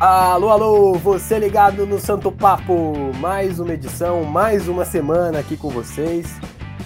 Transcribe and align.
Alô, 0.00 0.48
alô, 0.48 0.94
você 0.94 1.38
ligado 1.38 1.86
no 1.86 1.98
Santo 1.98 2.30
Papo, 2.30 3.12
mais 3.18 3.58
uma 3.58 3.74
edição, 3.74 4.24
mais 4.24 4.68
uma 4.68 4.84
semana 4.84 5.38
aqui 5.38 5.56
com 5.56 5.68
vocês, 5.70 6.38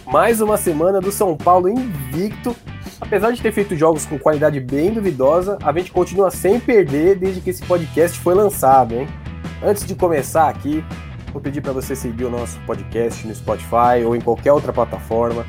mais 0.07 0.41
uma 0.41 0.57
semana 0.57 1.01
do 1.01 1.13
São 1.13 1.37
Paulo 1.37 1.69
invicto. 1.69 2.57
Apesar 3.01 3.33
de 3.33 3.43
ter 3.43 3.53
feito 3.53 3.77
jogos 3.77 4.07
com 4.07 4.19
qualidade 4.19 4.61
bem 4.61 4.93
duvidosa, 4.93 5.59
a 5.63 5.73
gente 5.73 5.91
continua 5.91 6.31
sem 6.31 6.59
perder 6.61 7.19
desde 7.19 7.41
que 7.41 7.51
esse 7.51 7.63
podcast 7.65 8.19
foi 8.19 8.35
lançado, 8.35 8.95
hein? 8.95 9.09
Antes 9.63 9.85
de 9.85 9.95
começar 9.95 10.49
aqui, 10.49 10.85
vou 11.33 11.43
pedir 11.43 11.61
para 11.61 11.73
você 11.73 11.95
seguir 11.95 12.25
o 12.25 12.31
nosso 12.31 12.59
podcast 12.61 13.27
no 13.27 13.35
Spotify 13.35 14.05
ou 14.07 14.17
em 14.17 14.21
qualquer 14.21 14.53
outra 14.53 14.73
plataforma. 14.73 15.45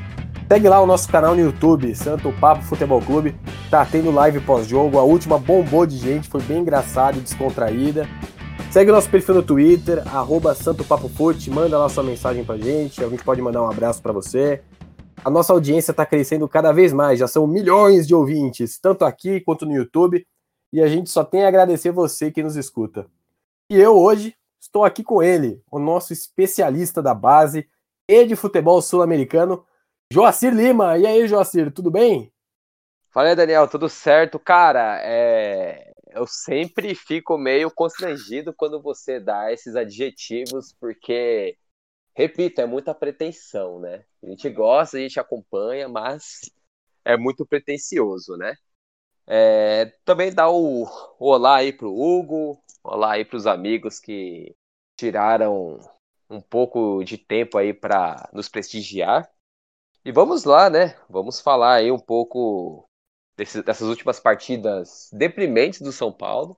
Segue 0.54 0.70
lá 0.70 0.80
o 0.80 0.86
nosso 0.86 1.10
canal 1.10 1.34
no 1.34 1.42
YouTube, 1.42 1.96
Santo 1.96 2.32
Papo 2.34 2.62
Futebol 2.62 3.02
Clube. 3.02 3.36
Tá 3.72 3.84
tendo 3.84 4.12
live 4.12 4.40
pós-jogo, 4.42 5.00
a 5.00 5.04
última 5.04 5.40
bombou 5.40 5.84
de 5.84 5.98
gente, 5.98 6.30
foi 6.30 6.44
bem 6.44 6.60
engraçada 6.60 7.18
e 7.18 7.22
descontraída. 7.22 8.08
Segue 8.72 8.92
o 8.92 8.94
nosso 8.94 9.10
perfil 9.10 9.34
no 9.34 9.42
Twitter, 9.42 10.04
arroba 10.16 10.54
Santo 10.54 10.84
Papo 10.84 11.10
Fute, 11.10 11.50
manda 11.50 11.76
lá 11.80 11.90
sua 11.90 12.04
mensagem 12.04 12.46
pra 12.46 12.56
gente, 12.56 13.04
a 13.04 13.10
gente 13.10 13.24
pode 13.24 13.42
mandar 13.42 13.64
um 13.64 13.68
abraço 13.68 14.00
para 14.00 14.14
você. 14.14 14.62
A 15.26 15.30
nossa 15.32 15.52
audiência 15.52 15.90
está 15.90 16.06
crescendo 16.06 16.48
cada 16.48 16.72
vez 16.72 16.94
mais, 16.94 17.18
já 17.18 17.28
são 17.28 17.48
milhões 17.48 18.06
de 18.06 18.14
ouvintes, 18.14 18.78
tanto 18.78 19.06
aqui 19.06 19.42
quanto 19.42 19.66
no 19.66 19.74
YouTube, 19.74 20.24
e 20.72 20.84
a 20.84 20.88
gente 20.88 21.10
só 21.10 21.24
tem 21.24 21.46
a 21.46 21.48
agradecer 21.48 21.90
você 21.90 22.30
que 22.30 22.44
nos 22.44 22.56
escuta. 22.56 23.08
E 23.72 23.80
eu 23.80 23.98
hoje 23.98 24.36
estou 24.62 24.86
aqui 24.86 25.04
com 25.04 25.24
ele, 25.24 25.64
o 25.72 25.80
nosso 25.80 26.14
especialista 26.14 27.02
da 27.02 27.16
base 27.16 27.68
e 28.08 28.24
de 28.24 28.36
futebol 28.36 28.80
sul-americano, 28.84 29.66
Joacir 30.14 30.54
Lima. 30.54 30.96
E 30.96 31.08
aí, 31.08 31.28
Joacir, 31.28 31.74
tudo 31.74 31.90
bem? 31.90 32.32
Fala 33.10 33.30
aí, 33.30 33.36
Daniel, 33.36 33.68
tudo 33.68 33.90
certo? 33.90 34.38
Cara, 34.38 35.02
é... 35.04 35.92
eu 36.12 36.28
sempre 36.28 36.94
fico 36.94 37.36
meio 37.36 37.72
constrangido 37.72 38.54
quando 38.54 38.80
você 38.80 39.20
dá 39.20 39.52
esses 39.52 39.76
adjetivos, 39.76 40.72
porque, 40.80 41.58
repito, 42.16 42.62
é 42.62 42.68
muita 42.68 42.94
pretensão, 42.94 43.80
né? 43.80 44.06
A 44.22 44.28
gente 44.28 44.48
gosta, 44.52 44.98
a 44.98 45.00
gente 45.00 45.20
acompanha, 45.20 45.90
mas 45.90 46.42
é 47.04 47.18
muito 47.18 47.44
pretencioso, 47.44 48.38
né? 48.38 48.54
É... 49.26 49.86
Também 50.06 50.32
dá 50.32 50.48
o... 50.48 50.84
o 50.84 51.26
olá 51.28 51.56
aí 51.56 51.74
pro 51.74 51.92
Hugo, 51.92 52.62
olá 52.84 53.14
aí 53.14 53.26
pros 53.26 53.48
amigos 53.48 54.00
que 54.00 54.56
tiraram 54.96 55.80
um 56.30 56.40
pouco 56.40 57.04
de 57.04 57.18
tempo 57.18 57.58
aí 57.58 57.74
para 57.74 58.30
nos 58.32 58.48
prestigiar. 58.48 59.28
E 60.06 60.12
vamos 60.12 60.44
lá, 60.44 60.70
né? 60.70 60.96
Vamos 61.10 61.40
falar 61.40 61.76
aí 61.76 61.92
um 61.92 62.00
pouco 62.00 62.88
desse, 63.38 63.62
dessas 63.64 63.88
últimas 63.88 64.20
partidas 64.20 65.10
deprimentes 65.14 65.82
do 65.82 65.92
São 65.92 66.12
Paulo 66.12 66.58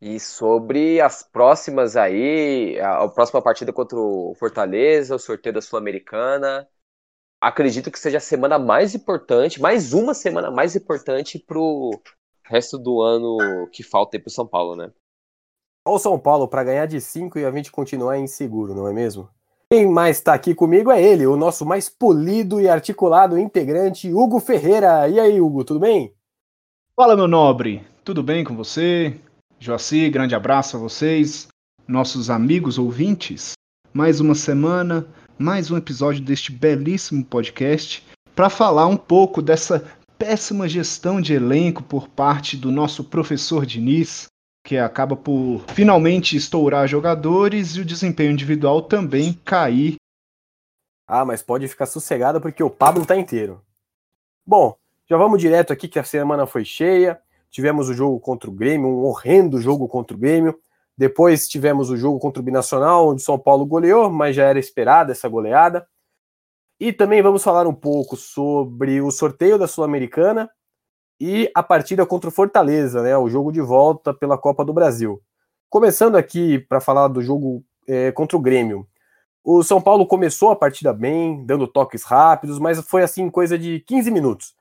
e 0.00 0.18
sobre 0.18 1.00
as 1.00 1.22
próximas 1.22 1.96
aí, 1.96 2.80
a, 2.80 3.04
a 3.04 3.08
próxima 3.08 3.42
partida 3.42 3.72
contra 3.72 3.98
o 3.98 4.34
Fortaleza, 4.38 5.14
o 5.14 5.18
sorteio 5.18 5.54
da 5.54 5.60
Sul-Americana. 5.60 6.66
Acredito 7.40 7.90
que 7.90 7.98
seja 7.98 8.18
a 8.18 8.20
semana 8.20 8.58
mais 8.58 8.94
importante, 8.94 9.60
mais 9.60 9.92
uma 9.92 10.14
semana 10.14 10.50
mais 10.50 10.76
importante 10.76 11.38
pro 11.38 11.90
resto 12.44 12.78
do 12.78 13.02
ano 13.02 13.68
que 13.70 13.82
falta 13.82 14.16
aí 14.16 14.22
pro 14.22 14.30
São 14.30 14.46
Paulo, 14.46 14.76
né? 14.76 14.92
Olha 15.86 15.96
o 15.96 15.98
São 15.98 16.18
Paulo 16.18 16.48
para 16.48 16.64
ganhar 16.64 16.86
de 16.86 17.00
5 17.00 17.38
e 17.38 17.44
a 17.44 17.52
gente 17.52 17.72
continuar 17.72 18.18
inseguro, 18.18 18.74
não 18.74 18.88
é 18.88 18.92
mesmo? 18.92 19.28
Quem 19.72 19.86
mais 19.86 20.16
está 20.16 20.34
aqui 20.34 20.52
comigo 20.52 20.90
é 20.90 21.00
ele, 21.00 21.24
o 21.28 21.36
nosso 21.36 21.64
mais 21.64 21.88
polido 21.88 22.60
e 22.60 22.68
articulado 22.68 23.38
integrante, 23.38 24.12
Hugo 24.12 24.40
Ferreira. 24.40 25.08
E 25.08 25.20
aí, 25.20 25.40
Hugo, 25.40 25.62
tudo 25.62 25.78
bem? 25.78 26.12
Fala, 26.96 27.14
meu 27.14 27.28
nobre. 27.28 27.86
Tudo 28.04 28.20
bem 28.20 28.42
com 28.42 28.56
você? 28.56 29.14
Joaci, 29.60 30.10
grande 30.10 30.34
abraço 30.34 30.76
a 30.76 30.80
vocês, 30.80 31.46
nossos 31.86 32.30
amigos 32.30 32.78
ouvintes. 32.78 33.52
Mais 33.92 34.18
uma 34.18 34.34
semana, 34.34 35.06
mais 35.38 35.70
um 35.70 35.76
episódio 35.76 36.20
deste 36.20 36.50
belíssimo 36.50 37.24
podcast 37.24 38.04
para 38.34 38.50
falar 38.50 38.88
um 38.88 38.96
pouco 38.96 39.40
dessa 39.40 39.84
péssima 40.18 40.68
gestão 40.68 41.20
de 41.20 41.32
elenco 41.32 41.80
por 41.84 42.08
parte 42.08 42.56
do 42.56 42.72
nosso 42.72 43.04
professor 43.04 43.64
Diniz, 43.64 44.29
que 44.70 44.78
acaba 44.78 45.16
por 45.16 45.64
finalmente 45.74 46.36
estourar 46.36 46.86
jogadores 46.86 47.74
e 47.74 47.80
o 47.80 47.84
desempenho 47.84 48.30
individual 48.30 48.80
também 48.80 49.32
cair. 49.44 49.96
Ah, 51.08 51.24
mas 51.24 51.42
pode 51.42 51.66
ficar 51.66 51.86
sossegado 51.86 52.40
porque 52.40 52.62
o 52.62 52.70
Pablo 52.70 53.04
tá 53.04 53.16
inteiro. 53.16 53.60
Bom, 54.46 54.76
já 55.08 55.16
vamos 55.16 55.40
direto 55.40 55.72
aqui 55.72 55.88
que 55.88 55.98
a 55.98 56.04
semana 56.04 56.46
foi 56.46 56.64
cheia. 56.64 57.20
Tivemos 57.50 57.88
o 57.88 57.94
jogo 57.94 58.20
contra 58.20 58.48
o 58.48 58.52
Grêmio, 58.52 58.86
um 58.86 59.02
horrendo 59.06 59.60
jogo 59.60 59.88
contra 59.88 60.16
o 60.16 60.20
Grêmio. 60.20 60.56
Depois 60.96 61.48
tivemos 61.48 61.90
o 61.90 61.96
jogo 61.96 62.20
contra 62.20 62.40
o 62.40 62.44
Binacional, 62.44 63.08
onde 63.08 63.22
São 63.22 63.36
Paulo 63.36 63.66
goleou, 63.66 64.08
mas 64.08 64.36
já 64.36 64.44
era 64.44 64.60
esperada 64.60 65.10
essa 65.10 65.28
goleada. 65.28 65.84
E 66.78 66.92
também 66.92 67.20
vamos 67.22 67.42
falar 67.42 67.66
um 67.66 67.74
pouco 67.74 68.16
sobre 68.16 69.00
o 69.00 69.10
sorteio 69.10 69.58
da 69.58 69.66
Sul-Americana 69.66 70.48
e 71.20 71.50
a 71.54 71.62
partida 71.62 72.06
contra 72.06 72.30
o 72.30 72.32
Fortaleza, 72.32 73.02
né, 73.02 73.16
o 73.18 73.28
jogo 73.28 73.52
de 73.52 73.60
volta 73.60 74.14
pela 74.14 74.38
Copa 74.38 74.64
do 74.64 74.72
Brasil. 74.72 75.22
Começando 75.68 76.16
aqui 76.16 76.58
para 76.58 76.80
falar 76.80 77.08
do 77.08 77.22
jogo 77.22 77.62
é, 77.86 78.10
contra 78.10 78.36
o 78.36 78.40
Grêmio. 78.40 78.88
O 79.44 79.62
São 79.62 79.80
Paulo 79.80 80.06
começou 80.06 80.50
a 80.50 80.56
partida 80.56 80.92
bem, 80.92 81.44
dando 81.44 81.68
toques 81.68 82.04
rápidos, 82.04 82.58
mas 82.58 82.80
foi 82.80 83.02
assim 83.02 83.28
coisa 83.28 83.58
de 83.58 83.80
15 83.80 84.10
minutos. 84.10 84.54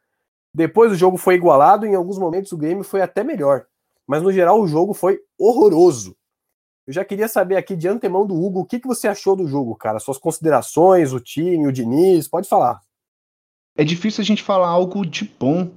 Depois 0.54 0.92
o 0.92 0.96
jogo 0.96 1.16
foi 1.16 1.36
igualado, 1.36 1.86
e 1.86 1.90
em 1.90 1.96
alguns 1.96 2.18
momentos 2.18 2.52
o 2.52 2.58
Grêmio 2.58 2.84
foi 2.84 3.02
até 3.02 3.24
melhor. 3.24 3.66
Mas 4.06 4.22
no 4.22 4.32
geral 4.32 4.60
o 4.60 4.68
jogo 4.68 4.94
foi 4.94 5.20
horroroso. 5.38 6.16
Eu 6.86 6.94
já 6.94 7.06
queria 7.06 7.28
saber 7.28 7.56
aqui 7.56 7.76
de 7.76 7.88
antemão 7.88 8.26
do 8.26 8.36
Hugo 8.36 8.62
o 8.62 8.66
que, 8.66 8.80
que 8.80 8.88
você 8.88 9.08
achou 9.08 9.36
do 9.36 9.48
jogo, 9.48 9.76
cara. 9.76 10.00
Suas 10.00 10.18
considerações, 10.18 11.14
o 11.14 11.20
time, 11.20 11.68
o 11.68 11.72
Diniz, 11.72 12.28
pode 12.28 12.50
falar. 12.50 12.82
É 13.78 13.84
difícil 13.84 14.22
a 14.22 14.26
gente 14.26 14.44
falar 14.44 14.68
algo 14.68 15.06
de 15.06 15.24
bom 15.40 15.72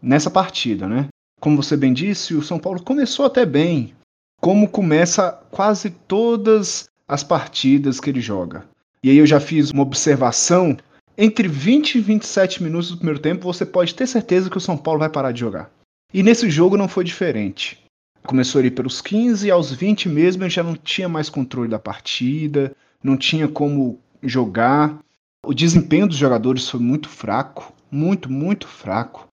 nessa 0.00 0.30
partida, 0.30 0.88
né? 0.88 1.08
Como 1.40 1.56
você 1.56 1.76
bem 1.76 1.92
disse, 1.92 2.34
o 2.34 2.42
São 2.42 2.58
Paulo 2.58 2.82
começou 2.82 3.24
até 3.24 3.46
bem, 3.46 3.94
como 4.40 4.68
começa 4.68 5.32
quase 5.50 5.90
todas 5.90 6.88
as 7.06 7.22
partidas 7.22 8.00
que 8.00 8.10
ele 8.10 8.20
joga. 8.20 8.64
E 9.02 9.10
aí 9.10 9.16
eu 9.16 9.26
já 9.26 9.40
fiz 9.40 9.70
uma 9.70 9.82
observação. 9.82 10.76
Entre 11.16 11.48
20 11.48 11.96
e 11.96 12.00
27 12.00 12.62
minutos 12.62 12.90
do 12.90 12.96
primeiro 12.96 13.20
tempo, 13.20 13.44
você 13.44 13.64
pode 13.64 13.94
ter 13.94 14.06
certeza 14.06 14.50
que 14.50 14.56
o 14.56 14.60
São 14.60 14.76
Paulo 14.76 15.00
vai 15.00 15.08
parar 15.08 15.32
de 15.32 15.40
jogar. 15.40 15.70
E 16.12 16.22
nesse 16.22 16.48
jogo 16.50 16.76
não 16.76 16.88
foi 16.88 17.04
diferente. 17.04 17.78
Começou 18.24 18.58
ali 18.58 18.70
pelos 18.70 19.00
15 19.00 19.46
e 19.46 19.50
aos 19.50 19.72
20 19.72 20.08
mesmo 20.08 20.42
ele 20.42 20.50
já 20.50 20.62
não 20.62 20.74
tinha 20.74 21.08
mais 21.08 21.28
controle 21.28 21.68
da 21.68 21.78
partida, 21.78 22.74
não 23.02 23.16
tinha 23.16 23.48
como 23.48 24.00
jogar. 24.22 24.98
O 25.46 25.54
desempenho 25.54 26.06
dos 26.06 26.16
jogadores 26.16 26.68
foi 26.68 26.80
muito 26.80 27.08
fraco, 27.08 27.72
muito, 27.90 28.30
muito 28.30 28.66
fraco. 28.66 29.27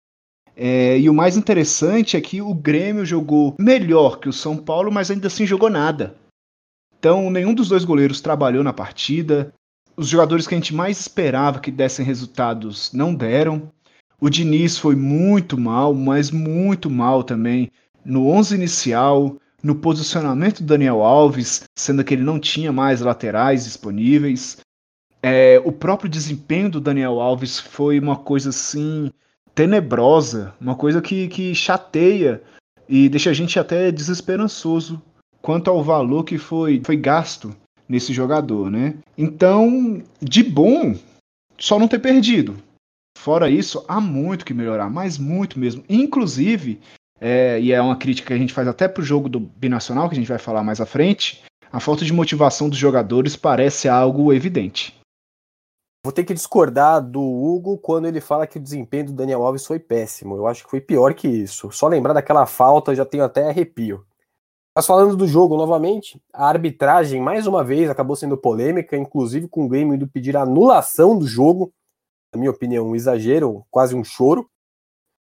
É, 0.56 0.98
e 0.98 1.10
o 1.10 1.14
mais 1.14 1.36
interessante 1.36 2.16
é 2.16 2.22
que 2.22 2.42
o 2.42 2.54
Grêmio 2.54 3.06
jogou 3.06 3.56
melhor 3.60 4.20
que 4.20 4.30
o 4.30 4.34
São 4.34 4.56
Paulo, 4.56 4.92
mas 4.92 5.12
ainda 5.12 5.28
assim 5.28 5.46
jogou 5.46 5.70
nada. 5.70 6.16
Então, 6.98 7.30
nenhum 7.30 7.54
dos 7.54 7.68
dois 7.68 7.84
goleiros 7.84 8.22
trabalhou 8.22 8.64
na 8.64 8.72
partida. 8.72 9.54
Os 9.98 10.08
jogadores 10.08 10.48
que 10.48 10.56
a 10.56 10.58
gente 10.58 10.74
mais 10.74 11.00
esperava 11.00 11.60
que 11.60 11.72
dessem 11.72 12.06
resultados 12.06 12.92
não 12.94 13.14
deram. 13.14 13.72
O 14.20 14.30
Diniz 14.30 14.78
foi 14.78 14.96
muito 14.96 15.58
mal, 15.58 15.94
mas 15.94 16.32
muito 16.32 16.90
mal 16.90 17.24
também 17.24 17.70
no 18.04 18.28
11 18.28 18.56
inicial, 18.56 19.36
no 19.62 19.76
posicionamento 19.76 20.62
do 20.62 20.68
Daniel 20.68 21.02
Alves, 21.02 21.64
sendo 21.76 22.04
que 22.04 22.14
ele 22.14 22.24
não 22.24 22.40
tinha 22.40 22.72
mais 22.72 23.02
laterais 23.02 23.66
disponíveis. 23.66 24.58
É, 25.22 25.62
o 25.66 25.72
próprio 25.72 26.10
desempenho 26.10 26.70
do 26.70 26.80
Daniel 26.80 27.20
Alves 27.20 27.60
foi 27.60 28.00
uma 28.00 28.16
coisa 28.16 28.50
assim 28.50 29.12
tenebrosa, 29.56 30.54
uma 30.60 30.76
coisa 30.76 31.02
que, 31.02 31.30
que 31.30 31.56
chateia 31.56 32.44
e 32.88 33.10
deixa 33.10 33.30
a 33.30 33.34
gente 33.34 33.58
até 33.58 33.92
desesperançoso 33.92 35.02
quanto 35.42 35.70
ao 35.70 35.82
valor 35.82 36.26
que 36.26 36.38
foi, 36.38 36.82
foi 36.84 36.98
gasto 36.98 37.56
nesse 37.88 38.14
jogador, 38.14 38.70
né? 38.70 38.96
Então, 39.18 40.04
de 40.22 40.44
bom, 40.44 40.96
só 41.58 41.80
não 41.80 41.88
ter 41.88 42.00
perdido. 42.00 42.58
Fora 43.18 43.50
isso, 43.50 43.84
há 43.88 44.02
muito 44.02 44.46
que 44.46 44.54
melhorar, 44.54 44.90
mas 44.90 45.18
muito 45.18 45.58
mesmo. 45.58 45.84
Inclusive, 45.90 46.80
é, 47.20 47.60
e 47.62 47.72
é 47.72 47.82
uma 47.82 47.96
crítica 47.96 48.28
que 48.28 48.34
a 48.34 48.38
gente 48.38 48.54
faz 48.54 48.68
até 48.68 48.88
pro 48.88 49.04
jogo 49.04 49.30
do 49.30 49.40
Binacional, 49.40 50.10
que 50.10 50.16
a 50.16 50.18
gente 50.20 50.28
vai 50.28 50.38
falar 50.38 50.64
mais 50.64 50.82
à 50.82 50.86
frente, 50.86 51.42
a 51.72 51.80
falta 51.80 52.04
de 52.06 52.14
motivação 52.14 52.70
dos 52.70 52.78
jogadores 52.78 53.36
parece 53.36 53.88
algo 53.88 54.34
evidente. 54.34 54.96
Vou 56.06 56.12
ter 56.12 56.24
que 56.24 56.36
discordar 56.36 57.02
do 57.02 57.20
Hugo 57.20 57.80
quando 57.80 58.08
ele 58.08 58.22
fala 58.22 58.46
que 58.46 58.60
o 58.60 58.62
desempenho 58.62 59.08
do 59.08 59.14
Daniel 59.14 59.44
Alves 59.44 59.66
foi 59.66 59.80
péssimo. 59.80 60.36
Eu 60.36 60.46
acho 60.46 60.64
que 60.64 60.70
foi 60.70 60.80
pior 60.80 61.16
que 61.16 61.28
isso. 61.28 61.72
Só 61.72 61.88
lembrar 61.88 62.14
daquela 62.14 62.46
falta 62.46 62.94
já 62.94 63.04
tenho 63.04 63.24
até 63.24 63.50
arrepio. 63.50 64.06
Mas 64.76 64.86
falando 64.86 65.18
do 65.18 65.28
jogo 65.28 65.58
novamente, 65.58 66.22
a 66.32 66.48
arbitragem 66.48 67.20
mais 67.20 67.48
uma 67.48 67.64
vez 67.64 67.90
acabou 67.90 68.16
sendo 68.16 68.38
polêmica, 68.38 68.96
inclusive 68.96 69.48
com 69.48 69.66
o 69.66 69.68
Grêmio 69.68 69.96
indo 69.96 70.08
pedir 70.08 70.38
a 70.38 70.44
anulação 70.44 71.18
do 71.18 71.26
jogo. 71.26 71.74
Na 72.32 72.40
minha 72.40 72.52
opinião, 72.52 72.86
um 72.86 72.96
exagero, 72.96 73.66
quase 73.72 73.96
um 73.96 74.04
choro. 74.04 74.48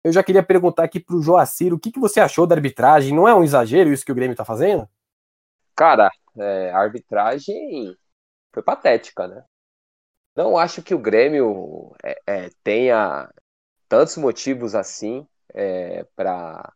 eu 0.03 0.11
já 0.11 0.25
queria 0.25 0.43
perguntar 0.43 0.83
aqui 0.83 0.99
pro 0.99 1.23
Joacir, 1.23 1.73
o 1.73 1.79
que, 1.79 1.93
que 1.93 2.01
você 2.01 2.19
achou 2.19 2.49
da 2.49 2.57
arbitragem? 2.57 3.15
Não 3.15 3.29
é 3.29 3.35
um 3.35 3.45
exagero 3.45 3.93
isso 3.93 4.05
que 4.05 4.11
o 4.11 4.15
Grêmio 4.17 4.37
tá 4.37 4.45
fazendo? 4.45 4.89
Cara, 5.77 6.11
é, 6.37 6.73
a 6.73 6.79
arbitragem 6.81 7.97
foi 8.53 8.61
patética, 8.61 9.29
né? 9.29 9.45
Não 10.37 10.59
acho 10.59 10.83
que 10.83 10.95
o 10.95 10.99
Grêmio 10.99 11.95
é, 12.03 12.21
é, 12.27 12.51
tenha 12.63 13.31
tantos 13.89 14.17
motivos 14.17 14.75
assim 14.75 15.27
é, 15.53 16.05
para 16.17 16.73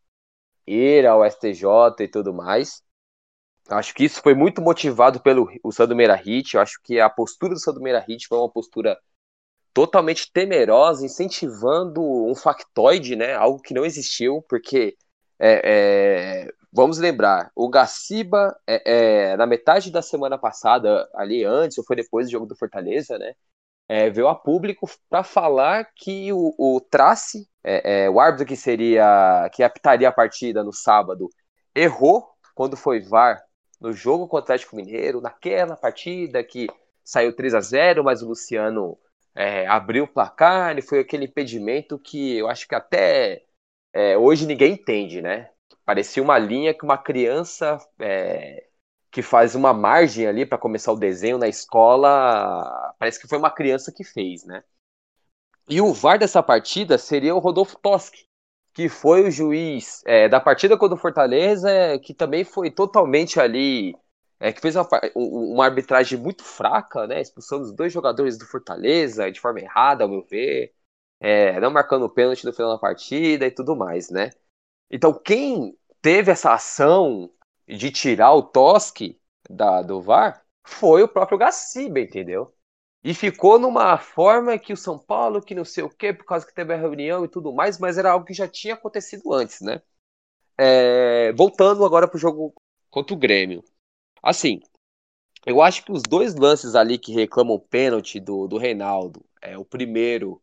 ir 0.66 1.06
ao 1.06 1.24
STJ 1.24 1.64
e 2.00 2.08
tudo 2.08 2.32
mais. 2.32 2.82
Acho 3.68 3.94
que 3.94 4.04
isso 4.04 4.22
foi 4.22 4.34
muito 4.34 4.62
motivado 4.62 5.20
pelo 5.20 5.48
o 5.62 5.72
Sandro 5.72 5.96
Meirahit. 5.96 6.54
Eu 6.54 6.60
acho 6.60 6.80
que 6.82 7.00
a 7.00 7.10
postura 7.10 7.54
do 7.54 7.60
Sandro 7.60 7.82
Meirahit 7.82 8.26
foi 8.28 8.38
uma 8.38 8.50
postura 8.50 8.98
totalmente 9.74 10.30
temerosa, 10.32 11.04
incentivando 11.04 12.02
um 12.02 12.34
factoide, 12.34 13.16
né? 13.16 13.34
Algo 13.34 13.60
que 13.60 13.74
não 13.74 13.84
existiu, 13.84 14.42
porque 14.48 14.96
é, 15.38 16.46
é, 16.46 16.52
vamos 16.72 16.98
lembrar, 16.98 17.50
o 17.54 17.68
Gaciba, 17.68 18.56
é, 18.66 19.32
é, 19.32 19.36
na 19.36 19.46
metade 19.46 19.90
da 19.90 20.02
semana 20.02 20.38
passada, 20.38 21.08
ali 21.14 21.44
antes 21.44 21.78
ou 21.78 21.84
foi 21.84 21.96
depois 21.96 22.26
do 22.26 22.32
jogo 22.32 22.46
do 22.46 22.56
Fortaleza, 22.56 23.18
né? 23.18 23.34
É, 23.88 24.10
veio 24.10 24.28
a 24.28 24.34
público 24.34 24.88
para 25.08 25.22
falar 25.22 25.88
que 25.96 26.30
o, 26.32 26.54
o 26.58 26.80
Trace, 26.80 27.48
é, 27.64 28.04
é, 28.04 28.10
o 28.10 28.20
árbitro 28.20 28.46
que 28.46 28.56
seria 28.56 29.50
que 29.54 29.62
apitaria 29.62 30.08
a 30.08 30.12
partida 30.12 30.62
no 30.62 30.72
sábado, 30.72 31.30
errou 31.74 32.28
quando 32.54 32.76
foi 32.76 33.00
VAR 33.00 33.42
no 33.80 33.92
jogo 33.92 34.28
com 34.28 34.36
o 34.36 34.38
Atlético 34.38 34.76
Mineiro, 34.76 35.20
naquela 35.20 35.76
partida 35.76 36.44
que 36.44 36.66
saiu 37.02 37.34
3 37.34 37.54
a 37.54 37.60
0 37.60 38.04
mas 38.04 38.22
o 38.22 38.28
Luciano 38.28 38.98
é, 39.34 39.66
abriu 39.66 40.04
o 40.04 40.08
placar 40.08 40.76
e 40.76 40.82
foi 40.82 40.98
aquele 41.00 41.24
impedimento 41.24 41.98
que 41.98 42.36
eu 42.36 42.48
acho 42.48 42.66
que 42.68 42.74
até 42.74 43.44
é, 43.92 44.18
hoje 44.18 44.46
ninguém 44.46 44.74
entende, 44.74 45.22
né? 45.22 45.50
Parecia 45.84 46.22
uma 46.22 46.38
linha 46.38 46.74
que 46.74 46.84
uma 46.84 46.98
criança 46.98 47.78
é, 47.98 48.67
que 49.18 49.22
faz 49.22 49.56
uma 49.56 49.74
margem 49.74 50.28
ali 50.28 50.46
para 50.46 50.56
começar 50.56 50.92
o 50.92 50.96
desenho 50.96 51.38
na 51.38 51.48
escola, 51.48 52.94
parece 53.00 53.20
que 53.20 53.26
foi 53.26 53.36
uma 53.36 53.50
criança 53.50 53.90
que 53.90 54.04
fez, 54.04 54.44
né? 54.44 54.62
E 55.68 55.80
o 55.80 55.92
VAR 55.92 56.20
dessa 56.20 56.40
partida 56.40 56.96
seria 56.96 57.34
o 57.34 57.40
Rodolfo 57.40 57.76
Toschi, 57.80 58.28
que 58.72 58.88
foi 58.88 59.26
o 59.26 59.30
juiz 59.30 60.04
é, 60.06 60.28
da 60.28 60.38
partida 60.38 60.78
contra 60.78 60.94
o 60.94 61.00
Fortaleza, 61.00 61.68
que 62.00 62.14
também 62.14 62.44
foi 62.44 62.70
totalmente 62.70 63.40
ali, 63.40 63.92
é, 64.38 64.52
que 64.52 64.60
fez 64.60 64.76
uma, 64.76 64.88
uma, 65.16 65.64
arbitragem 65.64 66.16
muito 66.16 66.44
fraca, 66.44 67.08
né? 67.08 67.20
Expulsando 67.20 67.64
os 67.64 67.72
dois 67.72 67.92
jogadores 67.92 68.38
do 68.38 68.46
Fortaleza 68.46 69.32
de 69.32 69.40
forma 69.40 69.58
errada, 69.58 70.04
ao 70.04 70.08
meu 70.08 70.22
ver, 70.22 70.72
é, 71.18 71.58
não 71.58 71.72
marcando 71.72 72.04
o 72.04 72.08
pênalti 72.10 72.44
no 72.44 72.52
final 72.52 72.70
da 72.70 72.78
partida 72.78 73.44
e 73.44 73.50
tudo 73.50 73.74
mais, 73.74 74.10
né? 74.10 74.30
Então, 74.88 75.12
quem 75.12 75.76
teve 76.00 76.30
essa 76.30 76.52
ação 76.52 77.28
de 77.76 77.90
tirar 77.90 78.32
o 78.34 78.42
Tosque 78.42 79.20
da, 79.48 79.82
do 79.82 80.00
VAR 80.00 80.44
foi 80.64 81.02
o 81.02 81.08
próprio 81.08 81.38
Gaciba, 81.38 82.00
entendeu? 82.00 82.54
E 83.02 83.14
ficou 83.14 83.58
numa 83.58 83.96
forma 83.98 84.58
que 84.58 84.72
o 84.72 84.76
São 84.76 84.98
Paulo, 84.98 85.40
que 85.42 85.54
não 85.54 85.64
sei 85.64 85.84
o 85.84 85.90
quê, 85.90 86.12
por 86.12 86.24
causa 86.24 86.46
que 86.46 86.54
teve 86.54 86.74
a 86.74 86.76
reunião 86.76 87.24
e 87.24 87.28
tudo 87.28 87.52
mais, 87.52 87.78
mas 87.78 87.96
era 87.96 88.10
algo 88.12 88.26
que 88.26 88.34
já 88.34 88.48
tinha 88.48 88.74
acontecido 88.74 89.32
antes, 89.32 89.60
né? 89.60 89.80
É, 90.58 91.32
voltando 91.34 91.84
agora 91.84 92.08
pro 92.08 92.18
jogo 92.18 92.54
contra 92.90 93.14
o 93.14 93.18
Grêmio. 93.18 93.62
Assim, 94.22 94.60
eu 95.46 95.62
acho 95.62 95.84
que 95.84 95.92
os 95.92 96.02
dois 96.02 96.34
lances 96.34 96.74
ali 96.74 96.98
que 96.98 97.12
reclamam 97.12 97.58
pênalti 97.58 98.20
do, 98.20 98.46
do 98.48 98.58
Reinaldo, 98.58 99.24
é, 99.42 99.56
o 99.58 99.64
primeiro, 99.64 100.42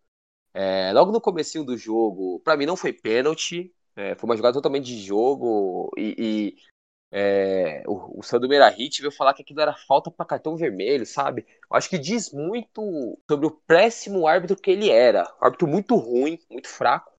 é, 0.54 0.92
logo 0.94 1.12
no 1.12 1.22
comecinho 1.22 1.63
do 1.66 1.77
jogo, 1.77 2.39
para 2.42 2.57
mim 2.57 2.66
não 2.66 2.77
foi 2.77 2.94
pênalti, 2.94 3.74
é, 3.95 4.16
foi 4.16 4.30
uma 4.30 4.38
jogada 4.38 4.54
totalmente 4.54 4.86
de 4.86 5.00
jogo 5.04 5.92
e, 5.98 6.16
e 6.18 6.57
é, 7.17 7.81
o, 7.88 8.19
o 8.19 8.23
Sandro 8.23 8.50
Meirahit 8.50 9.00
veio 9.00 9.09
falar 9.09 9.33
que 9.33 9.41
aquilo 9.41 9.62
era 9.62 9.73
falta 9.73 10.12
para 10.12 10.25
cartão 10.25 10.57
vermelho, 10.57 11.06
sabe? 11.06 11.45
Eu 11.71 11.77
acho 11.77 11.89
que 11.89 11.97
diz 11.97 12.29
muito 12.33 13.17
sobre 13.25 13.47
o 13.47 13.51
péssimo 13.51 14.27
árbitro 14.27 14.57
que 14.57 14.69
ele 14.69 14.89
era. 14.89 15.23
Um 15.41 15.45
árbitro 15.45 15.65
muito 15.65 15.95
ruim, 15.95 16.38
muito 16.51 16.67
fraco. 16.67 17.13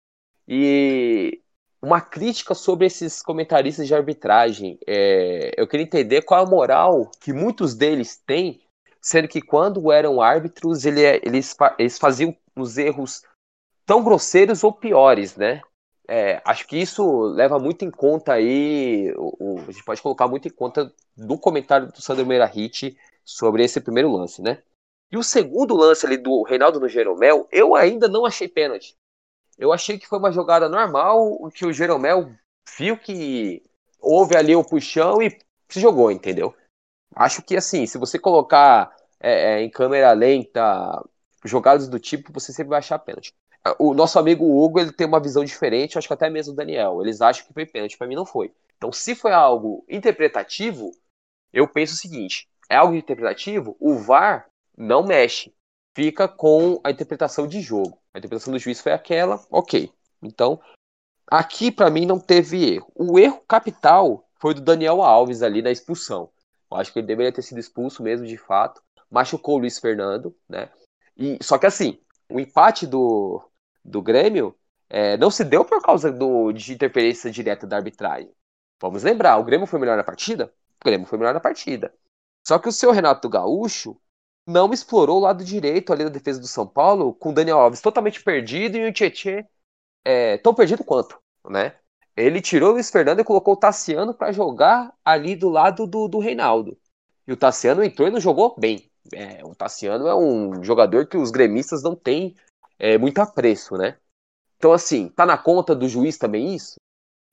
E 0.46 1.40
uma 1.80 1.98
crítica 1.98 2.54
sobre 2.54 2.84
esses 2.86 3.22
comentaristas 3.22 3.86
de 3.86 3.94
arbitragem. 3.94 4.78
É, 4.86 5.54
eu 5.56 5.66
queria 5.66 5.86
entender 5.86 6.20
qual 6.20 6.44
a 6.44 6.50
moral 6.50 7.10
que 7.18 7.32
muitos 7.32 7.74
deles 7.74 8.18
têm, 8.18 8.60
sendo 9.00 9.28
que 9.28 9.40
quando 9.40 9.90
eram 9.90 10.20
árbitros, 10.20 10.84
ele, 10.84 11.00
eles, 11.24 11.56
eles 11.78 11.98
faziam 11.98 12.36
os 12.54 12.76
erros 12.76 13.22
tão 13.86 14.04
grosseiros 14.04 14.62
ou 14.62 14.74
piores, 14.74 15.36
né? 15.36 15.62
É, 16.08 16.40
acho 16.44 16.66
que 16.68 16.76
isso 16.76 17.22
leva 17.22 17.58
muito 17.58 17.84
em 17.84 17.90
conta 17.90 18.34
aí, 18.34 19.12
o, 19.16 19.56
o, 19.56 19.58
a 19.60 19.72
gente 19.72 19.84
pode 19.84 20.00
colocar 20.00 20.28
muito 20.28 20.46
em 20.46 20.50
conta 20.52 20.92
do 21.16 21.36
comentário 21.36 21.88
do 21.88 22.00
Sandro 22.00 22.24
Meirahit 22.24 22.96
sobre 23.24 23.64
esse 23.64 23.80
primeiro 23.80 24.12
lance, 24.12 24.40
né? 24.40 24.62
E 25.10 25.16
o 25.16 25.22
segundo 25.22 25.74
lance 25.74 26.06
ali 26.06 26.16
do 26.16 26.42
Reinaldo 26.42 26.78
no 26.78 26.88
Jeromel, 26.88 27.48
eu 27.50 27.74
ainda 27.74 28.08
não 28.08 28.24
achei 28.24 28.46
pênalti. 28.46 28.96
Eu 29.58 29.72
achei 29.72 29.98
que 29.98 30.06
foi 30.06 30.18
uma 30.18 30.30
jogada 30.30 30.68
normal, 30.68 31.50
que 31.50 31.66
o 31.66 31.72
Jeromel 31.72 32.30
viu 32.76 32.96
que 32.96 33.62
houve 34.00 34.36
ali 34.36 34.54
o 34.54 34.64
puxão 34.64 35.20
e 35.22 35.36
se 35.68 35.80
jogou, 35.80 36.10
entendeu? 36.10 36.54
Acho 37.14 37.42
que 37.42 37.56
assim, 37.56 37.86
se 37.86 37.98
você 37.98 38.18
colocar 38.18 38.94
é, 39.18 39.54
é 39.54 39.62
em 39.62 39.70
câmera 39.70 40.12
lenta 40.12 41.02
jogadas 41.44 41.88
do 41.88 41.98
tipo, 41.98 42.32
você 42.32 42.52
sempre 42.52 42.70
vai 42.70 42.78
achar 42.78 42.98
pênalti 42.98 43.34
o 43.78 43.94
nosso 43.94 44.18
amigo 44.18 44.44
Hugo 44.44 44.80
ele 44.80 44.92
tem 44.92 45.06
uma 45.06 45.20
visão 45.20 45.44
diferente, 45.44 45.96
acho 45.96 46.06
que 46.06 46.14
até 46.14 46.28
mesmo 46.28 46.52
o 46.52 46.56
Daniel. 46.56 47.00
Eles 47.00 47.20
acham 47.20 47.46
que 47.46 47.52
foi 47.52 47.66
pênalti, 47.66 47.96
para 47.96 48.06
mim 48.06 48.14
não 48.14 48.26
foi. 48.26 48.52
Então, 48.76 48.92
se 48.92 49.14
foi 49.14 49.32
algo 49.32 49.84
interpretativo, 49.88 50.90
eu 51.52 51.66
penso 51.66 51.94
o 51.94 51.96
seguinte: 51.96 52.48
é 52.68 52.76
algo 52.76 52.94
interpretativo, 52.94 53.76
o 53.80 53.96
VAR 53.96 54.48
não 54.76 55.04
mexe, 55.04 55.54
fica 55.94 56.28
com 56.28 56.80
a 56.84 56.90
interpretação 56.90 57.46
de 57.46 57.60
jogo. 57.60 57.98
A 58.12 58.18
interpretação 58.18 58.52
do 58.52 58.58
juiz 58.58 58.80
foi 58.80 58.92
aquela, 58.92 59.42
ok. 59.50 59.90
Então, 60.22 60.60
aqui 61.26 61.70
para 61.70 61.90
mim 61.90 62.04
não 62.04 62.18
teve 62.18 62.74
erro. 62.74 62.92
O 62.94 63.18
erro 63.18 63.40
capital 63.48 64.28
foi 64.38 64.54
do 64.54 64.60
Daniel 64.60 65.02
Alves 65.02 65.42
ali 65.42 65.62
na 65.62 65.70
expulsão. 65.70 66.30
Eu 66.70 66.76
acho 66.76 66.92
que 66.92 66.98
ele 66.98 67.06
deveria 67.06 67.32
ter 67.32 67.42
sido 67.42 67.58
expulso 67.58 68.02
mesmo 68.02 68.26
de 68.26 68.36
fato. 68.36 68.82
Machucou 69.10 69.56
o 69.56 69.58
Luiz 69.58 69.78
Fernando, 69.78 70.36
né? 70.48 70.68
E, 71.16 71.38
só 71.40 71.56
que 71.56 71.66
assim, 71.66 71.98
o 72.28 72.38
empate 72.40 72.86
do, 72.86 73.42
do 73.86 74.02
Grêmio 74.02 74.56
é, 74.88 75.16
não 75.16 75.30
se 75.30 75.44
deu 75.44 75.64
por 75.64 75.80
causa 75.82 76.12
do, 76.12 76.52
de 76.52 76.72
interferência 76.72 77.30
direta 77.30 77.66
da 77.66 77.76
arbitragem. 77.76 78.30
Vamos 78.80 79.02
lembrar, 79.02 79.38
o 79.38 79.44
Grêmio 79.44 79.66
foi 79.66 79.78
melhor 79.78 79.96
na 79.96 80.04
partida? 80.04 80.52
O 80.80 80.84
Grêmio 80.84 81.06
foi 81.06 81.18
melhor 81.18 81.34
na 81.34 81.40
partida. 81.40 81.92
Só 82.46 82.58
que 82.58 82.68
o 82.68 82.72
seu 82.72 82.92
Renato 82.92 83.28
Gaúcho 83.28 83.96
não 84.46 84.72
explorou 84.72 85.18
o 85.18 85.22
lado 85.22 85.44
direito 85.44 85.92
ali 85.92 86.04
da 86.04 86.10
defesa 86.10 86.38
do 86.40 86.46
São 86.46 86.66
Paulo, 86.66 87.14
com 87.14 87.30
o 87.30 87.32
Daniel 87.32 87.58
Alves 87.58 87.80
totalmente 87.80 88.22
perdido 88.22 88.76
e 88.76 88.88
o 88.88 88.92
Tietchan 88.92 89.44
é, 90.04 90.38
tão 90.38 90.54
perdido 90.54 90.84
quanto, 90.84 91.18
né? 91.48 91.74
Ele 92.16 92.40
tirou 92.40 92.70
o 92.70 92.72
Luiz 92.74 92.90
Fernando 92.90 93.20
e 93.20 93.24
colocou 93.24 93.54
o 93.54 93.58
Tassiano 93.58 94.14
para 94.14 94.32
jogar 94.32 94.94
ali 95.04 95.34
do 95.36 95.48
lado 95.50 95.86
do, 95.86 96.08
do 96.08 96.18
Reinaldo. 96.18 96.78
E 97.26 97.32
o 97.32 97.36
Tassiano 97.36 97.82
entrou 97.82 98.08
e 98.08 98.10
não 98.10 98.20
jogou 98.20 98.54
bem. 98.56 98.90
É, 99.12 99.44
o 99.44 99.54
Tassiano 99.54 100.06
é 100.06 100.14
um 100.14 100.62
jogador 100.62 101.06
que 101.06 101.16
os 101.16 101.30
gremistas 101.30 101.82
não 101.82 101.94
têm 101.94 102.34
é, 102.78 102.98
muito 102.98 103.20
apreço, 103.20 103.76
né? 103.76 103.98
Então, 104.56 104.72
assim, 104.72 105.08
tá 105.08 105.26
na 105.26 105.36
conta 105.36 105.74
do 105.74 105.88
juiz 105.88 106.16
também 106.16 106.54
isso? 106.54 106.76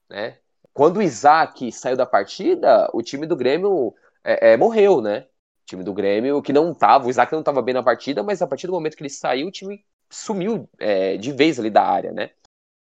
Né? 0.09 0.37
Quando 0.73 0.97
o 0.97 1.01
Isaac 1.01 1.71
saiu 1.71 1.95
da 1.95 2.05
partida, 2.05 2.89
o 2.93 3.01
time 3.01 3.25
do 3.25 3.35
Grêmio 3.35 3.93
é, 4.23 4.53
é, 4.53 4.57
morreu, 4.57 5.01
né? 5.01 5.27
O 5.61 5.65
time 5.65 5.83
do 5.83 5.93
Grêmio 5.93 6.41
que 6.41 6.51
não 6.51 6.73
tava, 6.73 7.07
o 7.07 7.09
Isaac 7.09 7.31
não 7.31 7.43
tava 7.43 7.61
bem 7.61 7.73
na 7.73 7.83
partida, 7.83 8.21
mas 8.23 8.41
a 8.41 8.47
partir 8.47 8.67
do 8.67 8.73
momento 8.73 8.97
que 8.97 9.03
ele 9.03 9.09
saiu, 9.09 9.47
o 9.47 9.51
time 9.51 9.85
sumiu 10.09 10.69
é, 10.79 11.17
de 11.17 11.31
vez 11.31 11.59
ali 11.59 11.69
da 11.69 11.83
área, 11.83 12.11
né? 12.11 12.31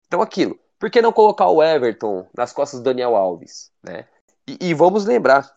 Então, 0.07 0.21
aquilo. 0.21 0.59
Por 0.79 0.91
que 0.91 1.01
não 1.01 1.13
colocar 1.13 1.47
o 1.49 1.63
Everton 1.63 2.27
nas 2.35 2.53
costas 2.53 2.81
do 2.81 2.85
Daniel 2.85 3.15
Alves, 3.15 3.71
né? 3.83 4.09
E, 4.49 4.71
e 4.71 4.75
vamos 4.75 5.05
lembrar, 5.05 5.53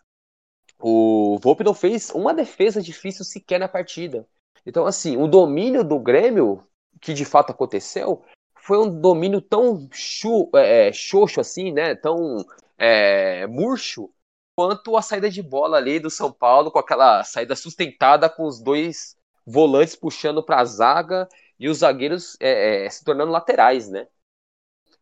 o 0.80 1.40
Volpe 1.42 1.64
não 1.64 1.74
fez 1.74 2.12
uma 2.12 2.34
defesa 2.34 2.82
difícil 2.82 3.26
sequer 3.26 3.60
na 3.60 3.68
partida. 3.68 4.28
Então, 4.66 4.86
assim, 4.86 5.18
o 5.18 5.28
domínio 5.28 5.84
do 5.84 6.00
Grêmio 6.00 6.64
que 7.02 7.14
de 7.14 7.26
fato 7.26 7.52
aconteceu 7.52 8.24
foi 8.66 8.80
um 8.80 9.00
domínio 9.00 9.42
tão 9.42 9.88
chu, 9.92 10.50
é, 10.56 10.88
é, 10.88 10.94
xoxo 10.94 11.40
assim, 11.40 11.72
né? 11.72 11.94
Tão 11.94 12.44
é, 12.80 13.46
murcho 13.46 14.10
quanto 14.56 14.98
a 14.98 15.02
saída 15.04 15.30
de 15.30 15.44
bola 15.44 15.78
ali 15.78 16.00
do 16.00 16.10
São 16.10 16.32
Paulo 16.32 16.72
com 16.72 16.80
aquela 16.80 17.24
saída 17.24 17.56
sustentada 17.56 18.28
com 18.28 18.44
os 18.46 18.60
dois 18.60 19.16
volantes 19.46 19.96
puxando 19.96 20.42
para 20.44 20.62
a 20.62 20.66
zaga 20.66 21.30
e 21.60 21.70
os 21.70 21.80
zagueiros 21.80 22.36
é, 22.40 22.86
é, 22.86 22.90
se 22.90 23.04
tornando 23.04 23.32
laterais, 23.32 23.88
né? 23.88 24.08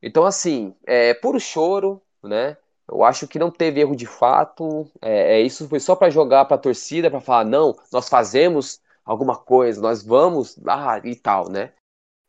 Então 0.01 0.25
assim, 0.25 0.75
é 0.85 1.13
puro 1.13 1.39
choro, 1.39 2.01
né? 2.21 2.57
Eu 2.85 3.01
acho 3.01 3.27
que 3.29 3.39
não 3.39 3.49
teve 3.49 3.79
erro 3.79 3.95
de 3.95 4.05
fato. 4.05 4.85
É, 5.01 5.39
é 5.39 5.41
isso 5.41 5.69
foi 5.69 5.79
só 5.79 5.95
para 5.95 6.09
jogar 6.09 6.45
para 6.45 6.55
a 6.55 6.59
torcida, 6.59 7.09
para 7.09 7.21
falar 7.21 7.45
não, 7.45 7.77
nós 7.93 8.09
fazemos 8.09 8.81
alguma 9.05 9.37
coisa, 9.37 9.81
nós 9.81 10.03
vamos 10.03 10.57
lá 10.57 10.95
ah, 10.95 11.01
e 11.03 11.15
tal, 11.15 11.49
né? 11.49 11.71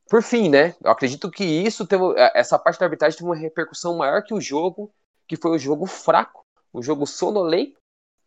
Por 0.09 0.23
fim, 0.23 0.49
né? 0.49 0.75
Eu 0.83 0.91
acredito 0.91 1.31
que 1.31 1.45
isso 1.45 1.87
teve, 1.87 2.05
é, 2.17 2.39
essa 2.39 2.59
parte 2.59 2.79
da 2.79 2.87
arbitragem 2.87 3.19
teve 3.19 3.29
uma 3.29 3.37
repercussão 3.37 3.97
maior 3.97 4.23
que 4.23 4.35
o 4.35 4.41
jogo, 4.41 4.93
que 5.27 5.37
foi 5.37 5.53
o 5.53 5.59
jogo 5.59 5.87
fraco, 5.87 6.45
o 6.73 6.83
jogo 6.83 7.07
sonolento 7.07 7.79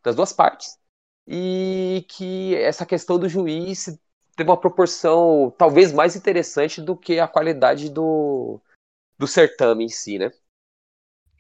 das 0.03 0.15
duas 0.15 0.33
partes, 0.33 0.77
e 1.27 2.05
que 2.07 2.55
essa 2.55 2.85
questão 2.85 3.19
do 3.19 3.27
juiz 3.29 3.97
teve 4.35 4.49
uma 4.49 4.57
proporção 4.57 5.53
talvez 5.57 5.91
mais 5.91 6.15
interessante 6.15 6.81
do 6.81 6.95
que 6.95 7.19
a 7.19 7.27
qualidade 7.27 7.89
do, 7.89 8.59
do 9.17 9.27
certame 9.27 9.85
em 9.85 9.89
si, 9.89 10.17
né? 10.17 10.31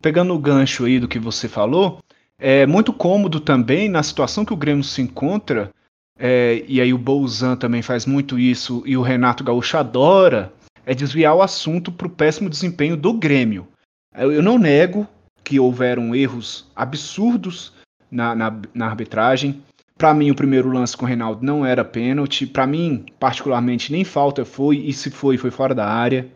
Pegando 0.01 0.33
o 0.33 0.39
gancho 0.39 0.85
aí 0.85 0.99
do 0.99 1.07
que 1.07 1.17
você 1.17 1.47
falou, 1.47 1.99
é 2.37 2.65
muito 2.65 2.93
cômodo 2.93 3.39
também 3.39 3.89
na 3.89 4.03
situação 4.03 4.45
que 4.45 4.53
o 4.53 4.57
Grêmio 4.57 4.83
se 4.83 5.01
encontra, 5.01 5.73
é, 6.19 6.63
e 6.67 6.81
aí 6.81 6.93
o 6.93 6.97
Bolzan 6.97 7.55
também 7.55 7.81
faz 7.81 8.05
muito 8.05 8.39
isso, 8.39 8.81
e 8.85 8.97
o 8.97 9.01
Renato 9.01 9.43
Gaúcho 9.43 9.77
adora, 9.77 10.51
é 10.85 10.95
desviar 10.95 11.35
o 11.35 11.41
assunto 11.41 11.91
para 11.91 12.07
o 12.07 12.09
péssimo 12.09 12.49
desempenho 12.49 12.95
do 12.95 13.13
Grêmio. 13.13 13.67
Eu, 14.15 14.31
eu, 14.31 14.41
não 14.41 14.57
nego 14.57 15.05
que 15.43 15.59
houveram 15.59 16.15
erros 16.15 16.65
absurdos 16.75 17.73
na, 18.09 18.33
na, 18.33 18.61
na 18.73 18.85
arbitragem. 18.87 19.61
Para 19.97 20.13
mim, 20.13 20.31
o 20.31 20.35
primeiro 20.35 20.71
lance 20.71 20.95
com 20.95 21.05
o 21.05 21.07
Reinaldo 21.07 21.45
não 21.45 21.65
era 21.65 21.83
pênalti. 21.83 22.47
Para 22.47 22.65
mim, 22.65 23.05
particularmente, 23.19 23.91
nem 23.91 24.05
falta 24.05 24.45
foi, 24.45 24.77
e 24.77 24.93
se 24.93 25.11
foi, 25.11 25.37
foi 25.37 25.51
fora 25.51 25.75
da 25.75 25.87
área. 25.87 26.27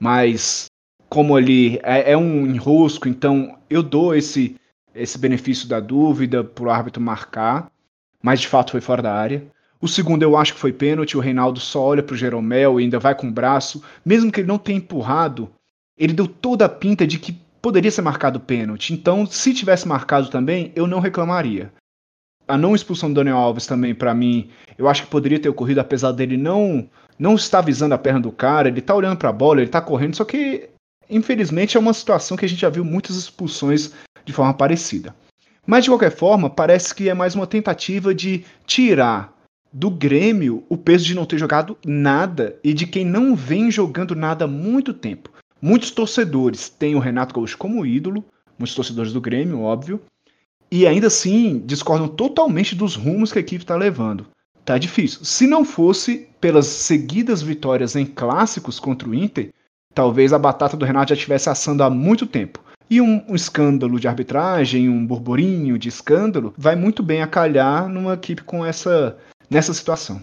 Mas, 0.00 0.66
como 1.08 1.36
ali 1.36 1.78
é, 1.82 2.12
é 2.12 2.16
um 2.16 2.46
enrosco, 2.46 3.08
então 3.08 3.58
eu 3.68 3.82
dou 3.82 4.14
esse, 4.14 4.56
esse 4.94 5.18
benefício 5.18 5.68
da 5.68 5.80
dúvida 5.80 6.42
para 6.42 6.64
o 6.64 6.70
árbitro 6.70 7.02
marcar. 7.02 7.70
Mas, 8.22 8.40
de 8.40 8.48
fato, 8.48 8.72
foi 8.72 8.80
fora 8.80 9.02
da 9.02 9.12
área. 9.12 9.46
O 9.80 9.86
segundo 9.86 10.22
eu 10.22 10.36
acho 10.36 10.54
que 10.54 10.60
foi 10.60 10.72
pênalti. 10.72 11.16
O 11.16 11.20
Reinaldo 11.20 11.60
só 11.60 11.82
olha 11.82 12.02
para 12.02 12.14
o 12.14 12.16
Jeromel 12.16 12.80
e 12.80 12.84
ainda 12.84 12.98
vai 12.98 13.14
com 13.14 13.28
o 13.28 13.32
braço. 13.32 13.82
Mesmo 14.04 14.32
que 14.32 14.40
ele 14.40 14.48
não 14.48 14.58
tenha 14.58 14.78
empurrado, 14.78 15.50
ele 15.96 16.12
deu 16.12 16.26
toda 16.26 16.64
a 16.64 16.68
pinta 16.68 17.06
de 17.06 17.18
que 17.18 17.32
poderia 17.62 17.90
ser 17.90 18.02
marcado 18.02 18.40
pênalti. 18.40 18.92
Então, 18.92 19.26
se 19.26 19.54
tivesse 19.54 19.86
marcado 19.86 20.28
também, 20.28 20.72
eu 20.74 20.86
não 20.86 21.00
reclamaria 21.00 21.72
a 22.48 22.56
não 22.56 22.74
expulsão 22.74 23.10
do 23.10 23.16
Daniel 23.16 23.36
Alves 23.36 23.66
também, 23.66 23.94
para 23.94 24.14
mim, 24.14 24.48
eu 24.78 24.88
acho 24.88 25.02
que 25.02 25.10
poderia 25.10 25.38
ter 25.38 25.50
ocorrido, 25.50 25.80
apesar 25.80 26.12
dele 26.12 26.36
não 26.36 26.88
não 27.18 27.34
estar 27.34 27.60
visando 27.60 27.94
a 27.94 27.98
perna 27.98 28.20
do 28.20 28.30
cara, 28.30 28.68
ele 28.68 28.80
tá 28.80 28.94
olhando 28.94 29.18
para 29.18 29.28
a 29.28 29.32
bola, 29.32 29.60
ele 29.60 29.70
tá 29.70 29.80
correndo, 29.80 30.16
só 30.16 30.24
que 30.24 30.70
infelizmente 31.10 31.76
é 31.76 31.80
uma 31.80 31.92
situação 31.92 32.36
que 32.36 32.44
a 32.44 32.48
gente 32.48 32.60
já 32.60 32.70
viu 32.70 32.84
muitas 32.84 33.16
expulsões 33.16 33.92
de 34.24 34.32
forma 34.32 34.54
parecida. 34.54 35.14
Mas 35.68 35.84
de 35.84 35.90
qualquer 35.90 36.10
forma, 36.10 36.48
parece 36.48 36.94
que 36.94 37.10
é 37.10 37.14
mais 37.14 37.34
uma 37.34 37.46
tentativa 37.46 38.14
de 38.14 38.42
tirar 38.66 39.36
do 39.70 39.90
Grêmio 39.90 40.64
o 40.66 40.78
peso 40.78 41.04
de 41.04 41.14
não 41.14 41.26
ter 41.26 41.36
jogado 41.36 41.76
nada 41.84 42.58
e 42.64 42.72
de 42.72 42.86
quem 42.86 43.04
não 43.04 43.36
vem 43.36 43.70
jogando 43.70 44.16
nada 44.16 44.46
há 44.46 44.48
muito 44.48 44.94
tempo. 44.94 45.28
Muitos 45.60 45.90
torcedores 45.90 46.70
têm 46.70 46.94
o 46.94 46.98
Renato 46.98 47.34
Gaúcho 47.34 47.58
como 47.58 47.84
ídolo, 47.84 48.24
muitos 48.58 48.74
torcedores 48.74 49.12
do 49.12 49.20
Grêmio, 49.20 49.60
óbvio, 49.60 50.00
e 50.72 50.86
ainda 50.86 51.08
assim 51.08 51.62
discordam 51.66 52.08
totalmente 52.08 52.74
dos 52.74 52.96
rumos 52.96 53.30
que 53.30 53.38
a 53.38 53.42
equipe 53.42 53.62
está 53.62 53.76
levando. 53.76 54.24
Tá 54.64 54.78
difícil. 54.78 55.22
Se 55.22 55.46
não 55.46 55.66
fosse 55.66 56.30
pelas 56.40 56.64
seguidas 56.64 57.42
vitórias 57.42 57.94
em 57.94 58.06
clássicos 58.06 58.80
contra 58.80 59.06
o 59.06 59.14
Inter, 59.14 59.50
talvez 59.92 60.32
a 60.32 60.38
batata 60.38 60.78
do 60.78 60.86
Renato 60.86 61.10
já 61.10 61.14
estivesse 61.14 61.50
assando 61.50 61.82
há 61.82 61.90
muito 61.90 62.26
tempo. 62.26 62.58
E 62.90 63.00
um, 63.00 63.24
um, 63.28 63.34
escândalo 63.34 64.00
de 64.00 64.08
arbitragem, 64.08 64.88
um 64.88 65.06
burburinho 65.06 65.78
de 65.78 65.88
escândalo, 65.88 66.54
vai 66.56 66.74
muito 66.74 67.02
bem 67.02 67.22
a 67.22 67.26
calhar 67.26 67.88
numa 67.88 68.14
equipe 68.14 68.42
com 68.42 68.64
essa 68.64 69.16
nessa 69.50 69.72
situação. 69.74 70.22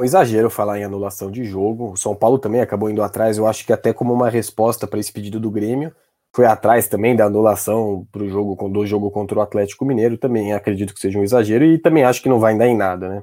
Um 0.00 0.04
exagero 0.04 0.50
falar 0.50 0.78
em 0.78 0.84
anulação 0.84 1.30
de 1.30 1.44
jogo. 1.44 1.92
O 1.92 1.96
São 1.96 2.14
Paulo 2.14 2.38
também 2.38 2.60
acabou 2.60 2.90
indo 2.90 3.02
atrás, 3.02 3.38
eu 3.38 3.46
acho 3.46 3.64
que 3.64 3.72
até 3.72 3.92
como 3.92 4.12
uma 4.12 4.28
resposta 4.28 4.86
para 4.86 5.00
esse 5.00 5.12
pedido 5.12 5.40
do 5.40 5.50
Grêmio 5.50 5.94
foi 6.34 6.44
atrás 6.44 6.86
também 6.86 7.16
da 7.16 7.24
anulação 7.24 8.06
para 8.12 8.22
o 8.22 8.28
jogo 8.28 8.68
do 8.68 8.86
jogo 8.86 9.10
contra 9.10 9.38
o 9.38 9.40
Atlético 9.40 9.86
Mineiro, 9.86 10.18
também 10.18 10.52
acredito 10.52 10.92
que 10.92 11.00
seja 11.00 11.18
um 11.18 11.24
exagero 11.24 11.64
e 11.64 11.78
também 11.78 12.04
acho 12.04 12.22
que 12.22 12.28
não 12.28 12.38
vai 12.38 12.56
dar 12.58 12.66
em 12.66 12.76
nada, 12.76 13.08
né? 13.08 13.22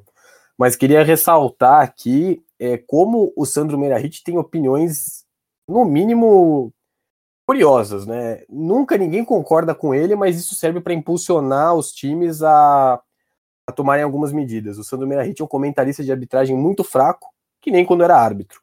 Mas 0.57 0.75
queria 0.75 1.03
ressaltar 1.03 1.81
aqui 1.81 2.41
é, 2.59 2.75
como 2.75 3.31
o 3.35 3.45
Sandro 3.45 3.77
Meirahit 3.77 4.23
tem 4.23 4.37
opiniões, 4.37 5.25
no 5.67 5.85
mínimo, 5.85 6.73
curiosas, 7.45 8.05
né? 8.05 8.43
Nunca 8.49 8.97
ninguém 8.97 9.23
concorda 9.23 9.75
com 9.75 9.93
ele, 9.93 10.15
mas 10.15 10.37
isso 10.37 10.55
serve 10.55 10.79
para 10.81 10.93
impulsionar 10.93 11.75
os 11.75 11.91
times 11.91 12.41
a, 12.41 13.01
a, 13.67 13.71
tomarem 13.71 14.03
algumas 14.03 14.31
medidas. 14.31 14.77
O 14.77 14.83
Sandro 14.83 15.07
Meirahit 15.07 15.41
é 15.41 15.45
um 15.45 15.47
comentarista 15.47 16.03
de 16.03 16.11
arbitragem 16.11 16.55
muito 16.55 16.83
fraco, 16.83 17.33
que 17.61 17.71
nem 17.71 17.85
quando 17.85 18.03
era 18.03 18.17
árbitro. 18.17 18.61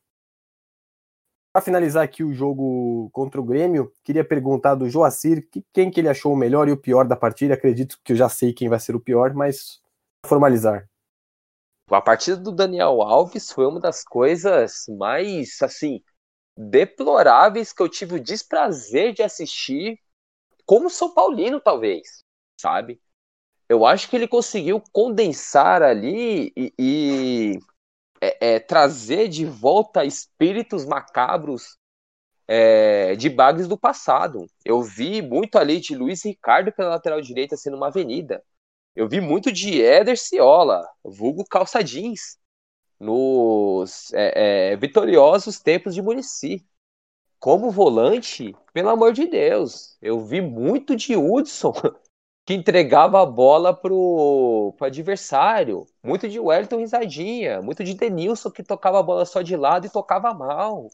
Para 1.52 1.62
finalizar 1.62 2.04
aqui 2.04 2.22
o 2.22 2.32
jogo 2.32 3.10
contra 3.10 3.40
o 3.40 3.44
Grêmio, 3.44 3.92
queria 4.04 4.24
perguntar 4.24 4.76
do 4.76 4.88
Joacir 4.88 5.48
que, 5.50 5.64
quem 5.72 5.90
que 5.90 6.00
ele 6.00 6.08
achou 6.08 6.32
o 6.32 6.36
melhor 6.36 6.68
e 6.68 6.72
o 6.72 6.76
pior 6.76 7.08
da 7.08 7.16
partida. 7.16 7.54
Acredito 7.54 7.98
que 8.04 8.12
eu 8.12 8.16
já 8.16 8.28
sei 8.28 8.52
quem 8.52 8.68
vai 8.68 8.78
ser 8.78 8.94
o 8.94 9.00
pior, 9.00 9.34
mas 9.34 9.80
formalizar. 10.24 10.88
A 11.90 12.00
partida 12.00 12.36
do 12.36 12.52
Daniel 12.52 13.02
Alves 13.02 13.50
foi 13.50 13.66
uma 13.66 13.80
das 13.80 14.04
coisas 14.04 14.84
mais, 14.96 15.60
assim, 15.60 16.00
deploráveis 16.56 17.72
que 17.72 17.82
eu 17.82 17.88
tive 17.88 18.16
o 18.16 18.22
desprazer 18.22 19.12
de 19.12 19.22
assistir 19.22 19.98
como 20.66 20.90
São 20.90 21.12
Paulino, 21.12 21.60
talvez, 21.60 22.24
sabe? 22.60 23.00
Eu 23.68 23.86
acho 23.86 24.08
que 24.08 24.16
ele 24.16 24.28
conseguiu 24.28 24.82
condensar 24.92 25.82
ali 25.82 26.52
e, 26.56 26.72
e 26.78 27.58
é, 28.20 28.54
é, 28.54 28.60
trazer 28.60 29.28
de 29.28 29.44
volta 29.44 30.04
espíritos 30.04 30.84
macabros 30.84 31.78
é, 32.46 33.14
de 33.14 33.28
bagres 33.30 33.68
do 33.68 33.78
passado. 33.78 34.46
Eu 34.64 34.82
vi 34.82 35.22
muito 35.22 35.56
ali 35.56 35.80
de 35.80 35.94
Luiz 35.94 36.24
Ricardo 36.24 36.72
pela 36.72 36.90
lateral 36.90 37.20
direita 37.20 37.56
sendo 37.56 37.76
uma 37.76 37.86
avenida. 37.86 38.42
Eu 38.94 39.08
vi 39.08 39.20
muito 39.20 39.52
de 39.52 39.80
Éder 39.82 40.18
Ciola, 40.18 40.84
vulgo 41.04 41.44
calça 41.44 41.82
jeans, 41.82 42.36
nos 43.00 44.12
é, 44.12 44.72
é, 44.72 44.76
vitoriosos 44.76 45.58
tempos 45.58 45.94
de 45.94 46.02
Murici. 46.02 46.66
Como 47.38 47.70
volante, 47.70 48.54
pelo 48.74 48.90
amor 48.90 49.14
de 49.14 49.26
Deus, 49.26 49.96
eu 50.02 50.20
vi 50.20 50.42
muito 50.42 50.94
de 50.94 51.16
Hudson 51.16 51.72
que 52.44 52.52
entregava 52.52 53.22
a 53.22 53.26
bola 53.26 53.74
pro, 53.74 54.74
pro 54.76 54.86
adversário. 54.86 55.86
Muito 56.02 56.28
de 56.28 56.38
Wellington 56.38 56.76
risadinha, 56.76 57.62
muito 57.62 57.82
de 57.82 57.94
Denilson 57.94 58.50
que 58.50 58.62
tocava 58.62 59.00
a 59.00 59.02
bola 59.02 59.24
só 59.24 59.40
de 59.40 59.56
lado 59.56 59.86
e 59.86 59.90
tocava 59.90 60.34
mal, 60.34 60.90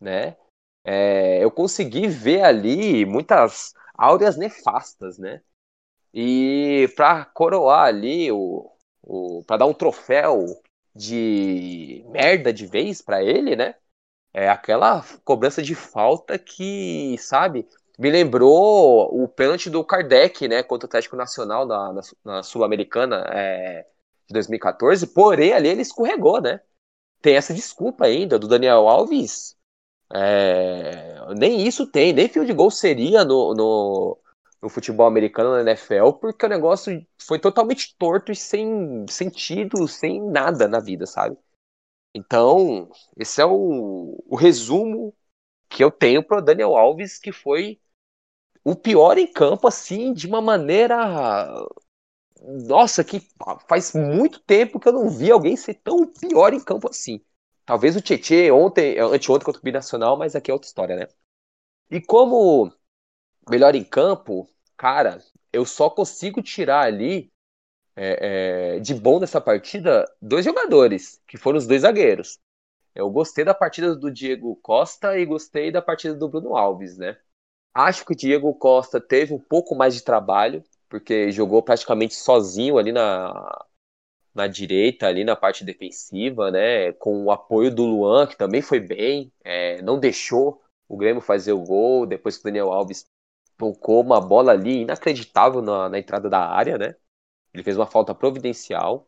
né? 0.00 0.36
É, 0.84 1.42
eu 1.42 1.50
consegui 1.50 2.06
ver 2.06 2.42
ali 2.42 3.04
muitas 3.04 3.74
áureas 3.94 4.36
nefastas, 4.36 5.18
né? 5.18 5.42
E 6.14 6.88
para 6.96 7.24
coroar 7.26 7.86
ali 7.86 8.30
o, 8.32 8.70
o 9.02 9.42
para 9.44 9.58
dar 9.58 9.66
um 9.66 9.74
troféu 9.74 10.46
de 10.94 12.04
merda 12.08 12.52
de 12.52 12.66
vez 12.66 13.02
para 13.02 13.22
ele, 13.22 13.56
né? 13.56 13.74
É 14.32 14.48
aquela 14.48 15.04
cobrança 15.24 15.62
de 15.62 15.74
falta 15.74 16.38
que, 16.38 17.16
sabe, 17.18 17.66
me 17.98 18.10
lembrou 18.10 19.08
o 19.22 19.28
pênalti 19.28 19.68
do 19.68 19.84
Kardec, 19.84 20.48
né, 20.48 20.62
contra 20.62 20.86
o 20.86 20.88
Atlético 20.88 21.16
Nacional 21.16 21.66
na, 21.66 21.92
na, 21.92 22.00
na 22.24 22.42
Sul-Americana 22.42 23.24
é, 23.28 23.86
de 24.26 24.32
2014, 24.32 25.06
porém 25.08 25.52
ali 25.52 25.68
ele 25.68 25.82
escorregou, 25.82 26.40
né? 26.40 26.60
Tem 27.20 27.36
essa 27.36 27.52
desculpa 27.54 28.06
ainda 28.06 28.38
do 28.38 28.48
Daniel 28.48 28.88
Alves. 28.88 29.56
É, 30.12 31.34
nem 31.36 31.66
isso 31.66 31.86
tem, 31.86 32.12
nem 32.12 32.28
fio 32.28 32.44
de 32.44 32.52
gol 32.52 32.70
seria 32.70 33.24
no, 33.24 33.54
no, 33.54 34.18
no, 34.62 34.68
futebol 34.68 35.06
americano, 35.06 35.52
na 35.52 35.62
NFL, 35.62 36.12
porque 36.20 36.46
o 36.46 36.48
negócio 36.48 37.06
foi 37.20 37.38
totalmente 37.38 37.96
torto 37.96 38.32
e 38.32 38.36
sem 38.36 39.06
sentido, 39.08 39.86
sem 39.88 40.22
nada 40.30 40.68
na 40.68 40.80
vida, 40.80 41.06
sabe? 41.06 41.36
Então, 42.14 42.90
esse 43.16 43.40
é 43.40 43.46
o, 43.46 44.22
o 44.26 44.36
resumo 44.36 45.14
que 45.68 45.84
eu 45.84 45.90
tenho 45.90 46.22
pro 46.24 46.42
Daniel 46.42 46.76
Alves, 46.76 47.18
que 47.18 47.32
foi 47.32 47.80
o 48.64 48.74
pior 48.76 49.18
em 49.18 49.32
campo, 49.32 49.68
assim, 49.68 50.12
de 50.12 50.26
uma 50.26 50.40
maneira. 50.40 50.96
Nossa, 52.66 53.04
que 53.04 53.20
faz 53.68 53.92
muito 53.94 54.40
tempo 54.40 54.80
que 54.80 54.88
eu 54.88 54.92
não 54.92 55.10
vi 55.10 55.30
alguém 55.30 55.56
ser 55.56 55.74
tão 55.74 56.06
pior 56.06 56.52
em 56.54 56.60
campo 56.62 56.88
assim. 56.88 57.20
Talvez 57.66 57.94
o 57.96 58.00
Tietchan 58.00 58.54
ontem, 58.54 58.98
anteontem 58.98 59.44
contra 59.44 59.60
o 59.60 59.64
Binacional, 59.64 60.16
mas 60.16 60.34
aqui 60.34 60.50
é 60.50 60.54
outra 60.54 60.66
história, 60.66 60.96
né? 60.96 61.06
E 61.90 62.00
como 62.00 62.72
melhor 63.50 63.74
em 63.74 63.84
campo, 63.84 64.48
cara, 64.76 65.18
eu 65.52 65.64
só 65.66 65.90
consigo 65.90 66.42
tirar 66.42 66.82
ali 66.82 67.30
é, 67.96 68.76
é, 68.76 68.80
de 68.80 68.94
bom 68.94 69.20
nessa 69.20 69.40
partida 69.40 70.04
dois 70.22 70.44
jogadores, 70.44 71.20
que 71.26 71.36
foram 71.36 71.58
os 71.58 71.66
dois 71.66 71.82
zagueiros. 71.82 72.38
Eu 72.94 73.10
gostei 73.10 73.44
da 73.44 73.54
partida 73.54 73.94
do 73.94 74.10
Diego 74.10 74.56
Costa 74.56 75.18
e 75.18 75.24
gostei 75.26 75.70
da 75.70 75.82
partida 75.82 76.14
do 76.14 76.28
Bruno 76.28 76.56
Alves, 76.56 76.96
né? 76.96 77.18
Acho 77.74 78.04
que 78.04 78.12
o 78.12 78.16
Diego 78.16 78.52
Costa 78.54 79.00
teve 79.00 79.32
um 79.32 79.38
pouco 79.38 79.74
mais 79.74 79.94
de 79.94 80.02
trabalho, 80.02 80.64
porque 80.88 81.30
jogou 81.30 81.62
praticamente 81.62 82.14
sozinho 82.14 82.78
ali 82.78 82.90
na, 82.90 83.64
na 84.34 84.46
direita, 84.46 85.06
ali 85.06 85.24
na 85.24 85.36
parte 85.36 85.64
defensiva, 85.64 86.50
né? 86.50 86.92
Com 86.94 87.24
o 87.24 87.30
apoio 87.30 87.74
do 87.74 87.84
Luan, 87.84 88.26
que 88.26 88.36
também 88.36 88.62
foi 88.62 88.80
bem, 88.80 89.32
é, 89.44 89.80
não 89.82 89.98
deixou 89.98 90.60
o 90.88 90.96
Grêmio 90.96 91.20
fazer 91.20 91.52
o 91.52 91.62
gol, 91.62 92.06
depois 92.06 92.36
que 92.36 92.42
o 92.42 92.44
Daniel 92.44 92.72
Alves 92.72 93.06
tocou 93.60 94.02
uma 94.02 94.20
bola 94.20 94.52
ali 94.52 94.82
inacreditável 94.82 95.60
na, 95.60 95.88
na 95.90 95.98
entrada 95.98 96.30
da 96.30 96.40
área, 96.48 96.78
né? 96.78 96.96
Ele 97.52 97.62
fez 97.62 97.76
uma 97.76 97.86
falta 97.86 98.14
providencial. 98.14 99.06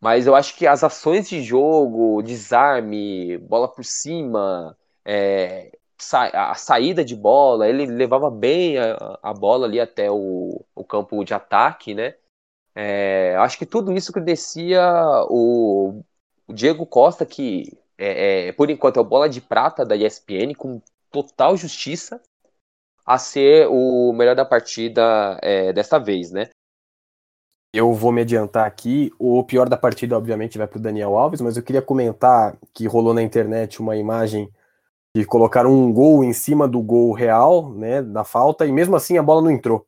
Mas 0.00 0.26
eu 0.26 0.34
acho 0.34 0.56
que 0.56 0.66
as 0.66 0.84
ações 0.84 1.28
de 1.28 1.42
jogo, 1.42 2.22
desarme, 2.22 3.36
bola 3.38 3.68
por 3.68 3.84
cima, 3.84 4.76
é, 5.04 5.72
a 6.32 6.54
saída 6.54 7.04
de 7.04 7.14
bola, 7.16 7.68
ele 7.68 7.86
levava 7.86 8.30
bem 8.30 8.78
a, 8.78 9.18
a 9.22 9.34
bola 9.34 9.66
ali 9.66 9.80
até 9.80 10.10
o, 10.10 10.64
o, 10.74 10.84
campo 10.84 11.22
de 11.24 11.34
ataque, 11.34 11.94
né? 11.94 12.14
É, 12.74 13.36
acho 13.38 13.58
que 13.58 13.66
tudo 13.66 13.92
isso 13.92 14.12
credencia 14.12 14.82
o, 15.28 16.02
o 16.48 16.52
Diego 16.52 16.86
Costa, 16.86 17.26
que 17.26 17.76
é, 17.98 18.48
é, 18.48 18.52
por 18.52 18.70
enquanto 18.70 18.98
é 18.98 19.00
o 19.00 19.04
bola 19.04 19.28
de 19.28 19.40
prata 19.40 19.84
da 19.84 19.96
ESPN, 19.96 20.54
com 20.56 20.80
total 21.10 21.56
justiça, 21.56 22.22
a 23.10 23.18
ser 23.18 23.66
o 23.68 24.12
melhor 24.12 24.36
da 24.36 24.44
partida 24.44 25.36
é, 25.42 25.72
desta 25.72 25.98
vez, 25.98 26.30
né? 26.30 26.48
Eu 27.74 27.92
vou 27.92 28.12
me 28.12 28.20
adiantar 28.20 28.64
aqui. 28.64 29.10
O 29.18 29.42
pior 29.42 29.68
da 29.68 29.76
partida, 29.76 30.16
obviamente, 30.16 30.56
vai 30.56 30.68
para 30.68 30.78
o 30.78 30.80
Daniel 30.80 31.18
Alves, 31.18 31.40
mas 31.40 31.56
eu 31.56 31.62
queria 31.64 31.82
comentar 31.82 32.56
que 32.72 32.86
rolou 32.86 33.12
na 33.12 33.20
internet 33.20 33.80
uma 33.80 33.96
imagem 33.96 34.48
que 35.12 35.24
colocaram 35.24 35.72
um 35.72 35.92
gol 35.92 36.22
em 36.22 36.32
cima 36.32 36.68
do 36.68 36.80
gol 36.80 37.12
real, 37.12 37.72
né, 37.74 38.00
da 38.00 38.22
falta, 38.22 38.64
e 38.64 38.70
mesmo 38.70 38.94
assim 38.94 39.18
a 39.18 39.22
bola 39.24 39.42
não 39.42 39.50
entrou. 39.50 39.84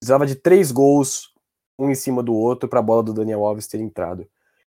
Precisava 0.00 0.26
de 0.26 0.34
três 0.34 0.72
gols, 0.72 1.32
um 1.78 1.88
em 1.88 1.94
cima 1.94 2.20
do 2.20 2.34
outro, 2.34 2.68
para 2.68 2.80
a 2.80 2.82
bola 2.82 3.04
do 3.04 3.14
Daniel 3.14 3.44
Alves 3.44 3.68
ter 3.68 3.78
entrado. 3.78 4.26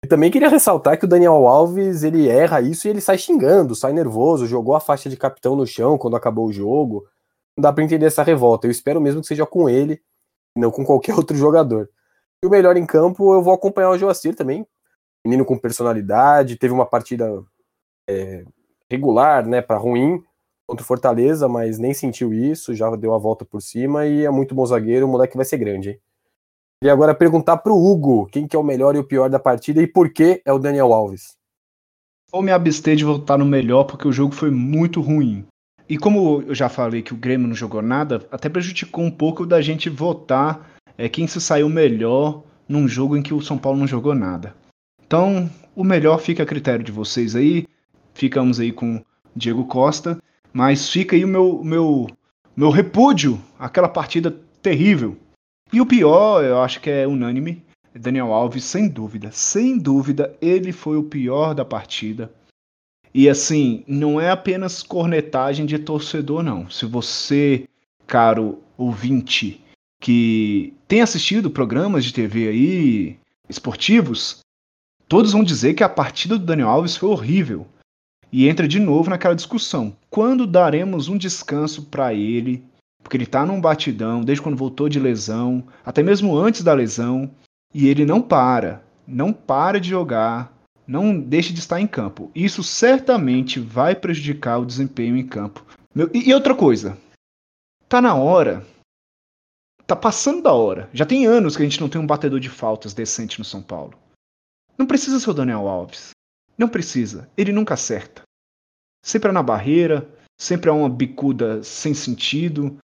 E 0.02 0.08
também 0.08 0.30
queria 0.30 0.48
ressaltar 0.48 0.98
que 0.98 1.04
o 1.04 1.08
Daniel 1.08 1.46
Alves 1.46 2.04
ele 2.04 2.26
erra 2.26 2.62
isso 2.62 2.86
e 2.86 2.90
ele 2.90 3.02
sai 3.02 3.18
xingando, 3.18 3.74
sai 3.74 3.92
nervoso, 3.92 4.46
jogou 4.46 4.74
a 4.74 4.80
faixa 4.80 5.10
de 5.10 5.16
capitão 5.18 5.54
no 5.54 5.66
chão 5.66 5.98
quando 5.98 6.16
acabou 6.16 6.46
o 6.46 6.52
jogo. 6.52 7.06
Dá 7.58 7.72
para 7.72 7.84
entender 7.84 8.06
essa 8.06 8.22
revolta. 8.22 8.66
Eu 8.66 8.70
espero 8.70 9.00
mesmo 9.00 9.20
que 9.20 9.26
seja 9.26 9.46
com 9.46 9.68
ele, 9.68 10.00
não 10.56 10.70
com 10.70 10.84
qualquer 10.84 11.14
outro 11.16 11.36
jogador. 11.36 11.90
E 12.42 12.46
o 12.46 12.50
melhor 12.50 12.76
em 12.76 12.86
campo, 12.86 13.34
eu 13.34 13.42
vou 13.42 13.54
acompanhar 13.54 13.90
o 13.90 13.98
Joacir 13.98 14.34
também. 14.34 14.66
Menino 15.24 15.44
com 15.44 15.56
personalidade, 15.56 16.56
teve 16.56 16.74
uma 16.74 16.84
partida 16.84 17.44
é, 18.08 18.44
regular, 18.90 19.46
né, 19.46 19.62
para 19.62 19.78
ruim 19.78 20.22
contra 20.66 20.82
o 20.82 20.86
Fortaleza, 20.86 21.48
mas 21.48 21.78
nem 21.78 21.92
sentiu 21.92 22.32
isso, 22.32 22.74
já 22.74 22.94
deu 22.96 23.14
a 23.14 23.18
volta 23.18 23.44
por 23.44 23.60
cima 23.60 24.06
e 24.06 24.24
é 24.24 24.30
muito 24.30 24.54
bom 24.54 24.64
zagueiro, 24.64 25.06
o 25.06 25.08
moleque 25.08 25.36
vai 25.36 25.44
ser 25.44 25.58
grande, 25.58 25.90
hein? 25.90 26.00
E 26.82 26.90
agora 26.90 27.14
perguntar 27.14 27.58
pro 27.58 27.76
Hugo, 27.76 28.26
quem 28.26 28.48
que 28.48 28.56
é 28.56 28.58
o 28.58 28.62
melhor 28.64 28.96
e 28.96 28.98
o 28.98 29.04
pior 29.04 29.30
da 29.30 29.38
partida 29.38 29.80
e 29.80 29.86
por 29.86 30.10
que 30.10 30.42
é 30.44 30.52
o 30.52 30.58
Daniel 30.58 30.92
Alves? 30.92 31.36
Vou 32.32 32.42
me 32.42 32.50
abster 32.50 32.96
de 32.96 33.04
votar 33.04 33.38
no 33.38 33.44
melhor 33.44 33.84
porque 33.84 34.08
o 34.08 34.12
jogo 34.12 34.34
foi 34.34 34.50
muito 34.50 35.00
ruim. 35.00 35.46
E 35.88 35.98
como 35.98 36.42
eu 36.46 36.54
já 36.54 36.68
falei 36.68 37.02
que 37.02 37.12
o 37.12 37.16
Grêmio 37.16 37.48
não 37.48 37.54
jogou 37.54 37.82
nada, 37.82 38.26
até 38.30 38.48
prejudicou 38.48 39.04
um 39.04 39.10
pouco 39.10 39.44
da 39.44 39.60
gente 39.60 39.90
votar 39.90 40.70
é, 40.96 41.08
quem 41.08 41.26
se 41.26 41.40
saiu 41.40 41.68
melhor 41.68 42.42
num 42.68 42.88
jogo 42.88 43.16
em 43.16 43.22
que 43.22 43.34
o 43.34 43.42
São 43.42 43.58
Paulo 43.58 43.78
não 43.78 43.86
jogou 43.86 44.14
nada. 44.14 44.54
Então, 45.04 45.50
o 45.74 45.84
melhor 45.84 46.18
fica 46.18 46.42
a 46.42 46.46
critério 46.46 46.84
de 46.84 46.92
vocês 46.92 47.36
aí 47.36 47.66
ficamos 48.14 48.60
aí 48.60 48.72
com 48.72 49.02
Diego 49.34 49.64
Costa, 49.64 50.18
mas 50.52 50.88
fica 50.88 51.16
aí 51.16 51.24
o 51.24 51.28
meu, 51.28 51.62
meu, 51.64 52.06
meu 52.56 52.70
repúdio 52.70 53.40
àquela 53.58 53.88
partida 53.88 54.34
terrível. 54.60 55.16
E 55.72 55.80
o 55.80 55.86
pior, 55.86 56.44
eu 56.44 56.60
acho 56.60 56.80
que 56.80 56.90
é 56.90 57.06
unânime, 57.06 57.62
Daniel 57.94 58.32
Alves, 58.32 58.64
sem 58.64 58.88
dúvida, 58.88 59.30
sem 59.32 59.78
dúvida, 59.78 60.34
ele 60.40 60.72
foi 60.72 60.96
o 60.96 61.02
pior 61.02 61.54
da 61.54 61.64
partida. 61.64 62.30
E 63.14 63.28
assim, 63.28 63.84
não 63.86 64.20
é 64.20 64.30
apenas 64.30 64.82
cornetagem 64.82 65.66
de 65.66 65.78
torcedor, 65.78 66.42
não. 66.42 66.68
Se 66.70 66.86
você, 66.86 67.68
caro 68.06 68.60
ouvinte, 68.76 69.62
que 70.00 70.72
tem 70.88 71.02
assistido 71.02 71.50
programas 71.50 72.04
de 72.04 72.12
TV 72.14 72.48
aí, 72.48 73.16
esportivos, 73.48 74.40
todos 75.06 75.32
vão 75.32 75.44
dizer 75.44 75.74
que 75.74 75.84
a 75.84 75.88
partida 75.88 76.38
do 76.38 76.44
Daniel 76.44 76.68
Alves 76.68 76.96
foi 76.96 77.08
horrível 77.08 77.66
e 78.32 78.48
entra 78.48 78.66
de 78.66 78.80
novo 78.80 79.10
naquela 79.10 79.36
discussão. 79.36 79.94
Quando 80.08 80.46
daremos 80.46 81.08
um 81.08 81.18
descanso 81.18 81.82
para 81.82 82.14
ele? 82.14 82.64
Porque 83.02 83.16
ele 83.16 83.24
está 83.24 83.44
num 83.44 83.60
batidão 83.60 84.22
desde 84.22 84.40
quando 84.40 84.56
voltou 84.56 84.88
de 84.88 84.98
lesão, 84.98 85.62
até 85.84 86.02
mesmo 86.02 86.36
antes 86.36 86.62
da 86.62 86.72
lesão, 86.72 87.30
e 87.74 87.88
ele 87.88 88.06
não 88.06 88.22
para, 88.22 88.82
não 89.06 89.32
para 89.32 89.78
de 89.78 89.90
jogar, 89.90 90.52
não 90.86 91.18
deixa 91.18 91.52
de 91.52 91.60
estar 91.60 91.80
em 91.80 91.86
campo. 91.86 92.30
Isso 92.34 92.62
certamente 92.62 93.60
vai 93.60 93.94
prejudicar 93.94 94.58
o 94.58 94.66
desempenho 94.66 95.16
em 95.16 95.26
campo. 95.26 95.64
E 96.12 96.32
outra 96.32 96.54
coisa, 96.54 96.98
tá 97.88 98.00
na 98.00 98.14
hora, 98.14 98.66
tá 99.86 99.94
passando 99.94 100.42
da 100.42 100.52
hora. 100.52 100.88
Já 100.92 101.04
tem 101.04 101.26
anos 101.26 101.56
que 101.56 101.62
a 101.62 101.66
gente 101.66 101.80
não 101.80 101.88
tem 101.88 102.00
um 102.00 102.06
batedor 102.06 102.40
de 102.40 102.48
faltas 102.48 102.94
decente 102.94 103.38
no 103.38 103.44
São 103.44 103.62
Paulo. 103.62 103.94
Não 104.78 104.86
precisa 104.86 105.20
ser 105.20 105.30
o 105.30 105.34
Daniel 105.34 105.68
Alves. 105.68 106.10
Não 106.56 106.68
precisa, 106.68 107.28
ele 107.36 107.52
nunca 107.52 107.74
acerta. 107.74 108.22
Sempre 109.04 109.30
é 109.30 109.32
na 109.32 109.42
barreira, 109.42 110.08
sempre 110.38 110.70
é 110.70 110.72
uma 110.72 110.88
bicuda 110.88 111.62
sem 111.62 111.92
sentido. 111.92 112.78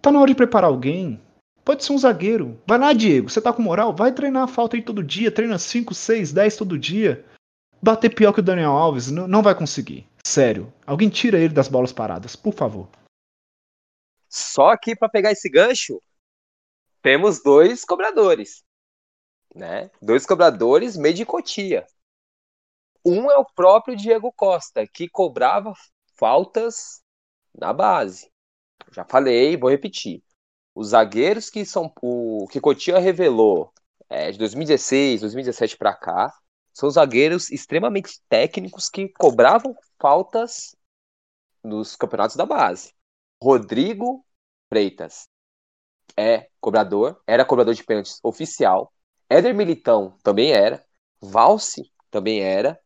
Tá 0.00 0.10
na 0.12 0.20
hora 0.20 0.28
de 0.28 0.36
preparar 0.36 0.70
alguém. 0.70 1.20
Pode 1.64 1.84
ser 1.84 1.92
um 1.92 1.98
zagueiro. 1.98 2.60
Vai 2.66 2.78
lá, 2.78 2.92
Diego, 2.92 3.30
você 3.30 3.40
tá 3.40 3.52
com 3.52 3.62
moral? 3.62 3.94
Vai 3.94 4.12
treinar 4.12 4.42
a 4.42 4.48
falta 4.48 4.76
aí 4.76 4.82
todo 4.82 5.02
dia, 5.02 5.30
treina 5.30 5.58
5, 5.58 5.94
6, 5.94 6.32
10 6.32 6.56
todo 6.56 6.78
dia. 6.78 7.24
Bater 7.82 8.14
pior 8.14 8.32
que 8.32 8.40
o 8.40 8.42
Daniel 8.42 8.70
Alves, 8.70 9.10
não, 9.10 9.26
não 9.26 9.42
vai 9.42 9.54
conseguir. 9.54 10.06
Sério. 10.24 10.72
Alguém 10.86 11.08
tira 11.08 11.38
ele 11.38 11.52
das 11.52 11.68
bolas 11.68 11.92
paradas, 11.92 12.36
por 12.36 12.54
favor. 12.54 12.88
Só 14.28 14.76
que 14.76 14.94
para 14.94 15.08
pegar 15.08 15.32
esse 15.32 15.50
gancho, 15.50 16.00
temos 17.02 17.42
dois 17.42 17.84
cobradores. 17.84 18.62
Né? 19.54 19.90
Dois 20.00 20.24
cobradores 20.24 20.96
meio 20.96 21.14
de 21.14 21.26
cotia. 21.26 21.86
Um 23.04 23.30
é 23.30 23.36
o 23.36 23.44
próprio 23.44 23.96
Diego 23.96 24.32
Costa, 24.32 24.86
que 24.86 25.08
cobrava 25.08 25.74
faltas 26.14 27.02
na 27.52 27.72
base. 27.72 28.30
Já 28.92 29.04
falei, 29.04 29.56
vou 29.56 29.68
repetir. 29.68 30.22
Os 30.74 30.88
zagueiros 30.88 31.50
que 31.50 31.64
são 31.64 31.92
o 32.00 32.46
que 32.48 32.60
Cotia 32.60 32.98
revelou 32.98 33.72
é, 34.08 34.30
de 34.30 34.38
2016, 34.38 35.20
2017 35.20 35.76
para 35.76 35.94
cá, 35.94 36.32
são 36.72 36.90
zagueiros 36.90 37.50
extremamente 37.50 38.20
técnicos 38.28 38.88
que 38.88 39.08
cobravam 39.08 39.76
faltas 40.00 40.74
nos 41.62 41.96
campeonatos 41.96 42.36
da 42.36 42.46
base. 42.46 42.92
Rodrigo 43.42 44.24
Freitas 44.68 45.28
é 46.16 46.48
cobrador, 46.60 47.20
era 47.26 47.44
cobrador 47.44 47.74
de 47.74 47.84
pênaltis 47.84 48.18
oficial. 48.22 48.92
Éder 49.28 49.54
Militão 49.54 50.16
também 50.22 50.52
era. 50.52 50.84
Valse 51.20 51.90
também 52.10 52.40
era. 52.40 52.78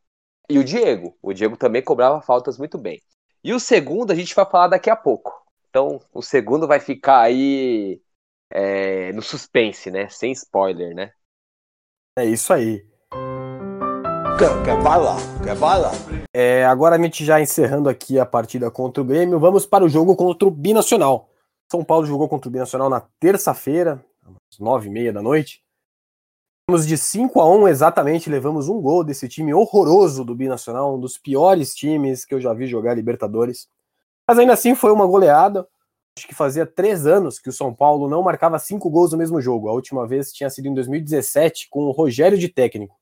E 0.49 0.59
o 0.59 0.65
Diego. 0.65 1.17
O 1.23 1.33
Diego 1.33 1.57
também 1.57 1.83
cobrava 1.83 2.21
faltas 2.21 2.59
muito 2.59 2.79
bem. 2.79 3.03
E 3.43 3.53
o 3.53 3.61
segundo 3.61 4.13
a 4.13 4.15
gente 4.15 4.35
vai 4.35 4.49
falar 4.49 4.69
daqui 4.69 4.91
a 4.91 4.97
pouco. 4.97 5.33
Então, 5.69 6.01
o 6.13 6.23
segundo 6.23 6.67
vai 6.67 6.81
ficar 6.81 7.21
aí 7.21 8.01
é, 8.51 9.13
no 9.13 9.23
suspense, 9.23 9.91
né? 9.91 10.09
Sem 10.09 10.33
spoiler, 10.33 10.95
né? 10.95 11.13
É 12.17 12.25
isso 12.25 12.53
aí. 12.53 12.87
Bala? 14.87 15.17
Quer 15.43 15.57
bala? 15.57 15.93
É, 16.31 16.67
agora 16.67 16.97
a 16.97 16.99
gente 17.03 17.25
já 17.25 17.41
encerrando 17.41 17.89
aqui 17.89 18.19
a 18.19 18.27
partida 18.27 18.71
contra 18.71 19.03
o 19.03 19.05
Grêmio, 19.05 19.41
vamos 19.41 19.65
para 19.65 19.83
o 19.83 19.89
jogo 19.89 20.15
contra 20.15 20.47
o 20.47 20.51
Binacional. 20.51 21.31
São 21.73 21.83
Paulo 21.83 22.05
jogou 22.05 22.29
contra 22.29 22.49
o 22.49 22.53
Binacional 22.53 22.91
na 22.91 23.01
terça-feira, 23.19 24.05
às 24.53 24.59
nove 24.59 24.89
e 24.89 24.91
meia 24.91 25.11
da 25.11 25.23
noite. 25.23 25.63
Levamos 26.69 26.87
de 26.87 26.99
5 26.99 27.41
a 27.41 27.49
1 27.49 27.69
exatamente, 27.69 28.29
levamos 28.29 28.69
um 28.69 28.79
gol 28.79 29.03
desse 29.03 29.27
time 29.27 29.55
horroroso 29.55 30.23
do 30.23 30.35
Binacional, 30.35 30.97
um 30.97 31.01
dos 31.01 31.17
piores 31.17 31.75
times 31.75 32.27
que 32.27 32.35
eu 32.35 32.41
já 32.41 32.53
vi 32.53 32.67
jogar 32.67 32.93
Libertadores. 32.93 33.69
Mas 34.29 34.39
ainda 34.39 34.53
assim 34.53 34.75
foi 34.75 34.93
uma 34.93 35.07
goleada. 35.07 35.67
Acho 36.15 36.29
que 36.29 36.35
fazia 36.35 36.67
três 36.67 37.07
anos 37.07 37.39
que 37.39 37.49
o 37.49 37.53
São 37.53 37.75
Paulo 37.75 38.07
não 38.07 38.23
marcava 38.23 38.59
cinco 38.59 38.91
gols 38.91 39.13
no 39.13 39.19
mesmo 39.19 39.41
jogo. 39.41 39.71
A 39.71 39.73
última 39.73 40.07
vez 40.07 40.31
tinha 40.31 40.51
sido 40.51 40.69
em 40.69 40.75
2017 40.75 41.69
com 41.71 41.85
o 41.85 41.91
Rogério 41.91 42.37
de 42.37 42.51
técnico. 42.51 42.95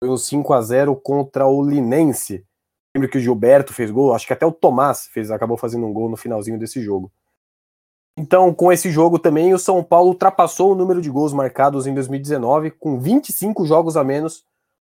Foi 0.00 0.08
um 0.08 0.16
5 0.16 0.52
a 0.52 0.60
0 0.60 0.96
contra 0.96 1.46
o 1.46 1.62
Linense. 1.62 2.44
Lembro 2.94 3.10
que 3.10 3.18
o 3.18 3.20
Gilberto 3.20 3.72
fez 3.72 3.90
gol, 3.90 4.14
acho 4.14 4.26
que 4.26 4.32
até 4.32 4.46
o 4.46 4.52
Tomás 4.52 5.06
fez, 5.08 5.30
acabou 5.30 5.56
fazendo 5.56 5.86
um 5.86 5.92
gol 5.92 6.08
no 6.08 6.16
finalzinho 6.16 6.58
desse 6.58 6.80
jogo. 6.80 7.12
Então, 8.16 8.52
com 8.52 8.72
esse 8.72 8.90
jogo 8.90 9.18
também, 9.18 9.54
o 9.54 9.58
São 9.58 9.82
Paulo 9.84 10.08
ultrapassou 10.08 10.72
o 10.72 10.74
número 10.74 11.00
de 11.00 11.08
gols 11.08 11.32
marcados 11.32 11.86
em 11.86 11.94
2019, 11.94 12.72
com 12.72 12.98
25 12.98 13.64
jogos 13.64 13.96
a 13.96 14.02
menos. 14.02 14.38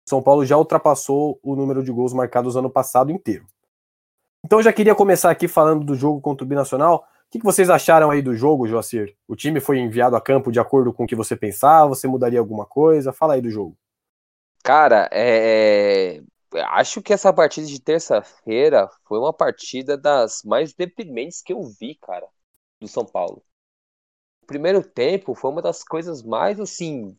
O 0.05 0.09
São 0.09 0.21
Paulo 0.21 0.45
já 0.45 0.55
ultrapassou 0.57 1.39
o 1.41 1.55
número 1.55 1.83
de 1.83 1.91
gols 1.91 2.13
marcados 2.13 2.55
ano 2.55 2.69
passado 2.69 3.11
inteiro. 3.11 3.47
Então, 4.45 4.59
eu 4.59 4.63
já 4.63 4.71
queria 4.71 4.93
começar 4.93 5.31
aqui 5.31 5.47
falando 5.47 5.83
do 5.83 5.95
jogo 5.95 6.21
contra 6.21 6.45
o 6.45 6.47
Binacional. 6.47 7.07
O 7.27 7.31
que 7.31 7.43
vocês 7.43 7.71
acharam 7.71 8.11
aí 8.11 8.21
do 8.21 8.35
jogo, 8.35 8.67
Joacir? 8.67 9.15
O 9.27 9.35
time 9.35 9.59
foi 9.59 9.79
enviado 9.79 10.15
a 10.15 10.21
campo 10.21 10.51
de 10.51 10.59
acordo 10.59 10.93
com 10.93 11.05
o 11.05 11.07
que 11.07 11.15
você 11.15 11.35
pensava? 11.35 11.89
Você 11.89 12.07
mudaria 12.07 12.39
alguma 12.39 12.65
coisa? 12.67 13.11
Fala 13.11 13.33
aí 13.33 13.41
do 13.41 13.49
jogo. 13.49 13.75
Cara, 14.65 15.07
é, 15.13 16.21
acho 16.71 17.01
que 17.01 17.13
essa 17.13 17.31
partida 17.31 17.67
de 17.67 17.79
terça-feira 17.79 18.89
foi 19.07 19.19
uma 19.19 19.31
partida 19.33 19.95
das 19.97 20.41
mais 20.43 20.73
deprimentes 20.73 21.41
que 21.41 21.53
eu 21.53 21.61
vi, 21.79 21.95
cara, 21.95 22.27
do 22.81 22.87
São 22.87 23.05
Paulo. 23.05 23.43
O 24.43 24.47
primeiro 24.47 24.81
tempo 24.81 25.35
foi 25.35 25.51
uma 25.51 25.61
das 25.61 25.83
coisas 25.83 26.23
mais 26.23 26.59
assim. 26.59 27.17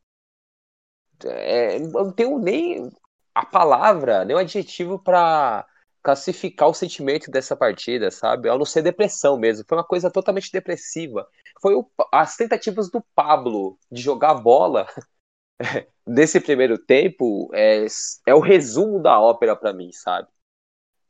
É, 1.25 1.77
eu 1.77 1.89
não 1.91 2.13
tenho 2.13 2.39
nem 2.39 2.91
a 3.35 3.45
palavra, 3.45 4.25
nem 4.25 4.37
o 4.37 4.39
adjetivo 4.39 4.99
para 4.99 5.67
classificar 6.03 6.69
o 6.69 6.75
sentimento 6.75 7.31
dessa 7.31 7.57
partida, 7.57 8.11
sabe? 8.11 8.49
A 8.49 8.57
não 8.57 8.65
ser 8.65 8.83
depressão 8.83 9.37
mesmo. 9.39 9.65
Foi 9.69 9.77
uma 9.79 9.85
coisa 9.85 10.11
totalmente 10.11 10.53
depressiva. 10.53 11.27
Foi 11.61 11.75
o, 11.75 11.91
as 12.13 12.37
tentativas 12.37 12.91
do 12.91 13.03
Pablo 13.15 13.79
de 13.91 14.01
jogar 14.03 14.35
bola 14.35 14.87
nesse 16.07 16.40
primeiro 16.40 16.79
tempo 16.79 17.51
é, 17.55 17.87
é 18.27 18.35
o 18.35 18.40
resumo 18.40 19.01
da 19.01 19.21
ópera 19.21 19.57
para 19.57 19.73
mim, 19.73 19.90
sabe? 19.92 20.29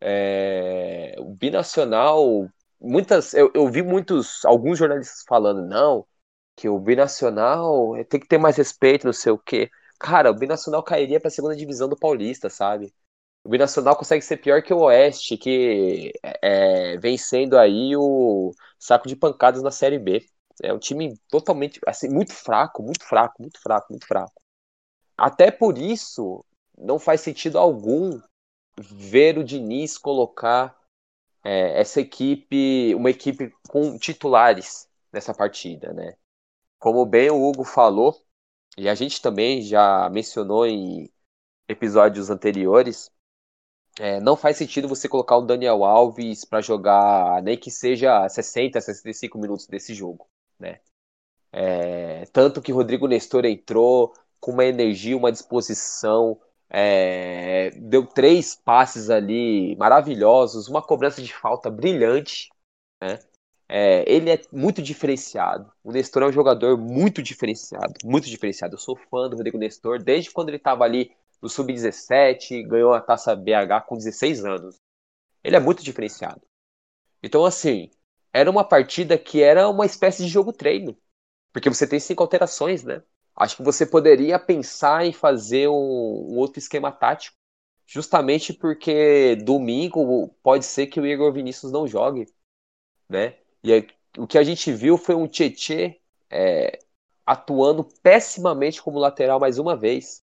É, 0.00 1.14
o 1.18 1.34
binacional, 1.34 2.48
muitas, 2.80 3.34
eu, 3.34 3.50
eu 3.54 3.68
vi 3.68 3.82
muitos, 3.82 4.44
alguns 4.44 4.78
jornalistas 4.78 5.24
falando 5.28 5.62
não, 5.66 6.06
que 6.56 6.68
o 6.68 6.78
binacional 6.78 7.92
tem 8.08 8.20
que 8.20 8.28
ter 8.28 8.38
mais 8.38 8.56
respeito, 8.56 9.06
não 9.06 9.12
sei 9.12 9.32
o 9.32 9.38
quê. 9.38 9.70
Cara, 9.98 10.30
o 10.30 10.34
binacional 10.34 10.82
cairia 10.82 11.20
para 11.20 11.28
a 11.28 11.30
segunda 11.30 11.56
divisão 11.56 11.88
do 11.88 11.96
Paulista, 11.98 12.50
sabe? 12.50 12.92
O 13.44 13.48
Binacional 13.48 13.96
consegue 13.96 14.22
ser 14.24 14.38
pior 14.38 14.62
que 14.62 14.74
o 14.74 14.80
Oeste, 14.80 15.36
que 15.38 16.12
é, 16.42 16.98
vem 16.98 17.16
sendo 17.16 17.56
aí 17.58 17.96
o 17.96 18.52
saco 18.78 19.08
de 19.08 19.16
pancadas 19.16 19.62
na 19.62 19.70
Série 19.70 19.98
B. 19.98 20.26
É 20.62 20.72
um 20.72 20.78
time 20.78 21.18
totalmente, 21.28 21.80
assim, 21.86 22.08
muito 22.08 22.32
fraco, 22.32 22.82
muito 22.82 23.04
fraco, 23.04 23.42
muito 23.42 23.60
fraco, 23.60 23.86
muito 23.90 24.06
fraco. 24.06 24.40
Até 25.16 25.50
por 25.50 25.78
isso, 25.78 26.44
não 26.76 26.98
faz 26.98 27.20
sentido 27.20 27.58
algum 27.58 28.20
ver 28.78 29.38
o 29.38 29.44
Diniz 29.44 29.96
colocar 29.96 30.76
é, 31.44 31.80
essa 31.80 32.00
equipe, 32.00 32.94
uma 32.94 33.10
equipe 33.10 33.52
com 33.68 33.98
titulares 33.98 34.88
nessa 35.12 35.34
partida, 35.34 35.92
né? 35.92 36.16
Como 36.78 37.06
bem 37.06 37.30
o 37.30 37.42
Hugo 37.42 37.64
falou, 37.64 38.20
e 38.76 38.88
a 38.88 38.94
gente 38.94 39.22
também 39.22 39.62
já 39.62 40.10
mencionou 40.10 40.66
em 40.66 41.10
episódios 41.68 42.30
anteriores, 42.30 43.10
é, 43.98 44.20
não 44.20 44.36
faz 44.36 44.58
sentido 44.58 44.88
você 44.88 45.08
colocar 45.08 45.38
o 45.38 45.46
Daniel 45.46 45.82
Alves 45.84 46.44
para 46.44 46.60
jogar 46.60 47.42
nem 47.42 47.56
que 47.56 47.70
seja 47.70 48.28
60, 48.28 48.80
65 48.80 49.38
minutos 49.38 49.66
desse 49.66 49.94
jogo, 49.94 50.28
né? 50.58 50.80
É, 51.52 52.26
tanto 52.32 52.60
que 52.60 52.72
Rodrigo 52.72 53.06
Nestor 53.06 53.44
entrou 53.44 54.12
com 54.40 54.52
uma 54.52 54.64
energia, 54.64 55.16
uma 55.16 55.32
disposição, 55.32 56.38
é, 56.68 57.70
deu 57.76 58.06
três 58.06 58.54
passes 58.54 59.08
ali 59.08 59.74
maravilhosos, 59.76 60.68
uma 60.68 60.82
cobrança 60.82 61.22
de 61.22 61.32
falta 61.32 61.70
brilhante, 61.70 62.50
né? 63.02 63.18
É, 63.68 64.04
ele 64.06 64.30
é 64.30 64.40
muito 64.52 64.80
diferenciado. 64.80 65.72
O 65.82 65.90
Nestor 65.90 66.22
é 66.22 66.26
um 66.26 66.32
jogador 66.32 66.76
muito 66.78 67.22
diferenciado, 67.22 67.94
muito 68.04 68.28
diferenciado. 68.28 68.74
Eu 68.74 68.78
sou 68.78 68.96
fã 68.96 69.28
do 69.28 69.36
Rodrigo 69.36 69.58
Nestor 69.58 70.00
desde 70.00 70.30
quando 70.30 70.50
ele 70.50 70.56
estava 70.56 70.84
ali 70.84 71.10
no 71.42 71.48
Sub-17, 71.48 72.66
ganhou 72.66 72.92
a 72.94 73.00
taça 73.00 73.34
BH 73.34 73.86
com 73.86 73.96
16 73.96 74.44
anos. 74.44 74.76
Ele 75.42 75.56
é 75.56 75.60
muito 75.60 75.82
diferenciado. 75.82 76.42
Então, 77.22 77.44
assim, 77.44 77.90
era 78.36 78.50
uma 78.50 78.62
partida 78.64 79.16
que 79.16 79.42
era 79.42 79.66
uma 79.66 79.86
espécie 79.86 80.22
de 80.22 80.28
jogo 80.28 80.52
treino. 80.52 80.94
Porque 81.52 81.70
você 81.70 81.86
tem 81.86 81.98
cinco 81.98 82.22
alterações, 82.22 82.84
né? 82.84 83.02
Acho 83.34 83.56
que 83.56 83.62
você 83.62 83.86
poderia 83.86 84.38
pensar 84.38 85.06
em 85.06 85.12
fazer 85.12 85.68
um, 85.68 85.72
um 85.74 86.36
outro 86.36 86.58
esquema 86.58 86.92
tático. 86.92 87.34
Justamente 87.86 88.52
porque 88.52 89.36
domingo 89.36 90.28
pode 90.42 90.66
ser 90.66 90.86
que 90.88 91.00
o 91.00 91.06
Igor 91.06 91.32
Vinícius 91.32 91.72
não 91.72 91.86
jogue, 91.86 92.26
né? 93.08 93.36
E 93.62 93.72
aí, 93.72 93.86
o 94.18 94.26
que 94.26 94.36
a 94.36 94.42
gente 94.42 94.70
viu 94.70 94.98
foi 94.98 95.14
um 95.14 95.26
Tietê 95.26 96.00
é, 96.28 96.78
atuando 97.24 97.84
pessimamente 98.02 98.82
como 98.82 98.98
lateral 98.98 99.40
mais 99.40 99.58
uma 99.58 99.74
vez. 99.74 100.22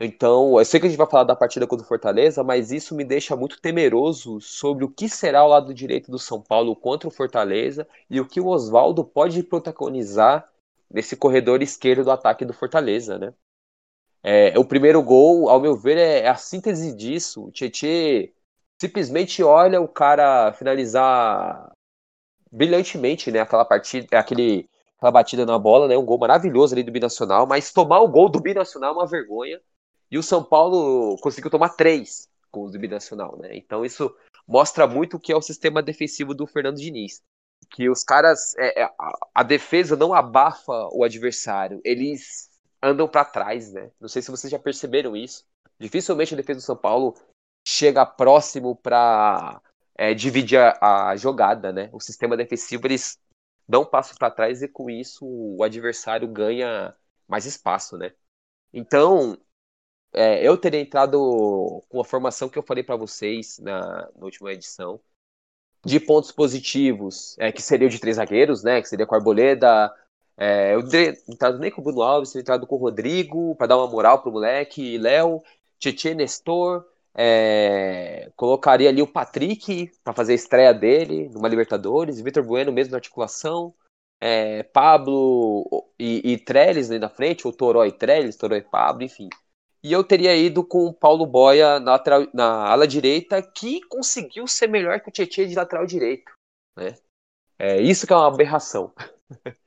Então, 0.00 0.58
eu 0.58 0.64
sei 0.64 0.80
que 0.80 0.86
a 0.86 0.88
gente 0.88 0.98
vai 0.98 1.08
falar 1.08 1.24
da 1.24 1.36
partida 1.36 1.66
contra 1.66 1.84
o 1.84 1.88
Fortaleza, 1.88 2.42
mas 2.42 2.72
isso 2.72 2.94
me 2.94 3.04
deixa 3.04 3.36
muito 3.36 3.60
temeroso 3.60 4.40
sobre 4.40 4.84
o 4.84 4.90
que 4.90 5.08
será 5.08 5.44
o 5.44 5.48
lado 5.48 5.72
direito 5.72 6.10
do 6.10 6.18
São 6.18 6.40
Paulo 6.42 6.74
contra 6.74 7.08
o 7.08 7.12
Fortaleza 7.12 7.86
e 8.10 8.20
o 8.20 8.26
que 8.26 8.40
o 8.40 8.48
Oswaldo 8.48 9.04
pode 9.04 9.42
protagonizar 9.44 10.50
nesse 10.90 11.16
corredor 11.16 11.62
esquerdo 11.62 12.04
do 12.04 12.10
ataque 12.10 12.44
do 12.44 12.52
Fortaleza, 12.52 13.18
né? 13.18 13.32
É, 14.22 14.58
o 14.58 14.64
primeiro 14.64 15.02
gol, 15.02 15.48
ao 15.50 15.60
meu 15.60 15.76
ver, 15.76 15.98
é, 15.98 16.28
a 16.28 16.34
síntese 16.34 16.94
disso. 16.94 17.46
O 17.46 17.52
Tietê 17.52 18.32
simplesmente 18.80 19.42
olha 19.42 19.80
o 19.80 19.88
cara 19.88 20.52
finalizar 20.54 21.72
brilhantemente, 22.50 23.30
né? 23.30 23.40
Aquela 23.40 23.64
partida, 23.64 24.18
aquele, 24.18 24.68
aquela 24.96 25.12
batida 25.12 25.46
na 25.46 25.58
bola, 25.58 25.88
né? 25.88 25.96
Um 25.98 26.04
gol 26.04 26.18
maravilhoso 26.18 26.74
ali 26.74 26.82
do 26.82 26.92
Binacional, 26.92 27.46
mas 27.46 27.72
tomar 27.72 28.00
o 28.00 28.08
gol 28.08 28.28
do 28.28 28.40
Binacional 28.40 28.92
é 28.94 28.94
uma 28.98 29.06
vergonha. 29.06 29.60
E 30.14 30.18
o 30.18 30.22
São 30.22 30.44
Paulo 30.44 31.18
conseguiu 31.18 31.50
tomar 31.50 31.70
três 31.70 32.28
gols 32.52 32.70
do 32.70 32.78
Binacional, 32.78 33.36
né? 33.36 33.56
Então 33.56 33.84
isso 33.84 34.14
mostra 34.46 34.86
muito 34.86 35.16
o 35.16 35.20
que 35.20 35.32
é 35.32 35.36
o 35.36 35.42
sistema 35.42 35.82
defensivo 35.82 36.32
do 36.32 36.46
Fernando 36.46 36.76
Diniz. 36.76 37.20
Que 37.68 37.90
os 37.90 38.04
caras. 38.04 38.54
É, 38.56 38.82
é 38.82 38.84
a, 38.84 39.18
a, 39.34 39.42
defesa 39.42 39.96
não 39.96 40.14
abafa 40.14 40.88
o 40.92 41.02
adversário, 41.02 41.80
eles 41.84 42.48
andam 42.80 43.08
para 43.08 43.24
trás, 43.24 43.72
né? 43.72 43.90
Não 44.00 44.08
sei 44.08 44.22
se 44.22 44.30
vocês 44.30 44.52
já 44.52 44.58
perceberam 44.58 45.16
isso. 45.16 45.44
Dificilmente 45.80 46.32
a 46.32 46.36
defesa 46.36 46.60
do 46.60 46.62
São 46.62 46.76
Paulo 46.76 47.16
chega 47.66 48.06
próximo 48.06 48.76
para 48.76 49.60
é, 49.98 50.14
dividir 50.14 50.60
a, 50.60 51.08
a, 51.08 51.16
jogada, 51.16 51.72
né? 51.72 51.90
O 51.92 51.98
sistema 51.98 52.36
defensivo 52.36 52.86
eles 52.86 53.18
dão 53.68 53.82
um 53.82 53.86
passo 53.86 54.14
para 54.16 54.30
trás 54.30 54.62
e 54.62 54.68
com 54.68 54.88
isso 54.88 55.26
o 55.26 55.64
adversário 55.64 56.28
ganha 56.28 56.94
mais 57.26 57.46
espaço, 57.46 57.98
né? 57.98 58.12
Então, 58.72 59.36
é, 60.14 60.46
eu 60.46 60.56
teria 60.56 60.80
entrado 60.80 61.82
com 61.88 62.00
a 62.00 62.04
formação 62.04 62.48
que 62.48 62.58
eu 62.58 62.62
falei 62.62 62.82
para 62.84 62.96
vocês 62.96 63.58
na, 63.58 64.08
na, 64.16 64.24
última 64.24 64.52
edição, 64.52 65.00
de 65.84 66.00
pontos 66.00 66.32
positivos, 66.32 67.36
é, 67.38 67.52
que 67.52 67.60
seria 67.60 67.86
o 67.86 67.90
de 67.90 67.98
três 67.98 68.16
zagueiros, 68.16 68.62
né? 68.62 68.80
Que 68.80 68.88
seria 68.88 69.06
com 69.06 69.14
a 69.14 69.18
Arboleda. 69.18 69.92
É, 70.36 70.74
eu 70.74 70.88
teria 70.88 71.16
entrado 71.28 71.58
nem 71.58 71.70
com 71.70 71.80
o 71.80 71.84
Bruno 71.84 72.02
Alves, 72.02 72.30
teria 72.30 72.42
entrado 72.42 72.66
com 72.66 72.76
o 72.76 72.78
Rodrigo, 72.78 73.54
para 73.56 73.68
dar 73.68 73.76
uma 73.76 73.88
moral 73.88 74.22
pro 74.22 74.32
moleque, 74.32 74.98
Léo, 74.98 75.42
Tietê 75.78 76.14
Nestor. 76.14 76.84
É, 77.16 78.32
colocaria 78.36 78.88
ali 78.88 79.00
o 79.02 79.06
Patrick 79.06 79.92
para 80.02 80.12
fazer 80.12 80.32
a 80.32 80.36
estreia 80.36 80.74
dele 80.74 81.28
numa 81.28 81.48
Libertadores, 81.48 82.20
Vitor 82.20 82.42
Bueno 82.42 82.72
mesmo 82.72 82.90
na 82.90 82.98
articulação, 82.98 83.72
é, 84.20 84.64
Pablo 84.64 85.86
e, 85.98 86.32
e 86.32 86.38
Trellis 86.38 86.90
ali 86.90 86.98
na 86.98 87.08
frente, 87.08 87.46
ou 87.46 87.52
Toró 87.52 87.84
e 87.84 87.92
Trellis, 87.92 88.36
Toró 88.36 88.56
e 88.56 88.62
Pablo, 88.62 89.04
enfim. 89.04 89.28
E 89.84 89.92
eu 89.92 90.02
teria 90.02 90.34
ido 90.34 90.64
com 90.64 90.86
o 90.86 90.94
Paulo 90.94 91.26
Boia 91.26 91.78
na, 91.78 92.02
na 92.32 92.70
ala 92.70 92.88
direita, 92.88 93.42
que 93.42 93.82
conseguiu 93.82 94.46
ser 94.46 94.66
melhor 94.66 94.98
que 94.98 95.10
o 95.10 95.12
Tietchan 95.12 95.46
de 95.46 95.54
lateral 95.54 95.84
direito. 95.84 96.32
Né? 96.74 96.96
É 97.58 97.82
isso 97.82 98.06
que 98.06 98.12
é 98.14 98.16
uma 98.16 98.28
aberração. 98.28 98.94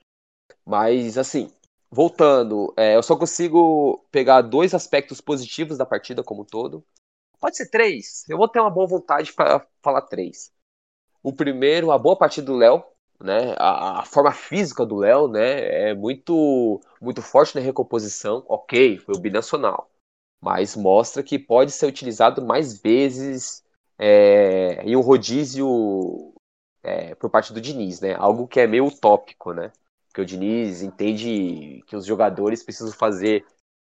Mas, 0.66 1.20
assim, 1.20 1.54
voltando, 1.92 2.74
é, 2.76 2.96
eu 2.96 3.04
só 3.04 3.16
consigo 3.16 4.04
pegar 4.12 4.42
dois 4.42 4.74
aspectos 4.74 5.22
positivos 5.22 5.78
da 5.78 5.86
partida 5.86 6.24
como 6.24 6.42
um 6.42 6.46
todo. 6.46 6.84
Pode 7.40 7.56
ser 7.56 7.70
três. 7.70 8.26
Eu 8.28 8.40
vou 8.40 8.48
ter 8.48 8.60
uma 8.60 8.72
boa 8.72 8.88
vontade 8.88 9.32
para 9.34 9.68
falar 9.84 10.02
três. 10.02 10.52
O 11.22 11.32
primeiro, 11.32 11.92
a 11.92 11.98
boa 12.00 12.18
partida 12.18 12.48
do 12.48 12.58
Léo, 12.58 12.84
né? 13.22 13.54
A, 13.56 14.00
a, 14.00 14.04
forma 14.04 14.32
física 14.32 14.84
do 14.84 14.96
Léo, 14.96 15.28
né, 15.28 15.90
é 15.90 15.94
muito 15.94 16.82
muito 17.00 17.22
forte 17.22 17.54
na 17.54 17.62
recomposição. 17.62 18.44
OK, 18.48 18.98
foi 18.98 19.16
o 19.16 19.20
binacional 19.20 19.88
mas 20.42 20.76
mostra 20.76 21.24
que 21.24 21.40
pode 21.40 21.72
ser 21.72 21.88
utilizado 21.88 22.42
mais 22.42 22.80
vezes 22.80 23.64
é, 23.98 24.82
em 24.84 24.96
um 24.96 25.02
rodízio 25.02 26.34
é, 26.84 27.16
por 27.16 27.30
parte 27.30 27.52
do 27.52 27.62
Diniz, 27.62 28.00
né? 28.00 28.16
Algo 28.16 28.48
que 28.48 28.60
é 28.60 28.68
meio 28.68 28.86
utópico, 28.86 29.54
né? 29.54 29.72
Porque 30.08 30.22
o 30.22 30.26
Diniz 30.26 30.82
entende 30.82 31.84
que 31.88 31.96
os 31.96 32.06
jogadores 32.06 32.64
precisam 32.64 32.94
fazer 32.94 33.46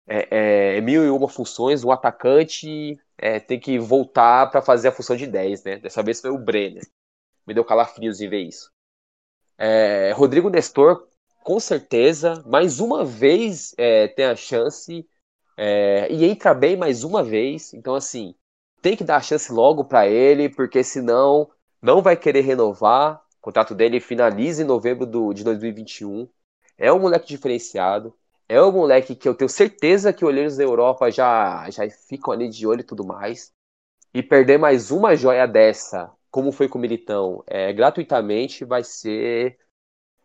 é, 0.07 0.77
é 0.77 0.81
mil 0.81 1.05
e 1.05 1.11
uma 1.11 1.29
funções, 1.29 1.83
o 1.83 1.91
atacante 1.91 2.99
é, 3.17 3.41
tem 3.41 3.59
que 3.59 3.79
voltar 3.79 4.51
para 4.51 4.61
fazer 4.61 4.89
a 4.89 4.93
função 4.93 5.17
de 5.17 5.27
10, 5.27 5.65
né? 5.65 5.79
Dessa 5.79 6.03
vez 6.03 6.21
foi 6.21 6.31
o 6.31 6.39
Brenner. 6.39 6.87
Me 7.47 7.55
deu 7.55 7.65
calafrios 7.65 8.21
em 8.21 8.29
ver 8.29 8.43
isso. 8.43 8.71
É, 9.57 10.13
Rodrigo 10.13 10.51
Nestor, 10.51 11.07
com 11.43 11.59
certeza, 11.59 12.43
mais 12.47 12.81
uma 12.81 13.05
vez 13.05 13.75
tem 14.17 14.25
a 14.25 14.35
chance 14.35 15.07
é, 15.57 16.13
e 16.13 16.25
entra 16.25 16.55
bem 16.55 16.77
mais 16.77 17.05
uma 17.05 17.23
vez. 17.23 17.73
Então, 17.75 17.95
assim, 17.95 18.35
tem 18.83 18.97
que 18.97 19.05
dar 19.05 19.17
a 19.17 19.21
chance 19.21 19.53
logo 19.53 19.85
para 19.85 20.07
ele, 20.07 20.49
porque 20.49 20.83
senão 20.85 21.51
não 21.81 22.03
vai 22.03 22.17
querer 22.17 22.43
renovar. 22.43 23.23
O 23.39 23.43
contrato 23.43 23.75
dele 23.75 24.01
finaliza 24.01 24.63
em 24.63 24.67
novembro 24.67 25.07
do, 25.07 25.33
de 25.33 25.45
2021. 25.45 26.29
É 26.79 26.93
um 26.93 26.99
moleque 27.01 27.29
diferenciado. 27.29 28.15
É 28.49 28.61
um 28.63 28.73
moleque 28.73 29.15
que 29.15 29.29
eu 29.29 29.35
tenho 29.35 29.49
certeza 29.49 30.13
que 30.13 30.25
olheiros 30.25 30.57
da 30.57 30.65
Europa 30.65 31.11
já, 31.11 31.69
já 31.71 31.89
ficam 31.91 32.33
ali 32.33 32.49
de 32.49 32.67
olho 32.67 32.81
e 32.81 32.85
tudo 32.85 33.05
mais. 33.05 33.53
E 34.13 34.23
perder 34.23 34.59
mais 34.59 34.91
uma 34.91 35.17
joia 35.17 35.47
dessa, 35.47 36.11
como 36.31 36.53
foi 36.53 36.69
com 36.69 36.79
o 36.79 36.81
Militão, 36.81 37.43
é, 37.47 37.73
gratuitamente, 37.73 38.65
vai 38.65 38.85
ser 38.85 39.59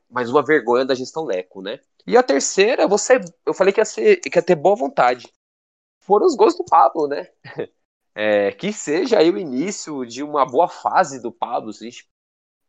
mais 0.10 0.30
uma 0.30 0.44
vergonha 0.44 0.86
da 0.86 0.96
gestão 0.96 1.24
Leco, 1.24 1.62
né? 1.62 1.80
E 2.08 2.18
a 2.18 2.24
terceira, 2.24 2.88
você, 2.88 3.20
eu 3.46 3.54
falei 3.54 3.74
que 3.74 3.80
ia, 3.80 3.86
ser, 3.86 4.18
que 4.18 4.38
ia 4.38 4.44
ter 4.44 4.56
boa 4.56 4.76
vontade. 4.76 5.32
Foram 6.02 6.26
os 6.26 6.36
gols 6.36 6.58
do 6.58 6.66
Pablo, 6.66 7.08
né? 7.08 7.30
É, 8.16 8.52
que 8.52 8.74
seja 8.74 9.20
aí 9.20 9.32
o 9.32 9.38
início 9.38 10.06
de 10.06 10.22
uma 10.24 10.46
boa 10.46 10.68
fase 10.68 11.22
do 11.22 11.32
Pablo. 11.32 11.70
A 11.70 11.74
gente 11.74 12.10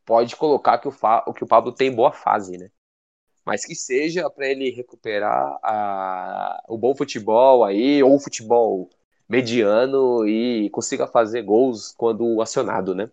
pode 0.04 0.36
colocar 0.36 0.78
que 0.78 0.86
o, 0.86 0.92
Fa, 0.92 1.24
que 1.34 1.42
o 1.42 1.46
Pablo 1.46 1.72
tem 1.72 1.92
boa 1.92 2.12
fase, 2.12 2.56
né? 2.58 2.70
Mas 3.44 3.64
que 3.64 3.74
seja 3.74 4.30
para 4.30 4.46
ele 4.48 4.70
recuperar 4.70 5.58
a, 5.62 6.62
o 6.68 6.78
bom 6.78 6.94
futebol 6.94 7.64
aí, 7.64 8.02
ou 8.02 8.14
o 8.14 8.20
futebol 8.20 8.90
mediano 9.28 10.26
e 10.28 10.70
consiga 10.70 11.06
fazer 11.06 11.42
gols 11.42 11.94
quando 11.96 12.40
acionado, 12.42 12.94
né? 12.94 13.10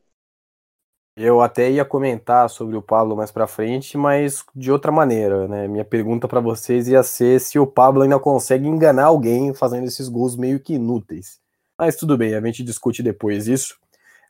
Eu 1.20 1.42
até 1.42 1.72
ia 1.72 1.84
comentar 1.84 2.48
sobre 2.48 2.78
o 2.78 2.82
Pablo 2.82 3.18
mais 3.18 3.32
para 3.32 3.48
frente, 3.48 3.98
mas 3.98 4.46
de 4.56 4.72
outra 4.72 4.92
maneira, 4.92 5.48
né? 5.48 5.68
Minha 5.68 5.84
pergunta 5.84 6.28
para 6.28 6.40
vocês 6.40 6.88
ia 6.88 7.02
ser 7.02 7.42
se 7.42 7.58
o 7.58 7.66
Pablo 7.66 8.04
ainda 8.04 8.20
consegue 8.20 8.68
enganar 8.68 9.06
alguém 9.06 9.52
fazendo 9.52 9.88
esses 9.88 10.08
gols 10.10 10.36
meio 10.36 10.60
que 10.60 10.76
inúteis. 10.76 11.40
Mas 11.76 11.96
tudo 11.96 12.16
bem, 12.16 12.36
a 12.36 12.42
gente 12.42 12.64
discute 12.64 13.02
depois 13.02 13.48
isso. 13.48 13.80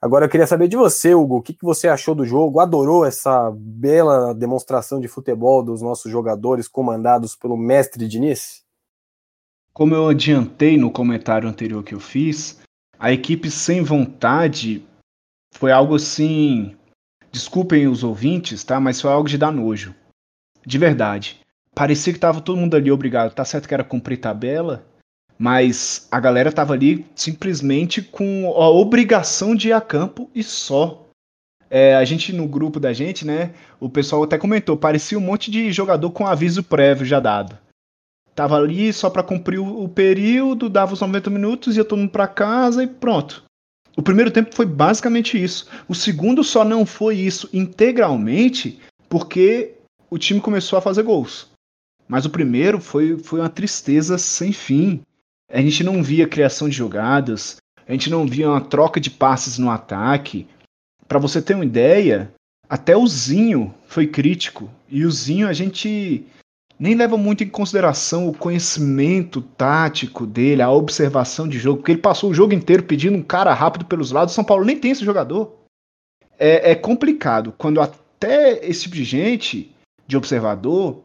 Agora 0.01 0.23
eu 0.23 0.29
queria 0.29 0.47
saber 0.47 0.69
de 0.69 0.77
você, 0.77 1.13
Hugo, 1.13 1.35
o 1.35 1.41
que, 1.41 1.53
que 1.53 1.65
você 1.65 1.89
achou 1.89 2.15
do 2.15 2.25
jogo? 2.25 2.61
Adorou 2.61 3.05
essa 3.05 3.51
bela 3.53 4.33
demonstração 4.33 5.01
de 5.01 5.09
futebol 5.09 5.61
dos 5.61 5.81
nossos 5.81 6.09
jogadores 6.09 6.69
comandados 6.69 7.35
pelo 7.35 7.57
mestre 7.57 8.07
Diniz? 8.07 8.63
Como 9.73 9.93
eu 9.93 10.07
adiantei 10.07 10.77
no 10.77 10.89
comentário 10.89 11.49
anterior 11.49 11.83
que 11.83 11.93
eu 11.93 11.99
fiz, 11.99 12.59
a 12.97 13.11
equipe 13.11 13.51
sem 13.51 13.83
vontade 13.83 14.87
foi 15.53 15.71
algo 15.71 15.95
assim. 15.95 16.75
Desculpem 17.31 17.87
os 17.87 18.03
ouvintes, 18.03 18.63
tá? 18.63 18.79
Mas 18.79 19.01
foi 19.01 19.11
algo 19.11 19.27
de 19.27 19.37
dar 19.37 19.51
nojo. 19.51 19.93
De 20.65 20.77
verdade. 20.77 21.39
Parecia 21.73 22.11
que 22.11 22.19
tava 22.19 22.41
todo 22.41 22.57
mundo 22.57 22.75
ali 22.75 22.91
obrigado. 22.91 23.33
Tá 23.33 23.45
certo 23.45 23.67
que 23.67 23.73
era 23.73 23.83
cumprir 23.83 24.17
tabela, 24.17 24.85
mas 25.37 26.07
a 26.11 26.19
galera 26.19 26.51
tava 26.51 26.73
ali 26.73 27.05
simplesmente 27.15 28.01
com 28.01 28.47
a 28.55 28.69
obrigação 28.69 29.55
de 29.55 29.69
ir 29.69 29.73
a 29.73 29.81
campo 29.81 30.29
e 30.33 30.43
só. 30.43 31.05
É, 31.69 31.95
a 31.95 32.03
gente 32.05 32.33
no 32.33 32.47
grupo 32.47 32.79
da 32.79 32.93
gente, 32.93 33.25
né? 33.25 33.53
O 33.79 33.89
pessoal 33.89 34.23
até 34.23 34.37
comentou, 34.37 34.77
parecia 34.77 35.17
um 35.17 35.21
monte 35.21 35.51
de 35.51 35.71
jogador 35.71 36.09
com 36.11 36.25
aviso 36.25 36.63
prévio 36.63 37.05
já 37.05 37.19
dado. 37.19 37.57
Tava 38.33 38.55
ali 38.55 38.93
só 38.93 39.09
para 39.09 39.23
cumprir 39.23 39.59
o, 39.59 39.83
o, 39.83 39.89
período, 39.89 40.69
dava 40.69 40.93
os 40.93 41.01
90 41.01 41.29
minutos, 41.29 41.75
ia 41.75 41.83
todo 41.83 41.99
mundo 41.99 42.11
para 42.11 42.27
casa 42.27 42.83
e 42.83 42.87
pronto. 42.87 43.43
O 43.97 44.03
primeiro 44.03 44.29
tempo 44.29 44.53
foi 44.53 44.67
basicamente 44.67 45.43
isso. 45.43 45.67
O 45.89 45.95
segundo 45.95 46.43
só 46.43 46.63
não 46.63 46.85
foi 46.85 47.17
isso 47.17 47.49
integralmente 47.51 48.79
porque 49.09 49.73
o 50.07 50.19
time 50.19 50.39
começou 50.39 50.77
a 50.77 50.81
fazer 50.81 51.01
gols. 51.01 51.49
Mas 52.07 52.23
o 52.23 52.29
primeiro 52.29 52.79
foi, 52.79 53.17
foi 53.17 53.39
uma 53.39 53.49
tristeza 53.49 54.19
sem 54.19 54.53
fim. 54.53 55.01
A 55.51 55.59
gente 55.61 55.83
não 55.83 56.03
via 56.03 56.27
criação 56.27 56.69
de 56.69 56.75
jogadas, 56.75 57.57
a 57.87 57.91
gente 57.91 58.09
não 58.09 58.27
via 58.27 58.47
uma 58.47 58.61
troca 58.61 58.99
de 58.99 59.09
passes 59.09 59.57
no 59.57 59.71
ataque. 59.71 60.47
Para 61.07 61.19
você 61.19 61.41
ter 61.41 61.55
uma 61.55 61.65
ideia, 61.65 62.31
até 62.69 62.95
o 62.95 63.07
Zinho 63.07 63.73
foi 63.87 64.05
crítico. 64.05 64.69
E 64.87 65.05
o 65.05 65.11
Zinho 65.11 65.47
a 65.47 65.53
gente 65.53 66.23
nem 66.79 66.95
leva 66.95 67.17
muito 67.17 67.43
em 67.43 67.49
consideração 67.49 68.27
o 68.27 68.33
conhecimento 68.33 69.41
tático 69.41 70.25
dele, 70.25 70.61
a 70.61 70.69
observação 70.71 71.47
de 71.47 71.57
jogo, 71.57 71.77
porque 71.77 71.93
ele 71.93 72.01
passou 72.01 72.29
o 72.29 72.33
jogo 72.33 72.53
inteiro 72.53 72.83
pedindo 72.83 73.17
um 73.17 73.23
cara 73.23 73.53
rápido 73.53 73.85
pelos 73.85 74.11
lados. 74.11 74.33
São 74.33 74.43
Paulo 74.43 74.65
nem 74.65 74.77
tem 74.77 74.91
esse 74.91 75.03
jogador. 75.03 75.55
É, 76.37 76.71
é 76.71 76.75
complicado 76.75 77.53
quando 77.57 77.81
até 77.81 78.63
esse 78.65 78.83
tipo 78.83 78.95
de 78.95 79.03
gente, 79.03 79.75
de 80.05 80.15
observador, 80.15 81.01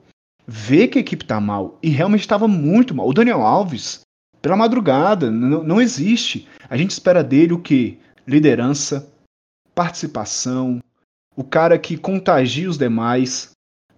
vê 0.46 0.86
que 0.86 0.98
a 0.98 1.00
equipe 1.00 1.24
tá 1.24 1.40
mal 1.40 1.78
e 1.82 1.88
realmente 1.88 2.20
estava 2.20 2.46
muito 2.46 2.94
mal. 2.94 3.08
O 3.08 3.14
Daniel 3.14 3.40
Alves, 3.40 4.00
pela 4.42 4.56
madrugada, 4.56 5.30
não 5.30 5.80
existe. 5.80 6.46
A 6.68 6.76
gente 6.76 6.90
espera 6.90 7.24
dele 7.24 7.54
o 7.54 7.58
que? 7.58 7.98
Liderança, 8.26 9.10
participação, 9.74 10.80
o 11.34 11.42
cara 11.42 11.78
que 11.78 11.96
contagia 11.96 12.68
os 12.68 12.76
demais, 12.76 13.52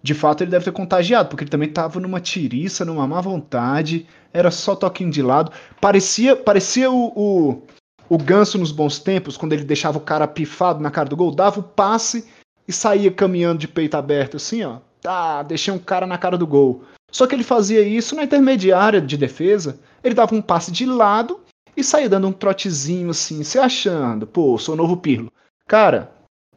de 0.05 0.13
fato 0.13 0.43
ele 0.43 0.51
deve 0.51 0.65
ter 0.65 0.71
contagiado, 0.71 1.29
porque 1.29 1.43
ele 1.43 1.49
também 1.49 1.67
estava 1.67 1.99
numa 1.99 2.21
tiriça, 2.21 2.85
numa 2.85 3.07
má 3.07 3.19
vontade, 3.19 4.05
era 4.31 4.51
só 4.51 4.75
toquinho 4.75 5.09
de 5.09 5.19
lado. 5.19 5.51
Parecia, 5.81 6.35
parecia 6.35 6.91
o, 6.91 7.07
o, 7.15 7.63
o 8.07 8.15
Ganso 8.15 8.59
nos 8.59 8.71
bons 8.71 8.99
tempos, 8.99 9.35
quando 9.35 9.53
ele 9.53 9.63
deixava 9.63 9.97
o 9.97 10.01
cara 10.01 10.27
pifado 10.27 10.79
na 10.79 10.91
cara 10.91 11.09
do 11.09 11.15
gol, 11.15 11.33
dava 11.33 11.59
o 11.59 11.63
passe 11.63 12.23
e 12.67 12.71
saía 12.71 13.09
caminhando 13.09 13.57
de 13.57 13.67
peito 13.67 13.97
aberto, 13.97 14.37
assim, 14.37 14.63
ó. 14.63 14.77
Tá, 15.01 15.41
deixei 15.41 15.73
um 15.73 15.79
cara 15.79 16.05
na 16.05 16.19
cara 16.19 16.37
do 16.37 16.45
gol. 16.45 16.83
Só 17.11 17.25
que 17.25 17.33
ele 17.33 17.43
fazia 17.43 17.81
isso 17.81 18.15
na 18.15 18.25
intermediária 18.25 19.01
de 19.01 19.17
defesa. 19.17 19.79
Ele 20.03 20.13
dava 20.13 20.35
um 20.35 20.41
passe 20.41 20.71
de 20.71 20.85
lado 20.85 21.39
e 21.75 21.83
saía 21.83 22.07
dando 22.07 22.27
um 22.27 22.31
trotezinho 22.31 23.09
assim, 23.09 23.43
se 23.43 23.57
achando, 23.57 24.27
pô, 24.27 24.55
sou 24.59 24.75
novo 24.75 24.97
Pirlo. 24.97 25.31
Cara, 25.67 26.11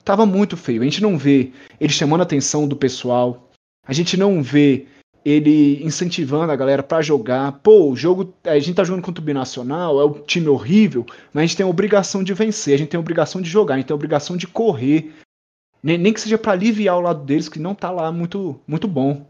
tava 0.08 0.24
muito 0.24 0.56
feio. 0.56 0.80
A 0.80 0.84
gente 0.84 1.02
não 1.02 1.18
vê 1.18 1.52
ele 1.78 1.92
chamando 1.92 2.20
a 2.20 2.22
atenção 2.22 2.66
do 2.66 2.74
pessoal. 2.74 3.50
A 3.86 3.92
gente 3.92 4.16
não 4.16 4.42
vê 4.42 4.86
ele 5.22 5.84
incentivando 5.84 6.50
a 6.50 6.56
galera 6.56 6.82
para 6.82 7.02
jogar. 7.02 7.60
Pô, 7.60 7.90
o 7.90 7.96
jogo. 7.96 8.32
A 8.44 8.58
gente 8.58 8.74
tá 8.74 8.84
jogando 8.84 9.04
contra 9.04 9.20
o 9.20 9.24
Binacional, 9.24 10.00
é 10.00 10.06
um 10.06 10.22
time 10.22 10.48
horrível, 10.48 11.04
mas 11.30 11.42
a 11.42 11.46
gente 11.46 11.56
tem 11.58 11.66
a 11.66 11.68
obrigação 11.68 12.24
de 12.24 12.32
vencer, 12.32 12.74
a 12.74 12.78
gente 12.78 12.88
tem 12.88 12.96
a 12.96 13.00
obrigação 13.00 13.42
de 13.42 13.50
jogar, 13.50 13.74
a 13.74 13.76
gente 13.76 13.86
tem 13.86 13.94
a 13.94 13.96
obrigação 13.96 14.34
de 14.34 14.46
correr. 14.46 15.12
Nem, 15.82 15.98
nem 15.98 16.12
que 16.12 16.22
seja 16.22 16.38
para 16.38 16.52
aliviar 16.52 16.96
o 16.96 17.02
lado 17.02 17.24
deles, 17.24 17.48
que 17.48 17.58
não 17.58 17.74
tá 17.74 17.90
lá 17.90 18.10
muito, 18.10 18.58
muito 18.66 18.88
bom. 18.88 19.26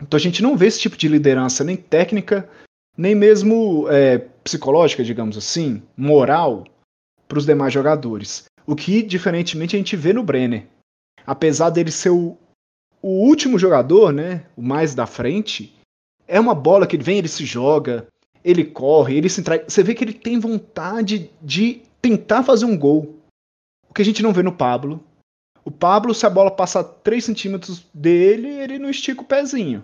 Então 0.00 0.16
a 0.16 0.20
gente 0.20 0.44
não 0.44 0.56
vê 0.56 0.66
esse 0.66 0.78
tipo 0.78 0.96
de 0.96 1.08
liderança, 1.08 1.64
nem 1.64 1.76
técnica, 1.76 2.48
nem 2.96 3.16
mesmo 3.16 3.88
é, 3.90 4.18
psicológica, 4.44 5.02
digamos 5.02 5.36
assim, 5.36 5.82
moral, 5.96 6.64
para 7.26 7.38
os 7.38 7.44
demais 7.44 7.72
jogadores. 7.72 8.47
O 8.68 8.76
que, 8.76 9.02
diferentemente, 9.02 9.74
a 9.74 9.78
gente 9.78 9.96
vê 9.96 10.12
no 10.12 10.22
Brenner. 10.22 10.66
Apesar 11.26 11.70
dele 11.70 11.90
ser 11.90 12.10
o, 12.10 12.36
o 13.00 13.08
último 13.26 13.58
jogador, 13.58 14.12
né? 14.12 14.44
O 14.54 14.60
mais 14.60 14.94
da 14.94 15.06
frente, 15.06 15.74
é 16.26 16.38
uma 16.38 16.54
bola 16.54 16.86
que 16.86 16.94
ele 16.94 17.02
vem, 17.02 17.16
ele 17.16 17.28
se 17.28 17.46
joga, 17.46 18.06
ele 18.44 18.66
corre, 18.66 19.16
ele 19.16 19.30
se 19.30 19.40
entrega. 19.40 19.64
Você 19.66 19.82
vê 19.82 19.94
que 19.94 20.04
ele 20.04 20.12
tem 20.12 20.38
vontade 20.38 21.30
de 21.40 21.80
tentar 22.02 22.42
fazer 22.42 22.66
um 22.66 22.76
gol. 22.76 23.18
O 23.88 23.94
que 23.94 24.02
a 24.02 24.04
gente 24.04 24.22
não 24.22 24.34
vê 24.34 24.42
no 24.42 24.52
Pablo. 24.52 25.02
O 25.64 25.70
Pablo, 25.70 26.14
se 26.14 26.26
a 26.26 26.30
bola 26.30 26.50
passar 26.50 26.84
3 26.84 27.24
centímetros 27.24 27.86
dele, 27.94 28.48
ele 28.48 28.78
não 28.78 28.90
estica 28.90 29.22
o 29.22 29.24
pezinho. 29.24 29.82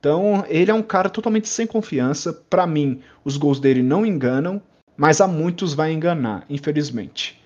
Então, 0.00 0.44
ele 0.48 0.72
é 0.72 0.74
um 0.74 0.82
cara 0.82 1.08
totalmente 1.08 1.48
sem 1.48 1.64
confiança. 1.64 2.32
Para 2.32 2.66
mim, 2.66 3.02
os 3.24 3.36
gols 3.36 3.60
dele 3.60 3.84
não 3.84 4.04
enganam, 4.04 4.60
mas 4.96 5.20
a 5.20 5.28
muitos 5.28 5.74
vai 5.74 5.92
enganar, 5.92 6.44
infelizmente. 6.50 7.39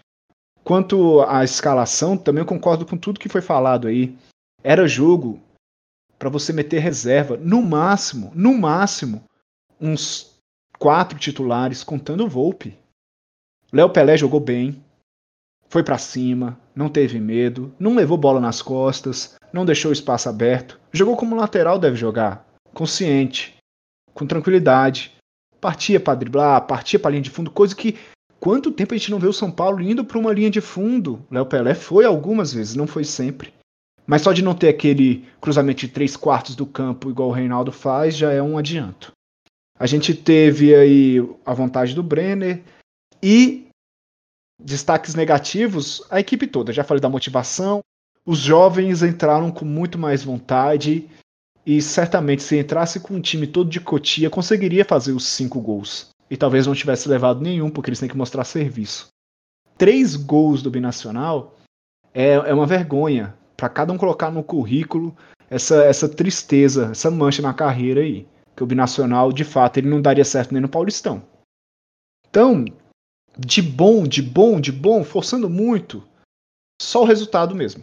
Quanto 0.64 1.20
à 1.22 1.44
escalação, 1.44 2.16
também 2.16 2.44
concordo 2.44 2.86
com 2.86 2.96
tudo 2.96 3.20
que 3.20 3.28
foi 3.28 3.42
falado 3.42 3.86
aí. 3.86 4.16
Era 4.62 4.88
jogo 4.88 5.38
para 6.18 6.30
você 6.30 6.54
meter 6.54 6.78
reserva, 6.78 7.36
no 7.36 7.60
máximo, 7.60 8.32
no 8.34 8.56
máximo, 8.56 9.22
uns 9.78 10.40
quatro 10.78 11.18
titulares, 11.18 11.84
contando 11.84 12.24
o 12.24 12.28
Volpe. 12.28 12.78
Léo 13.70 13.90
Pelé 13.90 14.16
jogou 14.16 14.40
bem, 14.40 14.82
foi 15.68 15.82
para 15.82 15.98
cima, 15.98 16.58
não 16.74 16.88
teve 16.88 17.20
medo, 17.20 17.74
não 17.78 17.94
levou 17.94 18.16
bola 18.16 18.40
nas 18.40 18.62
costas, 18.62 19.34
não 19.52 19.66
deixou 19.66 19.92
espaço 19.92 20.28
aberto, 20.28 20.80
jogou 20.92 21.16
como 21.16 21.36
lateral 21.36 21.78
deve 21.78 21.96
jogar, 21.96 22.46
consciente, 22.72 23.56
com 24.14 24.26
tranquilidade, 24.26 25.12
partia 25.60 26.00
para 26.00 26.14
driblar, 26.14 26.66
partia 26.66 26.98
para 26.98 27.10
linha 27.10 27.22
de 27.22 27.30
fundo, 27.30 27.50
coisa 27.50 27.74
que 27.74 27.98
Quanto 28.44 28.70
tempo 28.70 28.92
a 28.92 28.96
gente 28.98 29.10
não 29.10 29.18
vê 29.18 29.26
o 29.26 29.32
São 29.32 29.50
Paulo 29.50 29.80
indo 29.80 30.04
para 30.04 30.18
uma 30.18 30.30
linha 30.30 30.50
de 30.50 30.60
fundo? 30.60 31.24
Léo 31.30 31.46
Pelé 31.46 31.74
foi 31.74 32.04
algumas 32.04 32.52
vezes, 32.52 32.74
não 32.74 32.86
foi 32.86 33.02
sempre. 33.02 33.54
Mas 34.06 34.20
só 34.20 34.34
de 34.34 34.42
não 34.42 34.54
ter 34.54 34.68
aquele 34.68 35.26
cruzamento 35.40 35.80
de 35.80 35.88
três 35.88 36.14
quartos 36.14 36.54
do 36.54 36.66
campo 36.66 37.08
igual 37.08 37.30
o 37.30 37.32
Reinaldo 37.32 37.72
faz, 37.72 38.14
já 38.14 38.30
é 38.32 38.42
um 38.42 38.58
adianto. 38.58 39.12
A 39.78 39.86
gente 39.86 40.12
teve 40.12 40.74
aí 40.74 41.26
a 41.46 41.54
vontade 41.54 41.94
do 41.94 42.02
Brenner 42.02 42.62
e 43.22 43.66
destaques 44.62 45.14
negativos, 45.14 46.02
a 46.10 46.20
equipe 46.20 46.46
toda. 46.46 46.70
Já 46.70 46.84
falei 46.84 47.00
da 47.00 47.08
motivação. 47.08 47.80
Os 48.26 48.40
jovens 48.40 49.02
entraram 49.02 49.50
com 49.50 49.64
muito 49.64 49.96
mais 49.96 50.22
vontade 50.22 51.08
e 51.64 51.80
certamente 51.80 52.42
se 52.42 52.58
entrasse 52.58 53.00
com 53.00 53.14
um 53.14 53.22
time 53.22 53.46
todo 53.46 53.70
de 53.70 53.80
cotia 53.80 54.28
conseguiria 54.28 54.84
fazer 54.84 55.12
os 55.12 55.24
cinco 55.24 55.62
gols 55.62 56.12
e 56.34 56.36
talvez 56.36 56.66
não 56.66 56.74
tivesse 56.74 57.08
levado 57.08 57.40
nenhum, 57.40 57.70
porque 57.70 57.88
eles 57.88 58.00
têm 58.00 58.08
que 58.08 58.16
mostrar 58.16 58.42
serviço. 58.42 59.06
Três 59.78 60.16
gols 60.16 60.64
do 60.64 60.70
Binacional 60.70 61.54
é, 62.12 62.32
é 62.32 62.52
uma 62.52 62.66
vergonha 62.66 63.36
para 63.56 63.68
cada 63.68 63.92
um 63.92 63.96
colocar 63.96 64.32
no 64.32 64.42
currículo 64.42 65.16
essa, 65.48 65.84
essa 65.84 66.08
tristeza, 66.08 66.88
essa 66.90 67.08
mancha 67.08 67.40
na 67.40 67.54
carreira 67.54 68.00
aí. 68.00 68.26
Que 68.56 68.64
o 68.64 68.66
binacional, 68.66 69.32
de 69.32 69.44
fato, 69.44 69.78
ele 69.78 69.88
não 69.88 70.02
daria 70.02 70.24
certo 70.24 70.52
nem 70.52 70.60
no 70.60 70.68
Paulistão. 70.68 71.22
Então, 72.28 72.64
de 73.38 73.62
bom, 73.62 74.04
de 74.04 74.20
bom, 74.20 74.60
de 74.60 74.72
bom, 74.72 75.04
forçando 75.04 75.48
muito, 75.48 76.02
só 76.82 77.02
o 77.02 77.06
resultado 77.06 77.54
mesmo. 77.54 77.82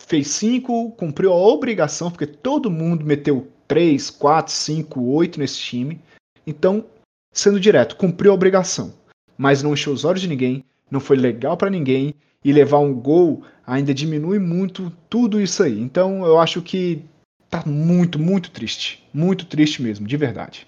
Fez 0.00 0.28
cinco, 0.28 0.92
cumpriu 0.92 1.32
a 1.32 1.36
obrigação, 1.36 2.10
porque 2.12 2.26
todo 2.26 2.70
mundo 2.70 3.04
meteu 3.04 3.50
3, 3.66 4.10
4, 4.10 4.52
5, 4.52 5.00
8 5.00 5.40
nesse 5.40 5.58
time. 5.58 6.00
Então, 6.46 6.84
sendo 7.32 7.60
direto, 7.60 7.96
cumpriu 7.96 8.32
a 8.32 8.34
obrigação. 8.34 8.94
Mas 9.36 9.62
não 9.62 9.72
encheu 9.72 9.92
os 9.92 10.04
olhos 10.04 10.20
de 10.20 10.28
ninguém, 10.28 10.64
não 10.90 11.00
foi 11.00 11.16
legal 11.16 11.56
para 11.56 11.70
ninguém 11.70 12.14
e 12.44 12.52
levar 12.52 12.78
um 12.78 12.94
gol 12.94 13.42
ainda 13.66 13.92
diminui 13.92 14.38
muito 14.38 14.90
tudo 15.10 15.40
isso 15.40 15.62
aí. 15.62 15.78
Então, 15.78 16.24
eu 16.24 16.38
acho 16.38 16.62
que 16.62 17.04
tá 17.50 17.62
muito, 17.66 18.18
muito 18.18 18.50
triste. 18.50 19.06
Muito 19.12 19.46
triste 19.46 19.82
mesmo, 19.82 20.06
de 20.06 20.16
verdade. 20.16 20.66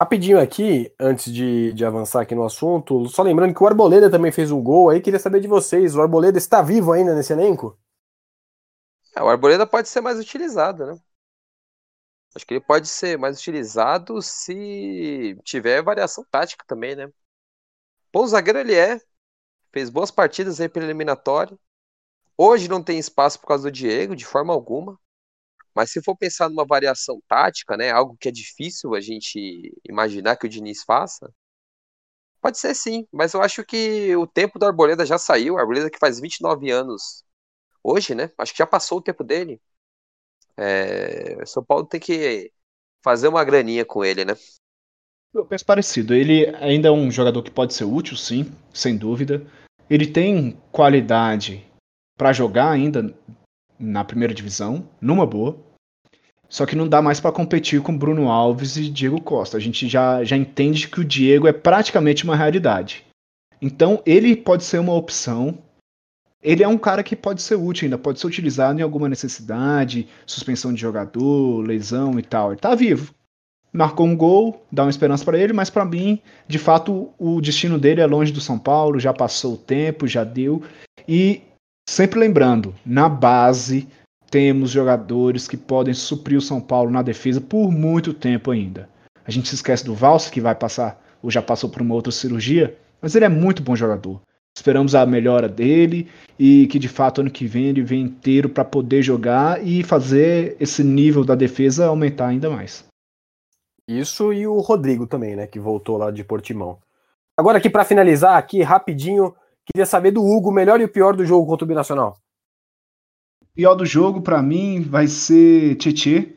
Rapidinho 0.00 0.40
aqui, 0.40 0.92
antes 0.98 1.32
de, 1.32 1.72
de 1.72 1.84
avançar 1.84 2.22
aqui 2.22 2.34
no 2.34 2.44
assunto, 2.44 3.08
só 3.08 3.22
lembrando 3.22 3.54
que 3.54 3.62
o 3.62 3.66
Arboleda 3.66 4.10
também 4.10 4.32
fez 4.32 4.50
um 4.50 4.62
gol 4.62 4.90
aí, 4.90 5.00
queria 5.00 5.20
saber 5.20 5.40
de 5.40 5.46
vocês, 5.46 5.94
o 5.94 6.02
Arboleda 6.02 6.36
está 6.36 6.60
vivo 6.60 6.92
ainda 6.92 7.14
nesse 7.14 7.32
elenco? 7.32 7.78
É, 9.16 9.22
o 9.22 9.28
Arboleda 9.28 9.66
pode 9.66 9.88
ser 9.88 10.00
mais 10.00 10.18
utilizado, 10.18 10.84
né? 10.84 10.98
Acho 12.34 12.46
que 12.46 12.54
ele 12.54 12.60
pode 12.60 12.88
ser 12.88 13.18
mais 13.18 13.38
utilizado 13.38 14.20
se 14.22 15.36
tiver 15.44 15.82
variação 15.82 16.24
tática 16.30 16.64
também, 16.66 16.96
né? 16.96 17.08
Bom 18.12 18.26
zagueiro 18.26 18.58
ele 18.60 18.74
é, 18.74 18.98
fez 19.72 19.90
boas 19.90 20.10
partidas 20.10 20.60
aí 20.60 20.68
pela 20.68 20.86
eliminatória. 20.86 21.58
Hoje 22.38 22.68
não 22.68 22.82
tem 22.82 22.98
espaço 22.98 23.40
por 23.40 23.48
causa 23.48 23.64
do 23.64 23.72
Diego, 23.72 24.16
de 24.16 24.26
forma 24.26 24.52
alguma. 24.54 24.98
Mas 25.74 25.92
se 25.92 26.02
for 26.02 26.16
pensar 26.16 26.48
numa 26.50 26.66
variação 26.66 27.22
tática, 27.28 27.76
né, 27.76 27.90
algo 27.92 28.16
que 28.18 28.28
é 28.28 28.32
difícil 28.32 28.94
a 28.94 29.00
gente 29.00 29.72
imaginar 29.88 30.36
que 30.36 30.46
o 30.46 30.48
Diniz 30.50 30.84
faça, 30.84 31.32
pode 32.40 32.58
ser 32.58 32.74
sim, 32.74 33.06
mas 33.12 33.32
eu 33.34 33.42
acho 33.42 33.64
que 33.64 34.14
o 34.16 34.26
tempo 34.26 34.58
do 34.58 34.66
Arboleda 34.66 35.06
já 35.06 35.18
saiu, 35.18 35.54
o 35.54 35.58
Arboleda 35.58 35.90
que 35.90 35.98
faz 35.98 36.20
29 36.20 36.70
anos 36.70 37.24
hoje, 37.84 38.14
né, 38.14 38.30
acho 38.38 38.52
que 38.52 38.58
já 38.58 38.66
passou 38.66 38.98
o 38.98 39.02
tempo 39.02 39.24
dele. 39.24 39.60
É, 40.56 41.44
São 41.46 41.64
Paulo 41.64 41.84
tem 41.84 42.00
que 42.00 42.50
fazer 43.02 43.28
uma 43.28 43.44
graninha 43.44 43.84
com 43.84 44.04
ele, 44.04 44.24
né? 44.24 44.34
Eu 45.32 45.44
penso 45.44 45.66
parecido, 45.66 46.14
ele 46.14 46.46
ainda 46.56 46.88
é 46.88 46.92
um 46.92 47.10
jogador 47.10 47.42
que 47.42 47.50
pode 47.50 47.74
ser 47.74 47.84
útil, 47.84 48.16
sim, 48.16 48.52
sem 48.72 48.96
dúvida. 48.96 49.44
Ele 49.90 50.06
tem 50.06 50.56
qualidade 50.70 51.66
para 52.16 52.32
jogar 52.32 52.70
ainda 52.70 53.12
na 53.78 54.04
primeira 54.04 54.32
divisão, 54.32 54.88
numa 55.00 55.26
boa. 55.26 55.58
Só 56.48 56.64
que 56.64 56.76
não 56.76 56.88
dá 56.88 57.02
mais 57.02 57.18
para 57.18 57.32
competir 57.32 57.82
com 57.82 57.96
Bruno 57.96 58.30
Alves 58.30 58.76
e 58.76 58.88
Diego 58.88 59.20
Costa. 59.20 59.56
A 59.56 59.60
gente 59.60 59.88
já, 59.88 60.22
já 60.22 60.36
entende 60.36 60.88
que 60.88 61.00
o 61.00 61.04
Diego 61.04 61.48
é 61.48 61.52
praticamente 61.52 62.22
uma 62.22 62.36
realidade. 62.36 63.04
Então 63.60 64.00
ele 64.06 64.36
pode 64.36 64.62
ser 64.62 64.78
uma 64.78 64.94
opção. 64.94 65.58
Ele 66.44 66.62
é 66.62 66.68
um 66.68 66.78
cara 66.78 67.02
que 67.02 67.16
pode 67.16 67.40
ser 67.40 67.56
útil 67.56 67.86
ainda, 67.86 67.98
pode 67.98 68.20
ser 68.20 68.26
utilizado 68.26 68.78
em 68.78 68.82
alguma 68.82 69.08
necessidade, 69.08 70.06
suspensão 70.26 70.72
de 70.72 70.80
jogador, 70.80 71.62
lesão 71.62 72.18
e 72.18 72.22
tal. 72.22 72.52
Ele 72.52 72.60
tá 72.60 72.74
vivo. 72.74 73.14
Marcou 73.72 74.06
um 74.06 74.16
gol, 74.16 74.64
dá 74.70 74.84
uma 74.84 74.90
esperança 74.90 75.24
para 75.24 75.38
ele, 75.38 75.52
mas 75.52 75.70
para 75.70 75.84
mim, 75.84 76.20
de 76.46 76.58
fato, 76.58 77.10
o 77.18 77.40
destino 77.40 77.78
dele 77.78 78.02
é 78.02 78.06
longe 78.06 78.30
do 78.30 78.40
São 78.40 78.58
Paulo, 78.58 79.00
já 79.00 79.12
passou 79.12 79.54
o 79.54 79.58
tempo, 79.58 80.06
já 80.06 80.22
deu. 80.22 80.62
E 81.08 81.42
Sempre 81.86 82.18
lembrando, 82.18 82.74
na 82.84 83.08
base 83.08 83.86
temos 84.30 84.70
jogadores 84.70 85.46
que 85.46 85.56
podem 85.56 85.92
suprir 85.92 86.38
o 86.38 86.42
São 86.42 86.60
Paulo 86.60 86.90
na 86.90 87.02
defesa 87.02 87.40
por 87.40 87.70
muito 87.70 88.14
tempo 88.14 88.50
ainda. 88.50 88.88
A 89.24 89.30
gente 89.30 89.48
se 89.48 89.54
esquece 89.54 89.84
do 89.84 89.94
Valsa, 89.94 90.30
que 90.30 90.40
vai 90.40 90.54
passar, 90.54 91.00
ou 91.22 91.30
já 91.30 91.42
passou 91.42 91.68
por 91.68 91.82
uma 91.82 91.94
outra 91.94 92.10
cirurgia, 92.10 92.76
mas 93.00 93.14
ele 93.14 93.26
é 93.26 93.28
muito 93.28 93.62
bom 93.62 93.76
jogador. 93.76 94.20
Esperamos 94.56 94.94
a 94.94 95.04
melhora 95.04 95.48
dele 95.48 96.08
e 96.38 96.66
que 96.68 96.78
de 96.78 96.88
fato 96.88 97.20
ano 97.20 97.30
que 97.30 97.46
vem 97.46 97.66
ele 97.66 97.82
vem 97.82 98.02
inteiro 98.02 98.48
para 98.48 98.64
poder 98.64 99.02
jogar 99.02 99.64
e 99.64 99.82
fazer 99.82 100.56
esse 100.60 100.84
nível 100.84 101.24
da 101.24 101.34
defesa 101.34 101.86
aumentar 101.86 102.28
ainda 102.28 102.48
mais. 102.48 102.84
Isso 103.88 104.32
e 104.32 104.46
o 104.46 104.60
Rodrigo 104.60 105.06
também, 105.06 105.36
né, 105.36 105.46
que 105.46 105.58
voltou 105.58 105.96
lá 105.96 106.10
de 106.10 106.24
Portimão. 106.24 106.78
Agora 107.36 107.58
aqui 107.58 107.68
para 107.68 107.84
finalizar 107.84 108.38
aqui 108.38 108.62
rapidinho, 108.62 109.34
Queria 109.66 109.86
saber 109.86 110.10
do 110.10 110.22
Hugo, 110.22 110.50
o 110.50 110.52
melhor 110.52 110.80
e 110.80 110.84
o 110.84 110.88
pior 110.88 111.16
do 111.16 111.24
jogo 111.24 111.46
contra 111.46 111.64
o 111.64 111.68
Binacional. 111.68 112.18
Pior 113.54 113.74
do 113.74 113.86
jogo, 113.86 114.20
para 114.20 114.42
mim, 114.42 114.82
vai 114.82 115.06
ser 115.06 115.76
Tietê. 115.76 116.36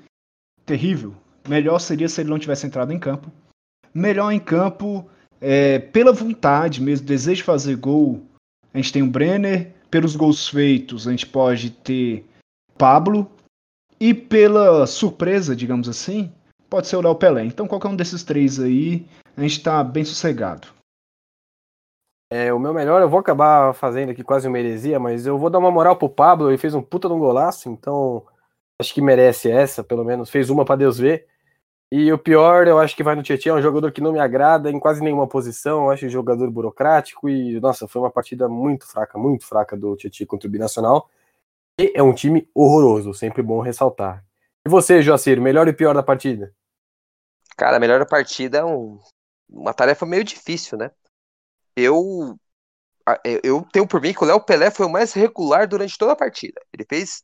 Terrível. 0.66 1.14
Melhor 1.48 1.80
seria 1.80 2.08
se 2.08 2.22
ele 2.22 2.30
não 2.30 2.40
tivesse 2.40 2.66
entrado 2.66 2.94
em 2.94 3.00
campo. 3.00 3.32
Melhor 3.94 4.32
em 4.32 4.40
campo, 4.40 5.10
é, 5.40 5.80
pela 5.80 6.12
vontade 6.12 6.82
mesmo, 6.82 7.06
desejo 7.06 7.38
de 7.38 7.44
fazer 7.44 7.76
gol. 7.76 8.22
A 8.74 8.78
gente 8.78 8.94
tem 8.94 9.04
o 9.04 9.10
Brenner. 9.10 9.74
Pelos 9.90 10.18
gols 10.18 10.50
feitos, 10.50 11.08
a 11.08 11.12
gente 11.12 11.26
pode 11.26 11.70
ter 11.70 12.26
Pablo. 12.78 13.26
E 13.98 14.14
pela 14.14 14.86
surpresa, 14.86 15.56
digamos 15.56 15.88
assim, 15.88 16.32
pode 16.70 16.88
ser 16.88 16.98
o 16.98 17.02
Léo 17.02 17.16
Pelé. 17.16 17.46
Então, 17.46 17.68
qualquer 17.68 17.88
um 17.88 17.96
desses 17.96 18.22
três 18.22 18.60
aí, 18.60 19.08
a 19.36 19.42
gente 19.42 19.64
tá 19.64 19.82
bem 19.84 20.04
sossegado. 20.04 20.68
É, 22.30 22.54
o 22.54 22.60
meu 22.60 22.74
melhor, 22.74 23.02
eu 23.02 23.10
vou 23.10 23.20
acabar 23.20 23.74
fazendo 23.74 24.10
aqui 24.10 24.24
quase 24.24 24.48
uma 24.48 24.60
heresia, 24.60 25.00
mas 25.00 25.26
eu 25.26 25.38
vou 25.38 25.50
dar 25.50 25.60
uma 25.60 25.72
moral 25.72 25.96
pro 25.96 26.10
Pablo, 26.10 26.50
ele 26.50 26.58
fez 26.58 26.76
um 26.76 26.82
puta 26.82 27.08
de 27.08 27.14
um 27.14 27.20
golaço, 27.20 27.70
então 27.70 28.26
acho 28.82 28.94
que 28.94 29.02
merece 29.02 29.50
essa, 29.50 29.82
pelo 29.82 30.04
menos, 30.04 30.30
fez 30.30 30.50
uma 30.50 30.66
para 30.66 30.76
Deus 30.76 30.98
ver. 30.98 31.26
E 31.92 32.12
o 32.12 32.18
pior, 32.18 32.68
eu 32.68 32.78
acho 32.80 32.96
que 32.96 33.04
vai 33.04 33.16
no 33.16 33.24
Tietchan, 33.24 33.52
é 33.52 33.54
um 33.54 33.62
jogador 33.62 33.92
que 33.94 34.02
não 34.02 34.12
me 34.12 34.20
agrada 34.20 34.70
em 34.70 34.80
quase 34.80 35.02
nenhuma 35.02 35.28
posição, 35.28 35.86
eu 35.86 35.92
acho 35.92 36.06
um 36.06 36.10
jogador 36.10 36.52
burocrático 36.52 37.30
e, 37.30 37.60
nossa, 37.62 37.88
foi 37.88 38.02
uma 38.02 38.12
partida 38.12 38.50
muito 38.50 38.86
fraca, 38.86 39.18
muito 39.18 39.46
fraca 39.46 39.78
do 39.78 39.96
Tietchan 39.96 40.26
contra 40.26 40.48
o 40.48 40.52
Binacional. 40.52 41.10
E 41.80 41.94
é 41.96 42.04
um 42.04 42.14
time 42.14 42.50
horroroso, 42.54 43.14
sempre 43.14 43.42
bom 43.42 43.62
ressaltar. 43.62 44.26
E 44.66 44.70
você, 44.70 45.02
Joacir, 45.02 45.40
melhor 45.40 45.68
e 45.68 45.74
pior 45.74 45.94
da 45.94 46.04
partida? 46.04 46.54
Cara, 47.56 47.80
melhor 47.80 48.00
da 48.00 48.06
partida 48.06 48.58
é 48.58 48.66
um, 48.66 49.00
uma 49.50 49.74
tarefa 49.74 50.06
meio 50.06 50.24
difícil, 50.24 50.78
né? 50.78 50.92
eu 51.78 52.38
eu 53.24 53.66
tenho 53.72 53.88
por 53.88 54.02
mim 54.02 54.14
que 54.14 54.22
o 54.22 54.28
Léo 54.28 54.42
Pelé 54.42 54.70
foi 54.70 54.86
o 54.86 54.90
mais 54.90 55.14
regular 55.14 55.66
durante 55.66 55.98
toda 55.98 56.12
a 56.12 56.16
partida. 56.16 56.60
Ele 56.74 56.86
fez 56.90 57.24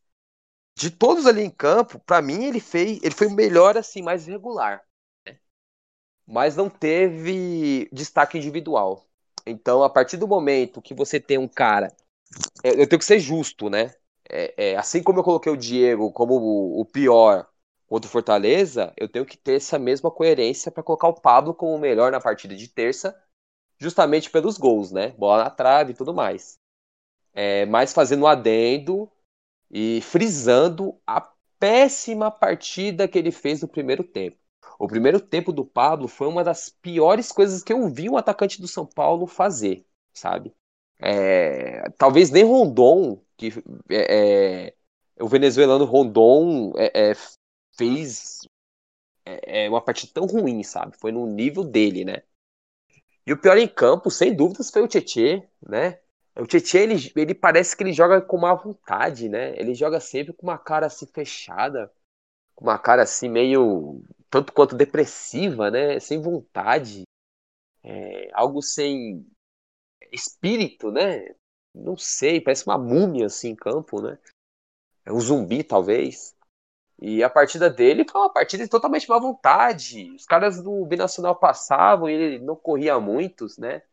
de 0.76 0.90
todos 0.92 1.26
ali 1.26 1.42
em 1.44 1.50
campo, 1.50 2.00
para 2.00 2.22
mim 2.22 2.46
ele 2.46 2.60
fez, 2.60 3.00
ele 3.04 3.14
foi 3.14 3.28
o 3.28 3.32
melhor 3.32 3.78
assim, 3.78 4.02
mais 4.02 4.26
regular, 4.26 4.84
né? 5.26 5.38
Mas 6.26 6.56
não 6.56 6.70
teve 6.70 7.90
destaque 7.92 8.38
individual. 8.38 9.06
Então, 9.46 9.84
a 9.84 9.90
partir 9.90 10.18
do 10.18 10.28
momento 10.28 10.82
que 10.82 10.94
você 10.94 11.20
tem 11.20 11.38
um 11.38 11.48
cara, 11.48 11.90
é, 12.64 12.72
eu 12.82 12.88
tenho 12.88 13.00
que 13.00 13.06
ser 13.06 13.20
justo, 13.20 13.70
né? 13.70 13.94
É, 14.30 14.72
é, 14.72 14.78
assim 14.78 15.04
como 15.04 15.20
eu 15.20 15.24
coloquei 15.24 15.52
o 15.52 15.58
Diego 15.58 16.12
como 16.12 16.36
o, 16.36 16.82
o 16.82 16.86
pior 16.86 17.48
contra 17.88 18.08
o 18.08 18.12
Fortaleza, 18.12 18.94
eu 18.98 19.10
tenho 19.10 19.26
que 19.26 19.38
ter 19.38 19.56
essa 19.58 19.78
mesma 19.78 20.10
coerência 20.10 20.72
para 20.72 20.82
colocar 20.84 21.08
o 21.10 21.20
Pablo 21.20 21.54
como 21.54 21.76
o 21.76 21.80
melhor 21.80 22.12
na 22.12 22.22
partida 22.22 22.56
de 22.56 22.68
terça 22.68 23.16
justamente 23.80 24.30
pelos 24.32 24.58
gols, 24.58 24.92
né? 24.92 25.10
Bola 25.12 25.46
na 25.46 25.50
trave 25.50 25.92
e 25.92 25.96
tudo 25.96 26.14
mais. 26.14 26.58
É, 27.34 27.66
mas 27.66 27.94
fazendo 27.94 28.24
um 28.24 28.28
adendo 28.28 29.12
e 29.74 30.02
frisando 30.02 31.02
a 31.08 31.20
péssima 31.60 32.30
partida 32.30 33.08
que 33.08 33.18
ele 33.18 33.32
fez 33.32 33.62
no 33.64 33.68
primeiro 33.68 34.04
tempo. 34.04 34.38
O 34.80 34.88
primeiro 34.88 35.20
tempo 35.20 35.52
do 35.52 35.66
Pablo 35.66 36.08
foi 36.08 36.28
uma 36.28 36.44
das 36.44 36.70
piores 36.70 37.32
coisas 37.32 37.64
que 37.64 37.74
eu 37.74 37.90
vi 37.90 38.10
um 38.10 38.18
atacante 38.18 38.62
do 38.62 38.68
São 38.68 38.86
Paulo 38.86 39.26
fazer, 39.26 39.86
sabe? 40.14 40.54
É, 41.00 41.90
talvez 41.98 42.30
nem 42.30 42.44
Rondon, 42.44 43.20
que 43.36 43.52
é, 43.90 44.68
é 44.68 44.76
o 45.20 45.28
venezuelano 45.28 45.86
Rondon 45.86 46.74
é, 46.78 47.12
é, 47.12 47.14
fez 47.78 48.42
é, 49.26 49.70
uma 49.70 49.82
partida 49.82 50.14
tão 50.14 50.26
ruim, 50.26 50.64
sabe? 50.64 50.98
Foi 50.98 51.12
no 51.12 51.26
nível 51.26 51.64
dele, 51.64 52.06
né? 52.06 52.24
E 53.26 53.34
o 53.34 53.40
pior 53.40 53.58
em 53.58 53.68
campo, 53.68 54.12
sem 54.12 54.36
dúvidas, 54.36 54.70
foi 54.70 54.82
o 54.82 54.88
Tietê, 54.88 55.48
né? 55.62 56.00
O 56.36 56.48
Tietê, 56.48 56.80
ele, 56.80 56.96
ele 57.16 57.36
parece 57.36 57.78
que 57.78 57.84
ele 57.84 57.94
joga 57.94 58.20
com 58.22 58.38
má 58.38 58.54
vontade, 58.56 59.30
né? 59.30 59.56
Ele 59.60 59.76
joga 59.76 60.00
sempre 60.00 60.34
com 60.34 60.48
uma 60.48 60.58
cara 60.58 60.88
assim 60.88 61.06
fechada, 61.06 61.92
com 62.56 62.66
uma 62.66 62.80
cara 62.80 63.04
assim 63.04 63.30
meio 63.30 64.02
tanto 64.30 64.52
quanto 64.52 64.76
depressiva, 64.76 65.70
né? 65.70 66.00
Sem 66.00 66.22
vontade, 66.22 67.04
é, 67.84 68.30
algo 68.34 68.62
sem 68.62 69.26
espírito, 70.12 70.92
né? 70.92 71.36
Não 71.74 71.98
sei, 71.98 72.42
parece 72.42 72.66
uma 72.66 72.78
múmia 72.78 73.28
assim 73.28 73.50
em 73.50 73.56
campo, 73.56 74.02
né? 74.02 74.18
É 75.06 75.12
um 75.14 75.20
zumbi, 75.20 75.64
talvez. 75.64 76.36
E 77.02 77.24
a 77.24 77.30
partida 77.30 77.70
dele 77.70 78.06
foi 78.10 78.22
uma 78.22 78.32
partida 78.34 78.64
de 78.64 78.70
totalmente 78.70 79.10
má 79.10 79.20
vontade. 79.20 80.12
Os 80.16 80.26
caras 80.26 80.62
do 80.62 80.86
Binacional 80.86 81.36
passavam 81.36 82.10
e 82.10 82.14
ele 82.14 82.40
não 82.40 82.56
corria 82.56 83.00
muitos, 83.00 83.58
né? 83.58 83.84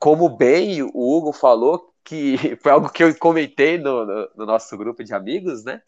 Como 0.00 0.28
bem 0.28 0.82
o 0.82 0.90
Hugo 0.94 1.32
falou, 1.32 1.94
que 2.02 2.36
foi 2.60 2.72
algo 2.72 2.90
que 2.90 3.04
eu 3.04 3.16
comentei 3.18 3.78
no, 3.78 4.04
no, 4.04 4.30
no 4.36 4.46
nosso 4.46 4.76
grupo 4.76 5.04
de 5.04 5.14
amigos, 5.14 5.64
né? 5.64 5.80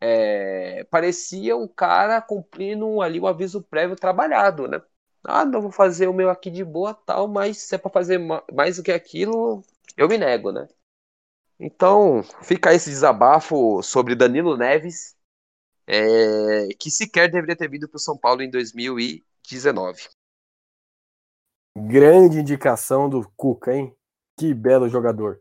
é, 0.00 0.84
parecia 0.84 1.56
um 1.56 1.66
cara 1.66 2.20
cumprindo 2.20 3.00
ali 3.00 3.18
o 3.18 3.26
aviso 3.26 3.62
prévio 3.62 3.96
trabalhado, 3.96 4.68
né? 4.68 4.80
Ah, 5.24 5.44
não 5.44 5.60
vou 5.60 5.72
fazer 5.72 6.06
o 6.06 6.12
meu 6.12 6.30
aqui 6.30 6.50
de 6.50 6.64
boa 6.64 6.94
tal, 6.94 7.26
mas 7.26 7.58
se 7.58 7.74
é 7.74 7.78
para 7.78 7.90
fazer 7.90 8.18
mais 8.52 8.76
do 8.76 8.82
que 8.82 8.92
aquilo, 8.92 9.62
eu 9.96 10.08
me 10.08 10.18
nego, 10.18 10.52
né? 10.52 10.68
Então, 11.58 12.22
fica 12.42 12.74
esse 12.74 12.90
desabafo 12.90 13.82
sobre 13.82 14.14
Danilo 14.14 14.56
Neves, 14.56 15.16
é, 15.86 16.68
que 16.78 16.90
sequer 16.90 17.30
deveria 17.30 17.56
ter 17.56 17.68
vindo 17.68 17.88
para 17.88 17.96
o 17.96 18.00
São 18.00 18.16
Paulo 18.16 18.42
em 18.42 18.50
2019. 18.50 20.08
Grande 21.78 22.40
indicação 22.40 23.06
do 23.06 23.30
Cuca, 23.36 23.74
hein? 23.74 23.92
Que 24.38 24.54
belo 24.54 24.88
jogador. 24.88 25.40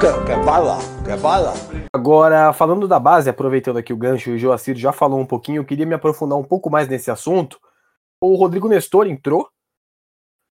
Quer, 0.00 0.44
bala? 0.44 0.78
Quer 1.04 1.18
bala? 1.18 1.52
Agora, 1.92 2.52
falando 2.52 2.86
da 2.86 3.00
base, 3.00 3.28
aproveitando 3.28 3.78
aqui 3.78 3.92
o 3.92 3.96
gancho, 3.96 4.30
o 4.30 4.38
Joacir 4.38 4.76
já 4.76 4.92
falou 4.92 5.18
um 5.18 5.26
pouquinho, 5.26 5.58
eu 5.58 5.64
queria 5.64 5.84
me 5.84 5.94
aprofundar 5.94 6.38
um 6.38 6.44
pouco 6.44 6.70
mais 6.70 6.86
nesse 6.86 7.10
assunto. 7.10 7.58
O 8.20 8.36
Rodrigo 8.36 8.68
Nestor 8.68 9.08
entrou 9.08 9.48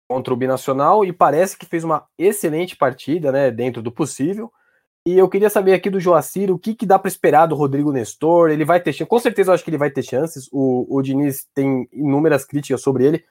contra 0.09 0.33
o 0.33 0.37
Binacional 0.37 1.05
e 1.05 1.13
parece 1.13 1.57
que 1.57 1.65
fez 1.65 1.85
uma 1.85 2.05
excelente 2.19 2.75
partida, 2.75 3.31
né, 3.31 3.49
dentro 3.49 3.81
do 3.81 3.93
possível. 3.93 4.51
E 5.07 5.17
eu 5.17 5.29
queria 5.29 5.49
saber 5.49 5.73
aqui 5.73 5.89
do 5.89 6.01
Joacir 6.01 6.51
o 6.51 6.59
que, 6.59 6.75
que 6.75 6.85
dá 6.85 6.99
para 6.99 7.07
esperar 7.07 7.45
do 7.45 7.55
Rodrigo 7.55 7.93
Nestor. 7.93 8.49
Ele 8.49 8.65
vai 8.65 8.81
ter 8.81 8.91
chance, 8.91 9.09
com 9.09 9.19
certeza 9.19 9.51
eu 9.51 9.55
acho 9.55 9.63
que 9.63 9.69
ele 9.69 9.77
vai 9.77 9.89
ter 9.89 10.03
chances. 10.03 10.49
O, 10.51 10.85
o 10.97 11.01
Diniz 11.01 11.47
tem 11.55 11.87
inúmeras 11.93 12.43
críticas 12.43 12.81
sobre 12.81 13.05
ele, 13.05 13.23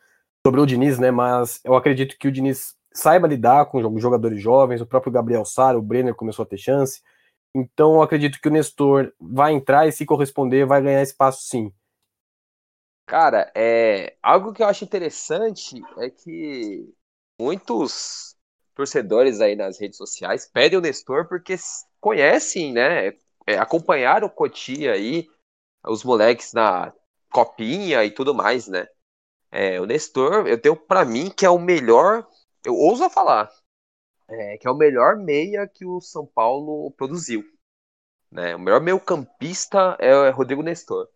sobre 0.46 0.60
o 0.60 0.66
Diniz, 0.66 0.98
né? 0.98 1.10
Mas 1.10 1.60
eu 1.64 1.74
acredito 1.74 2.16
que 2.18 2.28
o 2.28 2.32
Diniz 2.32 2.76
saiba 2.92 3.28
lidar 3.28 3.66
com 3.66 3.98
jogadores 3.98 4.40
jovens, 4.40 4.80
o 4.80 4.86
próprio 4.86 5.12
Gabriel 5.12 5.44
Sara, 5.44 5.78
o 5.78 5.82
Brenner 5.82 6.14
começou 6.14 6.42
a 6.42 6.46
ter 6.46 6.58
chance. 6.58 7.02
Então 7.54 7.94
eu 7.94 8.02
acredito 8.02 8.40
que 8.40 8.48
o 8.48 8.50
Nestor 8.50 9.12
vai 9.20 9.52
entrar 9.52 9.86
e 9.86 9.92
se 9.92 10.06
corresponder 10.06 10.66
vai 10.66 10.80
ganhar 10.80 11.02
espaço 11.02 11.42
sim. 11.42 11.72
Cara, 13.06 13.50
é 13.56 14.16
algo 14.22 14.52
que 14.52 14.62
eu 14.62 14.68
acho 14.68 14.84
interessante 14.84 15.82
é 15.98 16.08
que 16.10 16.88
muitos 17.40 18.36
torcedores 18.74 19.40
aí 19.40 19.56
nas 19.56 19.80
redes 19.80 19.96
sociais 19.98 20.46
pedem 20.46 20.78
o 20.78 20.82
Nestor 20.82 21.26
porque 21.28 21.56
conhecem, 22.00 22.72
né? 22.72 23.08
É, 23.46 23.58
acompanharam 23.58 24.28
o 24.28 24.30
Cotia 24.30 24.92
aí, 24.92 25.28
os 25.84 26.04
moleques 26.04 26.52
na 26.52 26.92
copinha 27.32 28.04
e 28.04 28.12
tudo 28.12 28.32
mais, 28.32 28.68
né? 28.68 28.86
É, 29.50 29.80
o 29.80 29.86
Nestor, 29.86 30.46
eu 30.46 30.60
tenho 30.60 30.76
para 30.76 31.04
mim 31.04 31.30
que 31.30 31.44
é 31.44 31.50
o 31.50 31.58
melhor 31.58 32.26
eu 32.64 32.74
ouso 32.74 33.08
falar, 33.08 33.50
é, 34.28 34.58
que 34.58 34.66
é 34.66 34.70
o 34.70 34.76
melhor 34.76 35.16
meia 35.16 35.66
que 35.66 35.84
o 35.84 36.00
São 36.00 36.26
Paulo 36.26 36.90
produziu. 36.92 37.42
Né? 38.30 38.54
O 38.54 38.58
melhor 38.60 38.80
meio 38.80 39.00
campista 39.00 39.96
é 39.98 40.14
o 40.14 40.32
Rodrigo 40.32 40.62
Nestor. 40.62 41.08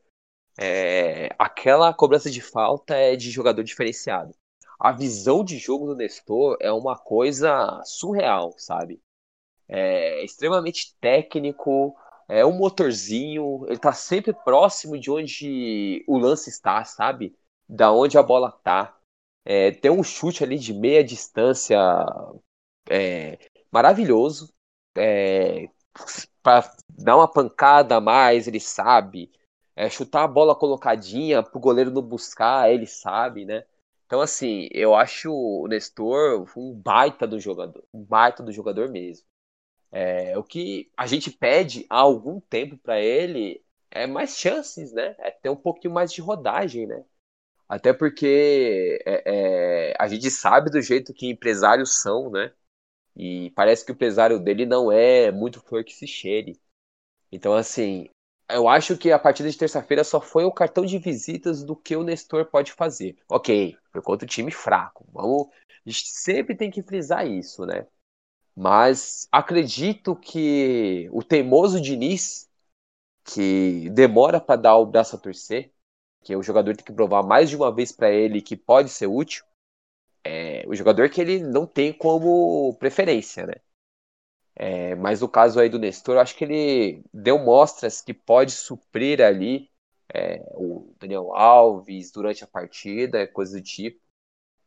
É, 0.59 1.35
aquela 1.39 1.93
cobrança 1.93 2.31
de 2.31 2.41
falta 2.41 2.95
é 2.95 3.17
de 3.17 3.31
jogador 3.31 3.63
diferenciado. 3.63 4.35
A 4.79 4.93
visão 4.93 5.45
de 5.45 5.59
jogo 5.59 5.87
do 5.87 5.97
Nestor 5.97 6.57
é 6.61 6.73
uma 6.73 6.99
coisa 6.99 7.81
surreal, 7.85 8.55
sabe? 8.59 9.01
É 9.69 10.25
extremamente 10.25 10.97
técnico, 11.01 11.97
é 12.29 12.45
um 12.45 12.57
motorzinho, 12.57 13.65
ele 13.69 13.79
tá 13.79 13.93
sempre 13.93 14.33
próximo 14.33 14.99
de 14.99 15.11
onde 15.11 16.05
o 16.07 16.19
lance 16.19 16.51
está, 16.51 16.85
sabe? 16.85 17.37
Da 17.69 17.93
onde 17.93 18.19
a 18.19 18.23
bola 18.23 18.51
tá. 18.51 18.97
É, 19.45 19.71
tem 19.73 19.91
um 19.91 20.03
chute 20.03 20.43
ali 20.45 20.59
de 20.59 20.73
meia 20.73 21.05
distância 21.05 21.79
é, 22.91 23.39
maravilhoso. 23.71 24.53
É, 24.97 25.69
para 26.43 26.73
dar 26.89 27.17
uma 27.17 27.29
pancada 27.29 27.97
a 27.97 28.01
mais, 28.01 28.47
ele 28.47 28.61
sabe. 28.61 29.31
É, 29.77 29.89
chutar 29.91 30.25
a 30.25 30.29
bola 30.29 30.55
colocadinha 30.55 31.43
pro 31.43 31.59
goleiro 31.61 31.91
não 31.91 32.03
buscar, 32.03 32.71
ele 32.71 32.87
sabe, 32.87 33.45
né? 33.45 33.65
Então, 34.07 34.21
assim, 34.21 34.69
eu 34.71 34.95
acho 34.95 35.33
o 35.33 35.67
Nestor 35.67 36.49
um 36.57 36.73
baita 36.73 37.27
do 37.27 37.41
jogador. 37.41 37.83
Um 37.93 38.05
baita 38.05 38.43
do 38.43 38.53
jogador 38.53 38.89
mesmo. 38.89 39.27
É, 39.93 40.37
o 40.37 40.43
que 40.45 40.91
a 40.97 41.07
gente 41.07 41.31
pede 41.31 41.87
há 41.89 41.99
algum 41.99 42.41
tempo 42.41 42.77
para 42.79 43.01
ele 43.01 43.65
é 43.91 44.07
mais 44.07 44.37
chances, 44.37 44.93
né? 44.93 45.15
É 45.19 45.31
ter 45.31 45.49
um 45.51 45.57
pouquinho 45.57 45.95
mais 45.95 46.13
de 46.13 46.21
rodagem, 46.21 46.87
né? 46.87 47.05
Até 47.69 47.93
porque 47.93 48.99
é, 49.07 49.91
é, 49.91 49.95
a 49.99 50.07
gente 50.09 50.31
sabe 50.31 50.71
do 50.71 50.81
jeito 50.81 51.15
que 51.15 51.29
empresários 51.31 52.01
são, 52.01 52.31
né? 52.31 52.53
E 53.17 53.51
parece 53.53 53.85
que 53.85 53.93
o 53.93 53.95
empresário 53.95 54.41
dele 54.41 54.67
não 54.67 54.91
é 54.93 55.31
muito 55.33 55.61
flor 55.61 55.85
que 55.85 55.95
se 55.95 56.07
cheire. 56.07 56.61
Então, 57.31 57.55
assim, 57.55 58.09
eu 58.51 58.69
acho 58.69 58.97
que 58.97 59.11
a 59.11 59.19
partida 59.19 59.51
de 59.51 59.59
terça-feira 59.59 60.05
só 60.05 60.21
foi 60.21 60.45
o 60.45 60.53
cartão 60.53 60.85
de 60.85 60.99
visitas 60.99 61.65
do 61.65 61.75
que 61.77 61.97
o 61.97 62.03
Nestor 62.03 62.47
pode 62.47 62.73
fazer. 62.73 63.17
Ok, 63.29 63.77
foi 63.93 64.03
contra 64.03 64.27
o 64.27 64.29
time 64.29 64.51
fraco. 64.51 65.07
Vamos, 65.13 65.49
a 65.69 65.91
gente 65.91 66.09
sempre 66.09 66.55
tem 66.57 66.71
que 66.71 66.83
frisar 66.83 67.27
isso, 67.27 67.65
né? 67.67 67.87
Mas 68.57 69.29
acredito 69.33 70.15
que 70.17 71.09
o 71.13 71.23
teimoso 71.23 71.81
Diniz, 71.81 72.49
que 73.25 73.91
demora 73.91 74.41
para 74.41 74.61
dar 74.61 74.77
o 74.79 74.87
braço 74.87 75.17
a 75.17 75.21
torcer, 75.21 75.74
que 76.25 76.35
o 76.35 76.43
jogador 76.43 76.75
tem 76.77 76.85
que 76.85 76.93
provar 76.93 77.23
mais 77.23 77.51
de 77.51 77.57
uma 77.57 77.73
vez 77.73 77.93
para 77.93 78.11
ele 78.11 78.41
que 78.43 78.57
pode 78.57 78.89
ser 78.91 79.07
útil, 79.07 79.45
é 80.25 80.65
o 80.67 80.75
jogador 80.75 81.11
que 81.11 81.21
ele 81.21 81.39
não 81.41 81.67
tem 81.67 81.93
como 81.93 82.75
preferência, 82.79 83.47
né? 83.47 83.55
É, 84.57 84.95
mas 84.95 85.21
no 85.21 85.29
caso 85.29 85.61
aí 85.61 85.69
do 85.69 85.79
Nestor, 85.79 86.15
eu 86.17 86.21
acho 86.21 86.37
que 86.37 86.45
ele 86.45 87.03
deu 87.13 87.39
mostras 87.39 88.01
que 88.01 88.15
pode 88.15 88.53
suprir 88.53 89.21
ali 89.21 89.69
é, 90.13 90.39
o 90.55 90.95
Daniel 90.99 91.35
Alves 91.35 92.11
durante 92.13 92.45
a 92.45 92.47
partida, 92.47 93.27
coisa 93.27 93.59
do 93.59 93.63
tipo. 93.63 94.01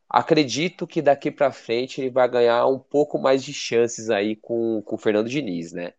Acredito 0.10 0.88
que 0.88 1.02
daqui 1.02 1.32
para 1.32 1.52
frente 1.52 2.02
ele 2.02 2.10
vai 2.10 2.30
ganhar 2.30 2.66
um 2.68 2.80
pouco 2.80 3.18
mais 3.18 3.44
de 3.44 3.54
chances 3.54 4.10
aí 4.10 4.36
com, 4.36 4.82
com 4.84 4.96
o 4.96 4.98
Fernando 4.98 5.30
Diniz, 5.30 5.74
né? 5.74 5.94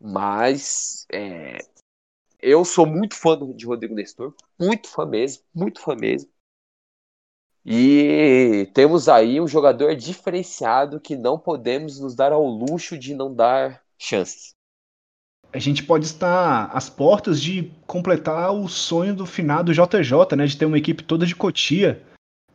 Mas 0.00 1.06
é, 1.12 1.58
eu 2.42 2.64
sou 2.64 2.86
muito 2.86 3.14
fã 3.14 3.38
de 3.54 3.66
Rodrigo 3.66 3.94
Nestor, 3.94 4.34
muito 4.58 4.88
fã 4.88 5.06
mesmo, 5.06 5.42
muito 5.54 5.80
fã 5.80 5.94
mesmo. 5.94 6.30
E 7.64 8.70
temos 8.72 9.08
aí 9.08 9.40
um 9.40 9.46
jogador 9.46 9.94
diferenciado 9.94 10.98
que 10.98 11.16
não 11.16 11.38
podemos 11.38 12.00
nos 12.00 12.14
dar 12.14 12.32
ao 12.32 12.46
luxo 12.46 12.98
de 12.98 13.14
não 13.14 13.34
dar 13.34 13.82
chances. 13.98 14.54
A 15.52 15.58
gente 15.58 15.82
pode 15.82 16.06
estar 16.06 16.66
às 16.66 16.88
portas 16.88 17.40
de 17.42 17.70
completar 17.86 18.54
o 18.54 18.68
sonho 18.68 19.14
do 19.14 19.26
finado 19.26 19.74
JJ, 19.74 20.36
né? 20.36 20.46
De 20.46 20.56
ter 20.56 20.64
uma 20.64 20.78
equipe 20.78 21.02
toda 21.02 21.26
de 21.26 21.34
Cotia. 21.34 22.02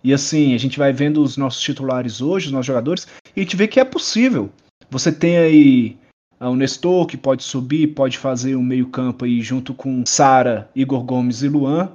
E 0.04 0.14
assim, 0.14 0.54
a 0.54 0.58
gente 0.58 0.80
vai 0.80 0.94
vendo 0.94 1.22
os 1.22 1.36
nossos 1.36 1.62
titulares 1.62 2.22
hoje, 2.22 2.48
os 2.48 2.52
nossos 2.52 2.68
jogadores, 2.68 3.08
e 3.36 3.40
a 3.40 3.44
gente 3.44 3.56
vê 3.56 3.68
que 3.68 3.80
é 3.80 3.86
possível. 3.86 4.50
Você 4.90 5.12
tem 5.12 5.38
aí 5.38 5.98
o 6.40 6.56
Nestor, 6.56 7.06
que 7.06 7.18
pode 7.18 7.44
subir, 7.44 7.88
pode 7.88 8.18
fazer 8.18 8.56
um 8.56 8.64
meio-campo 8.64 9.26
aí 9.26 9.42
junto 9.42 9.74
com 9.74 10.06
Sara, 10.06 10.70
Igor 10.76 11.04
Gomes 11.04 11.42
e 11.42 11.50
Luan. 11.50 11.92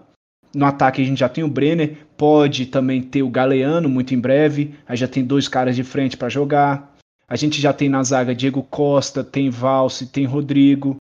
No 0.55 0.67
ataque 0.67 1.01
a 1.01 1.05
gente 1.05 1.21
já 1.21 1.29
tem 1.29 1.45
o 1.45 1.49
Brenner, 1.49 1.99
pode 2.17 2.67
também 2.67 3.03
ter 3.03 3.23
o 3.23 3.31
Galeano 3.31 3.89
muito 3.89 4.15
em 4.15 4.19
breve. 4.19 4.75
Aí 4.87 4.97
já 4.97 5.07
tem 5.07 5.25
dois 5.25 5.47
caras 5.47 5.77
de 5.77 5.85
frente 5.85 6.17
para 6.17 6.29
jogar. 6.29 6.97
A 7.29 7.37
gente 7.37 7.61
já 7.61 7.73
tem 7.73 7.89
na 7.89 8.03
zaga 8.03 8.35
Diego 8.35 8.63
Costa, 8.63 9.23
tem 9.23 9.51
Valse, 9.51 10.07
tem 10.07 10.25
Rodrigo. 10.25 10.97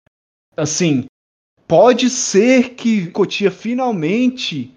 Assim, 0.57 1.05
pode 1.67 2.09
ser 2.09 2.71
que 2.71 3.11
Cotia 3.11 3.51
finalmente 3.51 4.73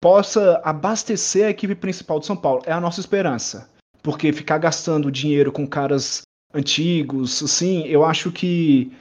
possa 0.00 0.60
abastecer 0.62 1.46
a 1.46 1.50
equipe 1.50 1.74
principal 1.74 2.20
de 2.20 2.26
São 2.26 2.36
Paulo. 2.36 2.62
É 2.66 2.72
a 2.72 2.80
nossa 2.80 3.00
esperança. 3.00 3.68
Porque 4.02 4.32
ficar 4.32 4.58
gastando 4.58 5.10
dinheiro 5.10 5.50
com 5.50 5.66
caras 5.66 6.22
antigos, 6.54 7.42
assim, 7.42 7.86
eu 7.86 8.04
acho 8.04 8.30
que 8.30 8.92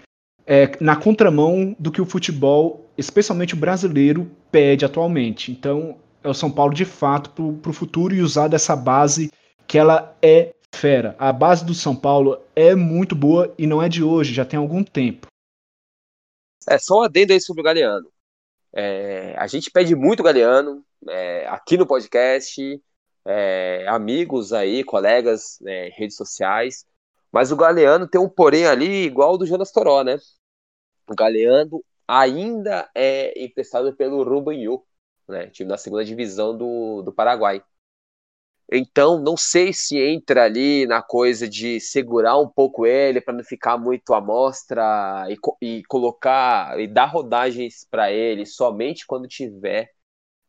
é 0.45 0.72
na 0.82 0.95
contramão 0.95 1.76
do 1.80 1.91
que 1.91 2.01
o 2.01 2.06
futebol, 2.06 2.89
especialmente 2.97 3.54
o 3.54 3.58
brasileiro, 3.58 4.30
pede 4.51 4.84
atualmente. 4.84 5.51
Então, 5.51 5.97
é 6.24 6.30
o 6.30 6.34
São 6.34 6.51
Paulo 6.51 6.74
de 6.74 6.86
fato 6.86 7.30
para 7.30 7.70
o 7.70 7.74
futuro 7.74 8.16
e 8.16 8.22
usar 8.22 8.47
dessa 8.47 8.76
base 8.76 9.32
que 9.68 9.78
ela 9.78 10.18
é 10.22 10.54
fera. 10.74 11.16
A 11.20 11.32
base 11.32 11.64
do 11.64 11.74
São 11.74 11.95
Paulo 11.95 12.41
é 12.56 12.76
muito 12.76 13.16
boa 13.16 13.54
e 13.58 13.68
não 13.68 13.82
é 13.82 13.88
de 13.88 14.04
hoje, 14.04 14.34
já 14.34 14.43
tem 14.43 14.58
algum 14.58 14.84
tempo. 14.84 15.28
É, 16.68 16.78
só 16.78 16.99
um 16.99 17.04
adendo 17.04 17.34
aí 17.34 17.41
sobre 17.41 17.62
o 17.62 17.64
Galeano. 17.64 18.10
É, 18.74 19.36
a 19.38 19.45
gente 19.47 19.70
pede 19.70 19.95
muito 19.95 20.22
o 20.22 20.24
Galeano 20.24 20.84
é, 21.08 21.45
aqui 21.47 21.78
no 21.78 21.86
podcast, 21.86 22.82
é, 23.26 23.86
amigos 23.88 24.51
aí, 24.51 24.84
colegas, 24.84 25.58
né, 25.62 25.89
redes 25.89 26.16
sociais. 26.16 26.86
Mas 27.34 27.52
o 27.52 27.58
Galeano 27.58 28.08
tem 28.08 28.22
um 28.22 28.30
porém 28.30 28.68
ali 28.68 29.06
igual 29.06 29.34
o 29.34 29.38
do 29.38 29.46
Jonas 29.48 29.72
Toró, 29.72 30.04
né? 30.04 30.18
O 31.08 31.16
Galeano 31.16 31.84
ainda 32.08 32.90
é 32.96 33.44
emprestado 33.44 33.96
pelo 33.96 34.24
Rubinho, 34.24 34.84
né? 35.28 35.48
Time 35.50 35.70
da 35.70 35.78
segunda 35.78 36.06
divisão 36.06 36.56
do, 36.58 37.02
do 37.02 37.12
Paraguai. 37.14 37.64
Então, 38.72 39.20
não 39.20 39.36
sei 39.38 39.74
se 39.74 39.98
entra 40.00 40.44
ali 40.46 40.86
na 40.88 41.02
coisa 41.02 41.48
de 41.50 41.80
segurar 41.80 42.40
um 42.40 42.48
pouco 42.48 42.86
ele 42.86 43.22
para 43.22 43.34
não 43.34 43.44
ficar 43.44 43.78
muito 43.78 44.14
à 44.14 44.22
mostra 44.22 45.26
e, 45.30 45.38
e, 45.62 45.84
colocar 45.86 46.80
e 46.80 46.88
dar 46.88 47.06
rodagens 47.06 47.86
para 47.90 48.12
ele 48.12 48.46
somente 48.46 49.06
quando 49.06 49.28
tiver 49.28 49.92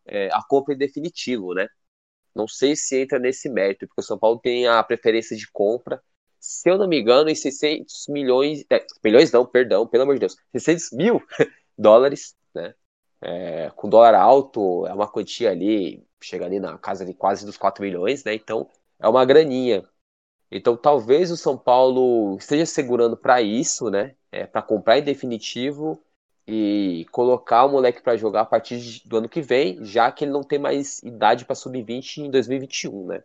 é, 0.07 0.28
a 0.32 0.43
compra 0.49 0.74
em 0.74 0.78
definitivo, 0.78 1.55
né? 1.55 1.68
Não 2.35 2.49
sei 2.49 2.76
se 2.76 3.01
entra 3.01 3.18
nesse 3.18 3.49
mérito, 3.49 3.87
porque 3.89 4.01
o 4.01 4.05
São 4.05 4.18
Paulo 4.18 4.41
tem 4.41 4.66
a 4.66 4.82
preferência 4.82 5.37
de 5.37 5.51
compra. 5.53 6.03
Se 6.45 6.68
eu 6.68 6.76
não 6.76 6.86
me 6.86 7.01
engano, 7.01 7.30
em 7.30 7.34
600 7.34 8.07
milhões. 8.09 8.64
É, 8.70 8.84
milhões 9.03 9.32
não, 9.32 9.47
perdão, 9.47 9.86
pelo 9.86 10.03
amor 10.03 10.14
de 10.14 10.20
Deus. 10.20 10.36
600 10.53 10.92
mil 10.92 11.22
dólares, 11.78 12.36
né? 12.55 12.74
É, 13.22 13.70
com 13.70 13.88
dólar 13.88 14.14
alto, 14.14 14.86
é 14.86 14.92
uma 14.92 15.09
quantia 15.11 15.51
ali, 15.51 16.07
chega 16.22 16.45
ali 16.45 16.61
na 16.61 16.76
casa 16.78 17.05
de 17.07 17.14
quase 17.14 17.47
dos 17.47 17.57
4 17.57 17.82
milhões, 17.82 18.24
né? 18.24 18.34
Então, 18.34 18.68
é 18.99 19.09
uma 19.09 19.24
graninha. 19.24 19.88
Então, 20.51 20.76
talvez 20.76 21.30
o 21.30 21.36
São 21.36 21.57
Paulo 21.57 22.36
esteja 22.38 22.66
segurando 22.66 23.16
para 23.16 23.40
isso, 23.42 23.90
né? 23.90 24.14
É, 24.30 24.47
para 24.47 24.62
comprar 24.62 24.99
em 24.99 25.03
definitivo 25.03 26.05
e 26.47 27.07
colocar 27.11 27.64
o 27.64 27.70
moleque 27.70 28.03
para 28.03 28.16
jogar 28.18 28.42
a 28.42 28.47
partir 28.47 29.03
do 29.07 29.16
ano 29.16 29.28
que 29.30 29.40
vem, 29.40 29.82
já 29.84 30.12
que 30.12 30.24
ele 30.24 30.32
não 30.32 30.42
tem 30.42 30.59
mais 30.59 31.03
idade 31.03 31.47
para 31.47 31.55
sub-20 31.55 32.18
em 32.18 32.30
2021, 32.30 33.07
né? 33.07 33.24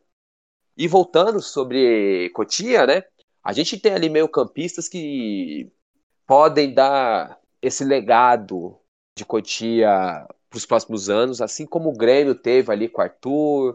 E 0.79 0.87
voltando 0.87 1.41
sobre 1.41 2.29
Cotia, 2.29 2.87
né? 2.87 3.03
A 3.43 3.51
gente 3.51 3.77
tem 3.77 3.91
ali 3.91 4.09
meio 4.09 4.29
campistas 4.29 4.87
que 4.87 5.69
podem 6.25 6.73
dar 6.73 7.37
esse 7.61 7.83
legado 7.83 8.79
de 9.13 9.25
Cotia 9.25 9.89
para 10.49 10.57
os 10.57 10.65
próximos 10.65 11.09
anos, 11.09 11.41
assim 11.41 11.65
como 11.65 11.89
o 11.89 11.97
Grêmio 11.97 12.33
teve 12.33 12.71
ali 12.71 12.87
com 12.87 13.01
Arthur, 13.01 13.73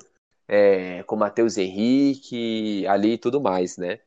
é, 0.49 1.03
com 1.03 1.15
Matheus 1.15 1.59
Henrique, 1.59 2.87
ali 2.87 3.13
e 3.13 3.19
tudo 3.19 3.39
mais, 3.39 3.77
né? 3.77 4.01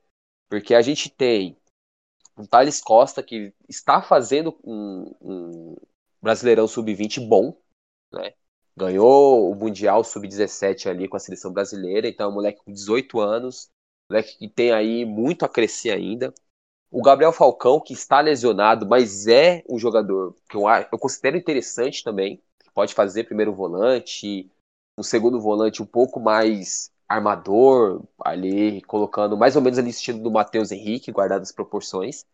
Porque 0.50 0.74
a 0.74 0.82
gente 0.82 1.08
tem 1.08 1.56
o 2.36 2.48
Thales 2.48 2.82
Costa, 2.82 3.22
que 3.22 3.54
está 3.70 4.02
fazendo 4.02 4.58
um, 4.64 5.14
um 5.22 5.76
Brasileirão 6.20 6.68
Sub-20 6.68 7.28
bom, 7.28 7.56
né? 8.12 8.34
Ganhou 8.78 9.52
o 9.52 9.56
Mundial 9.56 10.04
Sub-17 10.04 10.88
ali 10.88 11.08
com 11.08 11.18
a 11.18 11.20
seleção 11.20 11.52
brasileira, 11.52 12.08
então 12.08 12.28
é 12.28 12.30
um 12.30 12.34
moleque 12.36 12.62
com 12.64 12.72
18 12.72 13.20
anos, 13.20 13.72
moleque 14.08 14.38
que 14.38 14.48
tem 14.48 14.72
aí 14.72 15.04
muito 15.04 15.44
a 15.44 15.50
crescer 15.50 15.90
ainda. 15.90 16.32
O 16.92 17.02
Gabriel 17.02 17.34
Falcão, 17.34 17.80
que 17.80 17.94
está 17.94 18.22
lesionado, 18.22 18.86
mas 18.86 19.26
é 19.26 19.64
um 19.68 19.80
jogador 19.80 20.36
que 20.48 20.56
eu, 20.56 20.66
eu 20.70 21.00
considero 21.00 21.36
interessante 21.36 22.04
também, 22.04 22.40
que 22.64 22.70
pode 22.72 22.94
fazer 22.94 23.24
primeiro 23.24 23.52
volante, 23.52 24.48
um 24.96 25.02
segundo 25.02 25.42
volante 25.42 25.82
um 25.82 25.86
pouco 25.86 26.20
mais 26.20 26.92
armador, 27.10 28.04
ali 28.24 28.82
colocando 28.84 29.36
mais 29.36 29.56
ou 29.56 29.62
menos 29.62 29.80
ali 29.80 29.90
estilo 29.90 30.20
do 30.20 30.30
Matheus 30.30 30.72
Henrique, 30.72 31.12
guardado 31.12 31.42
as 31.42 31.52
proporções. 31.52 32.26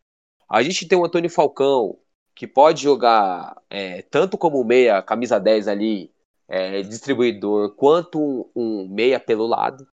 A 0.49 0.61
gente 0.61 0.85
tem 0.87 0.97
o 0.97 1.05
Antônio 1.05 1.29
Falcão, 1.29 1.97
que 2.35 2.45
pode 2.45 2.83
jogar 2.83 3.61
é, 3.69 4.01
tanto 4.03 4.37
como 4.37 4.63
meia, 4.65 5.01
camisa 5.01 5.39
10 5.39 5.67
ali, 5.69 6.12
é, 6.47 6.81
distribuidor, 6.81 7.75
quanto 7.75 8.19
um, 8.19 8.49
um, 8.55 8.87
meia 8.87 9.19
pelo 9.19 9.47
lado. 9.47 9.87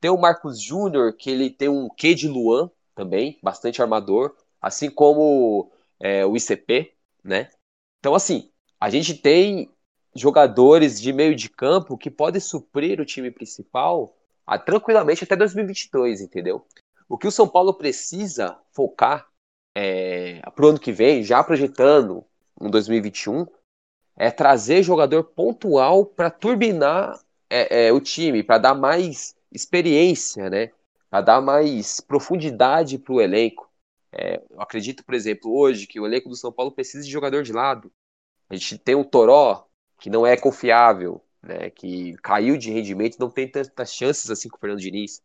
Tem 0.00 0.10
o 0.10 0.20
Marcos 0.20 0.60
Júnior, 0.60 1.16
que 1.16 1.30
ele 1.30 1.48
tem 1.50 1.68
um 1.68 1.88
quê 1.88 2.14
de 2.14 2.28
Luan 2.28 2.70
também, 2.94 3.38
bastante 3.42 3.80
armador, 3.80 4.34
assim 4.60 4.90
como 4.90 5.70
é, 6.00 6.26
o 6.26 6.36
ICP, 6.36 6.92
né? 7.22 7.50
Então, 8.00 8.14
assim, 8.14 8.50
a 8.80 8.90
gente 8.90 9.14
tem 9.14 9.70
jogadores 10.14 11.00
de 11.00 11.12
meio 11.12 11.34
de 11.34 11.48
campo 11.48 11.96
que 11.96 12.10
podem 12.10 12.40
suprir 12.40 13.00
o 13.00 13.06
time 13.06 13.30
principal 13.30 14.14
ah, 14.46 14.58
tranquilamente 14.58 15.24
até 15.24 15.36
2022, 15.36 16.20
entendeu? 16.20 16.66
O 17.08 17.16
que 17.16 17.26
o 17.26 17.32
São 17.32 17.48
Paulo 17.48 17.74
precisa 17.74 18.58
focar 18.72 19.26
é, 19.74 20.40
para 20.50 20.66
o 20.66 20.68
ano 20.68 20.80
que 20.80 20.92
vem, 20.92 21.22
já 21.22 21.42
projetando 21.42 22.24
um 22.60 22.70
2021, 22.70 23.46
é 24.16 24.30
trazer 24.30 24.82
jogador 24.82 25.24
pontual 25.24 26.04
para 26.04 26.30
turbinar 26.30 27.18
é, 27.48 27.86
é, 27.86 27.92
o 27.92 28.00
time, 28.00 28.42
para 28.42 28.58
dar 28.58 28.74
mais 28.74 29.34
experiência, 29.50 30.48
né? 30.48 30.70
Para 31.10 31.20
dar 31.20 31.40
mais 31.40 32.00
profundidade 32.00 32.98
para 32.98 33.12
o 33.12 33.20
elenco. 33.20 33.70
É, 34.12 34.42
eu 34.50 34.60
acredito, 34.60 35.04
por 35.04 35.14
exemplo, 35.14 35.54
hoje 35.54 35.86
que 35.86 36.00
o 36.00 36.06
elenco 36.06 36.28
do 36.28 36.36
São 36.36 36.52
Paulo 36.52 36.72
precisa 36.72 37.04
de 37.04 37.10
jogador 37.10 37.42
de 37.42 37.52
lado. 37.52 37.90
A 38.48 38.54
gente 38.54 38.78
tem 38.78 38.94
o 38.94 39.04
Toró, 39.04 39.66
que 39.98 40.10
não 40.10 40.26
é 40.26 40.36
confiável 40.36 41.22
né, 41.42 41.70
que 41.70 42.14
caiu 42.18 42.56
de 42.56 42.70
rendimento, 42.70 43.18
não 43.18 43.30
tem 43.30 43.48
tantas 43.48 43.92
chances 43.92 44.30
assim 44.30 44.48
com 44.48 44.56
o 44.56 44.60
Fernando 44.60 44.80
Diniz. 44.80 45.22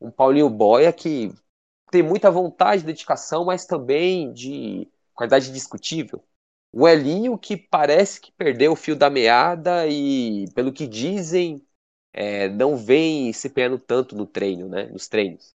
Um 0.00 0.10
Paulinho 0.10 0.48
Boia 0.48 0.92
que 0.92 1.32
tem 1.90 2.02
muita 2.02 2.30
vontade, 2.30 2.84
dedicação, 2.84 3.44
mas 3.44 3.66
também 3.66 4.32
de 4.32 4.88
qualidade 5.14 5.52
discutível. 5.52 6.22
O 6.80 6.86
Elinho 6.86 7.36
que 7.36 7.56
parece 7.56 8.20
que 8.20 8.30
perdeu 8.30 8.70
o 8.70 8.76
fio 8.76 8.94
da 8.94 9.10
meada 9.10 9.88
e, 9.88 10.44
pelo 10.54 10.72
que 10.72 10.86
dizem, 10.86 11.60
é, 12.12 12.48
não 12.48 12.76
vem 12.76 13.32
se 13.32 13.48
empenhando 13.48 13.80
tanto 13.80 14.14
no 14.14 14.24
treino, 14.24 14.68
né, 14.68 14.84
nos 14.84 15.08
treinos. 15.08 15.52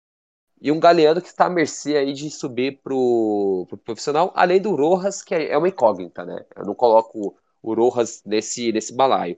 E 0.63 0.73
um 0.73 0.81
Galeano 0.81 1.21
que 1.21 1.29
está 1.29 1.45
à 1.45 1.51
mercê 1.51 1.99
aí 1.99 2.15
de 2.15 2.31
subir 2.31 2.81
pro, 2.83 3.67
pro 3.69 3.77
profissional, 3.77 4.33
além 4.35 4.63
do 4.63 4.75
Rojas, 4.75 5.23
que 5.23 5.35
é 5.35 5.59
uma 5.59 5.69
incógnita, 5.69 6.25
né? 6.25 6.43
Eu 6.57 6.65
não 6.65 6.75
coloco 6.75 7.37
o 7.63 7.75
Rojas 7.75 8.23
nesse, 8.25 8.73
nesse 8.73 8.95
balaio. 8.95 9.37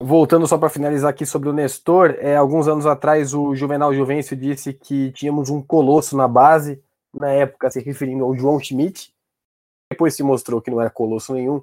Voltando 0.00 0.46
só 0.46 0.56
para 0.56 0.70
finalizar 0.70 1.10
aqui 1.10 1.26
sobre 1.26 1.50
o 1.50 1.52
Nestor, 1.52 2.16
é, 2.20 2.36
alguns 2.36 2.66
anos 2.66 2.86
atrás 2.86 3.34
o 3.34 3.54
Juvenal 3.54 3.92
Juvencio 3.92 4.34
disse 4.34 4.72
que 4.72 5.12
tínhamos 5.12 5.50
um 5.50 5.60
colosso 5.60 6.16
na 6.16 6.26
base, 6.26 6.82
na 7.12 7.28
época 7.28 7.70
se 7.70 7.82
referindo 7.82 8.24
ao 8.24 8.34
João 8.34 8.58
Schmidt. 8.58 9.14
Depois 9.90 10.14
se 10.14 10.22
mostrou 10.22 10.60
que 10.62 10.70
não 10.70 10.80
era 10.80 10.88
colosso 10.88 11.34
nenhum. 11.34 11.60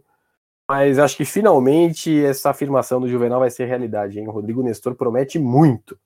Mas 0.69 0.99
acho 0.99 1.15
que 1.15 1.23
finalmente 1.23 2.23
essa 2.25 2.49
afirmação 2.49 2.99
do 2.99 3.07
Juvenal 3.07 3.39
vai 3.39 3.49
ser 3.49 3.65
realidade, 3.65 4.19
hein? 4.19 4.27
O 4.27 4.31
Rodrigo 4.31 4.61
Nestor 4.61 4.95
promete 4.95 5.39
muito. 5.39 5.97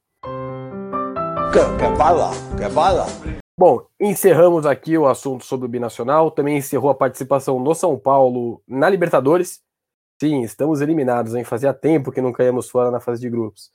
Quer, 1.52 1.78
quer 1.80 1.98
bala? 1.98 2.30
Quer 2.56 2.70
bala? 2.70 3.08
Bom, 3.58 3.88
encerramos 4.00 4.68
aqui 4.68 4.96
o 4.98 5.08
assunto 5.08 5.44
sobre 5.44 5.66
o 5.66 5.70
Binacional. 5.70 6.30
Também 6.30 6.58
encerrou 6.58 6.92
a 6.92 6.96
participação 6.96 7.60
no 7.60 7.74
São 7.74 7.98
Paulo 7.98 8.62
na 8.68 8.88
Libertadores. 8.88 9.62
Sim, 10.22 10.44
estamos 10.44 10.80
eliminados, 10.80 11.34
hein? 11.34 11.44
Fazia 11.44 11.74
tempo 11.74 12.12
que 12.12 12.22
não 12.22 12.32
caímos 12.32 12.70
fora 12.70 12.92
na 12.92 13.00
fase 13.00 13.20
de 13.20 13.30
grupos. 13.32 13.72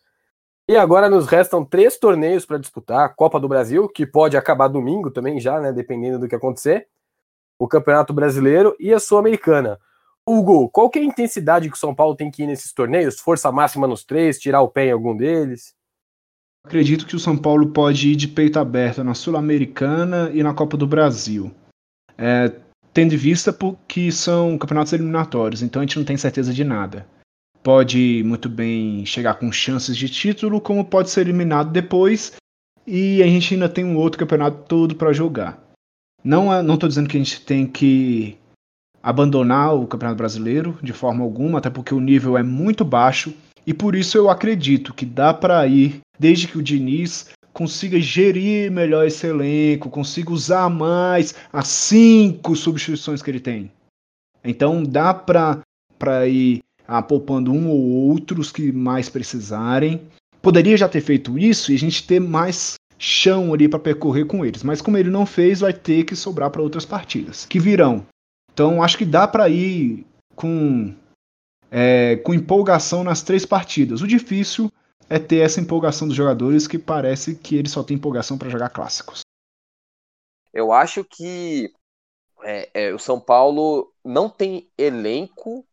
E 0.68 0.76
agora 0.76 1.10
nos 1.10 1.26
restam 1.26 1.64
três 1.64 1.98
torneios 1.98 2.46
para 2.46 2.58
disputar: 2.58 3.04
a 3.04 3.08
Copa 3.08 3.40
do 3.40 3.48
Brasil, 3.48 3.88
que 3.88 4.06
pode 4.06 4.36
acabar 4.36 4.68
domingo 4.68 5.10
também 5.10 5.40
já, 5.40 5.60
né? 5.60 5.72
Dependendo 5.72 6.20
do 6.20 6.28
que 6.28 6.36
acontecer. 6.36 6.86
O 7.58 7.66
Campeonato 7.66 8.12
Brasileiro 8.12 8.76
e 8.78 8.92
a 8.92 8.98
Sul-Americana. 8.98 9.78
Hugo, 10.28 10.68
qual 10.70 10.90
que 10.90 10.98
é 10.98 11.02
a 11.02 11.04
intensidade 11.04 11.68
que 11.68 11.76
o 11.76 11.78
São 11.78 11.94
Paulo 11.94 12.16
tem 12.16 12.30
que 12.30 12.42
ir 12.42 12.46
nesses 12.46 12.72
torneios? 12.72 13.20
Força 13.20 13.52
máxima 13.52 13.86
nos 13.86 14.04
três, 14.04 14.38
tirar 14.38 14.60
o 14.60 14.68
pé 14.68 14.86
em 14.86 14.92
algum 14.92 15.16
deles? 15.16 15.74
Acredito 16.66 17.06
que 17.06 17.14
o 17.14 17.20
São 17.20 17.36
Paulo 17.36 17.68
pode 17.68 18.10
ir 18.10 18.16
de 18.16 18.26
peito 18.26 18.58
aberto 18.58 19.04
na 19.04 19.14
Sul-Americana 19.14 20.30
e 20.34 20.42
na 20.42 20.52
Copa 20.52 20.76
do 20.76 20.84
Brasil. 20.84 21.52
É, 22.18 22.50
tendo 22.92 23.14
em 23.14 23.16
vista 23.16 23.56
que 23.86 24.10
são 24.10 24.58
campeonatos 24.58 24.92
eliminatórios, 24.92 25.62
então 25.62 25.80
a 25.80 25.84
gente 25.84 25.96
não 25.96 26.04
tem 26.04 26.16
certeza 26.16 26.52
de 26.52 26.64
nada. 26.64 27.06
Pode 27.62 28.22
muito 28.24 28.48
bem 28.48 29.06
chegar 29.06 29.34
com 29.34 29.52
chances 29.52 29.96
de 29.96 30.08
título, 30.08 30.60
como 30.60 30.84
pode 30.84 31.10
ser 31.10 31.20
eliminado 31.20 31.70
depois, 31.70 32.32
e 32.86 33.22
a 33.22 33.26
gente 33.26 33.54
ainda 33.54 33.68
tem 33.68 33.84
um 33.84 33.96
outro 33.96 34.18
campeonato 34.18 34.64
todo 34.64 34.96
para 34.96 35.12
jogar. 35.12 35.65
Não 36.26 36.74
estou 36.74 36.88
dizendo 36.88 37.08
que 37.08 37.16
a 37.16 37.20
gente 37.20 37.40
tem 37.40 37.64
que 37.64 38.36
abandonar 39.00 39.76
o 39.76 39.86
Campeonato 39.86 40.18
Brasileiro 40.18 40.76
de 40.82 40.92
forma 40.92 41.22
alguma, 41.22 41.60
até 41.60 41.70
porque 41.70 41.94
o 41.94 42.00
nível 42.00 42.36
é 42.36 42.42
muito 42.42 42.84
baixo, 42.84 43.32
e 43.64 43.72
por 43.72 43.94
isso 43.94 44.18
eu 44.18 44.28
acredito 44.28 44.92
que 44.92 45.06
dá 45.06 45.32
para 45.32 45.64
ir, 45.68 46.00
desde 46.18 46.48
que 46.48 46.58
o 46.58 46.62
Diniz 46.62 47.30
consiga 47.52 48.00
gerir 48.00 48.72
melhor 48.72 49.06
esse 49.06 49.24
elenco, 49.24 49.88
consiga 49.88 50.32
usar 50.32 50.68
mais 50.68 51.32
as 51.52 51.68
cinco 51.68 52.56
substituições 52.56 53.22
que 53.22 53.30
ele 53.30 53.38
tem. 53.38 53.70
Então 54.42 54.82
dá 54.82 55.14
para 55.14 55.62
ir 56.26 56.60
ah, 56.88 57.02
poupando 57.02 57.52
um 57.52 57.68
ou 57.68 57.80
outros 58.10 58.50
que 58.50 58.72
mais 58.72 59.08
precisarem. 59.08 60.00
Poderia 60.42 60.76
já 60.76 60.88
ter 60.88 61.02
feito 61.02 61.38
isso 61.38 61.70
e 61.70 61.76
a 61.76 61.78
gente 61.78 62.04
ter 62.04 62.20
mais 62.20 62.74
chão 62.98 63.52
ali 63.52 63.68
para 63.68 63.78
percorrer 63.78 64.26
com 64.26 64.44
eles, 64.44 64.62
mas 64.62 64.80
como 64.80 64.96
ele 64.96 65.10
não 65.10 65.26
fez, 65.26 65.60
vai 65.60 65.72
ter 65.72 66.04
que 66.04 66.16
sobrar 66.16 66.50
para 66.50 66.62
outras 66.62 66.84
partidas 66.84 67.44
que 67.46 67.60
virão. 67.60 68.06
Então 68.52 68.82
acho 68.82 68.96
que 68.96 69.04
dá 69.04 69.28
para 69.28 69.48
ir 69.48 70.06
com 70.34 70.94
é, 71.70 72.16
com 72.16 72.32
empolgação 72.32 73.04
nas 73.04 73.22
três 73.22 73.44
partidas. 73.44 74.00
O 74.00 74.06
difícil 74.06 74.70
é 75.08 75.18
ter 75.18 75.38
essa 75.38 75.60
empolgação 75.60 76.08
dos 76.08 76.16
jogadores 76.16 76.66
que 76.66 76.78
parece 76.78 77.36
que 77.36 77.56
eles 77.56 77.72
só 77.72 77.82
têm 77.82 77.96
empolgação 77.96 78.38
para 78.38 78.48
jogar 78.48 78.70
clássicos. 78.70 79.20
Eu 80.52 80.72
acho 80.72 81.04
que 81.04 81.72
é, 82.42 82.70
é, 82.72 82.94
o 82.94 82.98
São 82.98 83.20
Paulo 83.20 83.92
não 84.04 84.28
tem 84.28 84.70
elenco 84.78 85.66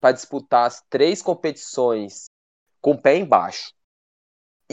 para 0.00 0.12
disputar 0.12 0.66
as 0.66 0.82
três 0.90 1.22
competições 1.22 2.24
com 2.80 2.92
o 2.92 3.00
pé 3.00 3.16
embaixo. 3.16 3.72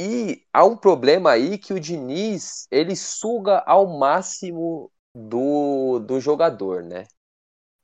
E 0.03 0.43
há 0.51 0.65
um 0.65 0.75
problema 0.75 1.29
aí 1.29 1.59
que 1.59 1.73
o 1.73 1.79
Diniz, 1.79 2.67
ele 2.71 2.95
suga 2.95 3.59
ao 3.67 3.85
máximo 3.99 4.91
do, 5.13 5.99
do 5.99 6.19
jogador, 6.19 6.81
né? 6.81 7.03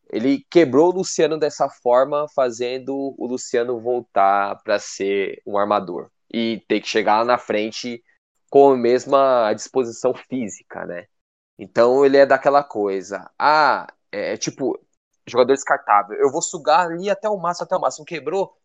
Ele 0.10 0.44
quebrou 0.50 0.90
o 0.90 0.96
Luciano 0.96 1.38
dessa 1.38 1.70
forma, 1.70 2.26
fazendo 2.34 3.14
o 3.20 3.28
Luciano 3.28 3.80
voltar 3.80 4.60
para 4.64 4.80
ser 4.80 5.40
um 5.46 5.60
armador 5.60 6.10
e 6.34 6.66
ter 6.68 6.82
que 6.82 6.88
chegar 6.88 7.20
lá 7.20 7.26
na 7.26 7.38
frente 7.38 8.04
com 8.50 8.72
a 8.72 8.78
mesma 8.78 9.54
disposição 9.54 10.12
física, 10.28 10.88
né? 10.88 11.06
Então 11.60 12.04
ele 12.04 12.18
é 12.18 12.26
daquela 12.26 12.64
coisa, 12.64 13.30
ah, 13.38 13.86
é, 14.12 14.34
é 14.34 14.38
tipo 14.38 14.80
jogador 15.28 15.54
descartável. 15.54 16.18
Eu 16.18 16.32
vou 16.32 16.42
sugar 16.42 16.88
ali 16.88 17.12
até 17.12 17.30
o 17.30 17.38
máximo, 17.38 17.66
até 17.66 17.78
o 17.78 17.82
máximo. 17.82 18.06
Quebrou, 18.06 18.58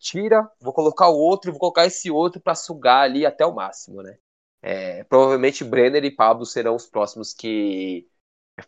tira, 0.00 0.50
vou 0.60 0.72
colocar 0.72 1.08
o 1.08 1.16
outro 1.18 1.52
vou 1.52 1.60
colocar 1.60 1.86
esse 1.86 2.10
outro 2.10 2.40
para 2.40 2.54
sugar 2.54 3.02
ali 3.02 3.26
até 3.26 3.46
o 3.46 3.54
máximo, 3.54 4.02
né? 4.02 4.18
É, 4.62 5.04
provavelmente 5.04 5.64
Brenner 5.64 6.04
e 6.04 6.10
Pablo 6.10 6.46
serão 6.46 6.74
os 6.76 6.86
próximos 6.86 7.32
que 7.34 8.08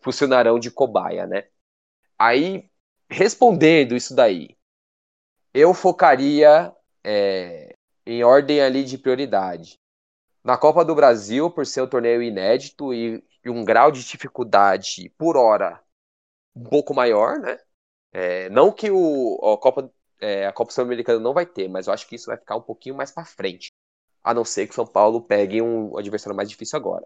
funcionarão 0.01 0.59
de 0.59 0.71
cobaia, 0.71 1.27
né? 1.27 1.47
Aí, 2.17 2.69
respondendo 3.09 3.95
isso 3.95 4.15
daí, 4.15 4.57
eu 5.53 5.73
focaria 5.73 6.73
é, 7.03 7.75
em 8.05 8.23
ordem 8.23 8.61
ali 8.61 8.83
de 8.83 8.97
prioridade. 8.97 9.79
Na 10.43 10.57
Copa 10.57 10.85
do 10.85 10.95
Brasil, 10.95 11.51
por 11.51 11.65
ser 11.65 11.81
um 11.83 11.87
torneio 11.87 12.21
inédito 12.21 12.93
e, 12.93 13.23
e 13.45 13.49
um 13.49 13.63
grau 13.65 13.91
de 13.91 14.03
dificuldade 14.03 15.09
por 15.17 15.37
hora 15.37 15.81
um 16.55 16.63
pouco 16.63 16.93
maior, 16.93 17.39
né? 17.39 17.59
É, 18.11 18.49
não 18.49 18.71
que 18.71 18.91
o, 18.91 19.35
a 19.53 19.57
Copa, 19.57 19.91
é, 20.23 20.47
a 20.47 20.53
Copa 20.53 20.71
Sul-Americana 20.71 21.19
não 21.19 21.33
vai 21.33 21.45
ter, 21.45 21.67
mas 21.67 21.87
eu 21.87 21.93
acho 21.93 22.07
que 22.07 22.15
isso 22.15 22.27
vai 22.27 22.37
ficar 22.37 22.55
um 22.55 22.61
pouquinho 22.61 22.95
mais 22.95 23.11
para 23.11 23.25
frente. 23.25 23.71
A 24.23 24.33
não 24.33 24.45
ser 24.45 24.65
que 24.65 24.71
o 24.71 24.75
São 24.75 24.87
Paulo 24.87 25.21
pegue 25.21 25.61
um 25.61 25.97
adversário 25.97 26.35
mais 26.35 26.49
difícil 26.49 26.77
agora. 26.77 27.05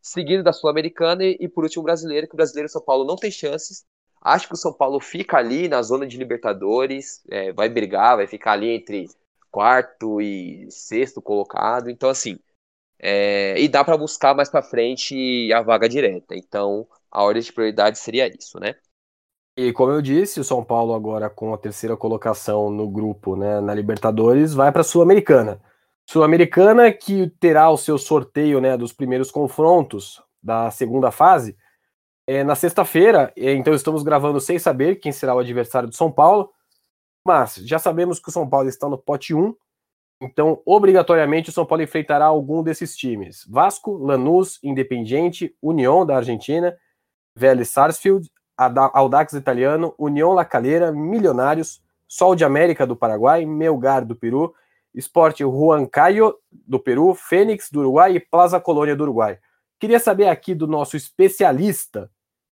Seguido 0.00 0.42
da 0.42 0.52
Sul-Americana 0.52 1.24
e, 1.24 1.36
e, 1.38 1.48
por 1.48 1.62
último 1.62 1.82
o 1.82 1.84
brasileiro, 1.84 2.26
que 2.26 2.34
o 2.34 2.36
brasileiro 2.36 2.68
São 2.68 2.82
Paulo 2.82 3.04
não 3.04 3.14
tem 3.14 3.30
chances. 3.30 3.84
Acho 4.20 4.48
que 4.48 4.54
o 4.54 4.56
São 4.56 4.72
Paulo 4.72 4.98
fica 5.00 5.36
ali 5.36 5.68
na 5.68 5.80
zona 5.82 6.06
de 6.06 6.16
Libertadores, 6.16 7.22
é, 7.30 7.52
vai 7.52 7.68
brigar, 7.68 8.16
vai 8.16 8.26
ficar 8.26 8.52
ali 8.52 8.70
entre 8.70 9.08
quarto 9.50 10.20
e 10.20 10.68
sexto 10.70 11.22
colocado. 11.22 11.88
Então, 11.90 12.10
assim, 12.10 12.38
é, 12.98 13.60
e 13.60 13.68
dá 13.68 13.84
para 13.84 13.96
buscar 13.96 14.34
mais 14.34 14.48
para 14.50 14.62
frente 14.62 15.52
a 15.52 15.62
vaga 15.62 15.88
direta. 15.88 16.34
Então, 16.34 16.88
a 17.10 17.22
ordem 17.22 17.42
de 17.42 17.52
prioridade 17.52 17.98
seria 17.98 18.28
isso, 18.28 18.58
né? 18.58 18.74
E 19.56 19.72
como 19.72 19.92
eu 19.92 20.00
disse, 20.00 20.40
o 20.40 20.44
São 20.44 20.64
Paulo 20.64 20.94
agora 20.94 21.28
com 21.28 21.52
a 21.52 21.58
terceira 21.58 21.96
colocação 21.96 22.70
no 22.70 22.88
grupo, 22.88 23.36
né, 23.36 23.60
na 23.60 23.74
Libertadores, 23.74 24.54
vai 24.54 24.72
para 24.72 24.80
a 24.80 24.84
Sul-Americana. 24.84 25.60
Sul-Americana 26.08 26.90
que 26.90 27.28
terá 27.38 27.70
o 27.70 27.76
seu 27.76 27.98
sorteio, 27.98 28.60
né, 28.60 28.76
dos 28.76 28.92
primeiros 28.92 29.30
confrontos 29.30 30.22
da 30.42 30.70
segunda 30.70 31.10
fase 31.10 31.56
é, 32.26 32.42
na 32.42 32.54
sexta-feira. 32.54 33.32
Então 33.36 33.74
estamos 33.74 34.02
gravando 34.02 34.40
sem 34.40 34.58
saber 34.58 34.96
quem 34.96 35.12
será 35.12 35.34
o 35.34 35.38
adversário 35.38 35.88
do 35.88 35.94
São 35.94 36.10
Paulo, 36.10 36.50
mas 37.26 37.56
já 37.56 37.78
sabemos 37.78 38.18
que 38.18 38.28
o 38.28 38.32
São 38.32 38.48
Paulo 38.48 38.68
está 38.68 38.88
no 38.88 38.98
pote 38.98 39.34
1. 39.34 39.54
Então, 40.22 40.62
obrigatoriamente, 40.64 41.50
o 41.50 41.52
São 41.52 41.66
Paulo 41.66 41.82
enfrentará 41.82 42.24
algum 42.24 42.62
desses 42.62 42.96
times: 42.96 43.44
Vasco, 43.48 43.96
Lanús, 43.96 44.58
Independiente, 44.62 45.54
União 45.60 46.06
da 46.06 46.16
Argentina 46.16 46.76
Vélez 47.36 47.70
Sarsfield, 47.70 48.30
Audax 48.56 49.32
Italiano, 49.32 49.94
União 49.98 50.32
La 50.32 50.44
Calera, 50.44 50.92
Milionários, 50.92 51.82
Sol 52.06 52.34
de 52.34 52.44
América 52.44 52.86
do 52.86 52.94
Paraguai, 52.94 53.46
Melgar 53.46 54.04
do 54.04 54.14
Peru, 54.14 54.54
Esporte 54.94 55.42
Huancayo 55.44 56.34
do 56.50 56.78
Peru, 56.78 57.14
Fênix 57.14 57.70
do 57.70 57.80
Uruguai 57.80 58.16
e 58.16 58.20
Plaza 58.20 58.60
Colônia 58.60 58.94
do 58.94 59.04
Uruguai. 59.04 59.38
Queria 59.80 59.98
saber 59.98 60.28
aqui 60.28 60.54
do 60.54 60.66
nosso 60.66 60.96
especialista 60.96 62.10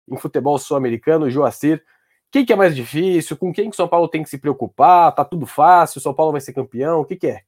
em 0.07 0.17
futebol 0.17 0.57
sul-americano, 0.57 1.29
Joacir, 1.29 1.83
quem 2.31 2.45
que 2.45 2.53
é 2.53 2.55
mais 2.55 2.75
difícil, 2.75 3.37
com 3.37 3.51
quem 3.53 3.69
que 3.69 3.75
São 3.75 3.87
Paulo 3.87 4.07
tem 4.07 4.21
que 4.21 4.29
se 4.29 4.37
preocupar, 4.37 5.13
tá 5.13 5.25
tudo 5.25 5.45
fácil, 5.45 6.01
São 6.01 6.13
Paulo 6.13 6.31
vai 6.31 6.41
ser 6.41 6.53
campeão, 6.53 7.01
o 7.01 7.05
que 7.05 7.15
que 7.15 7.27
é? 7.27 7.43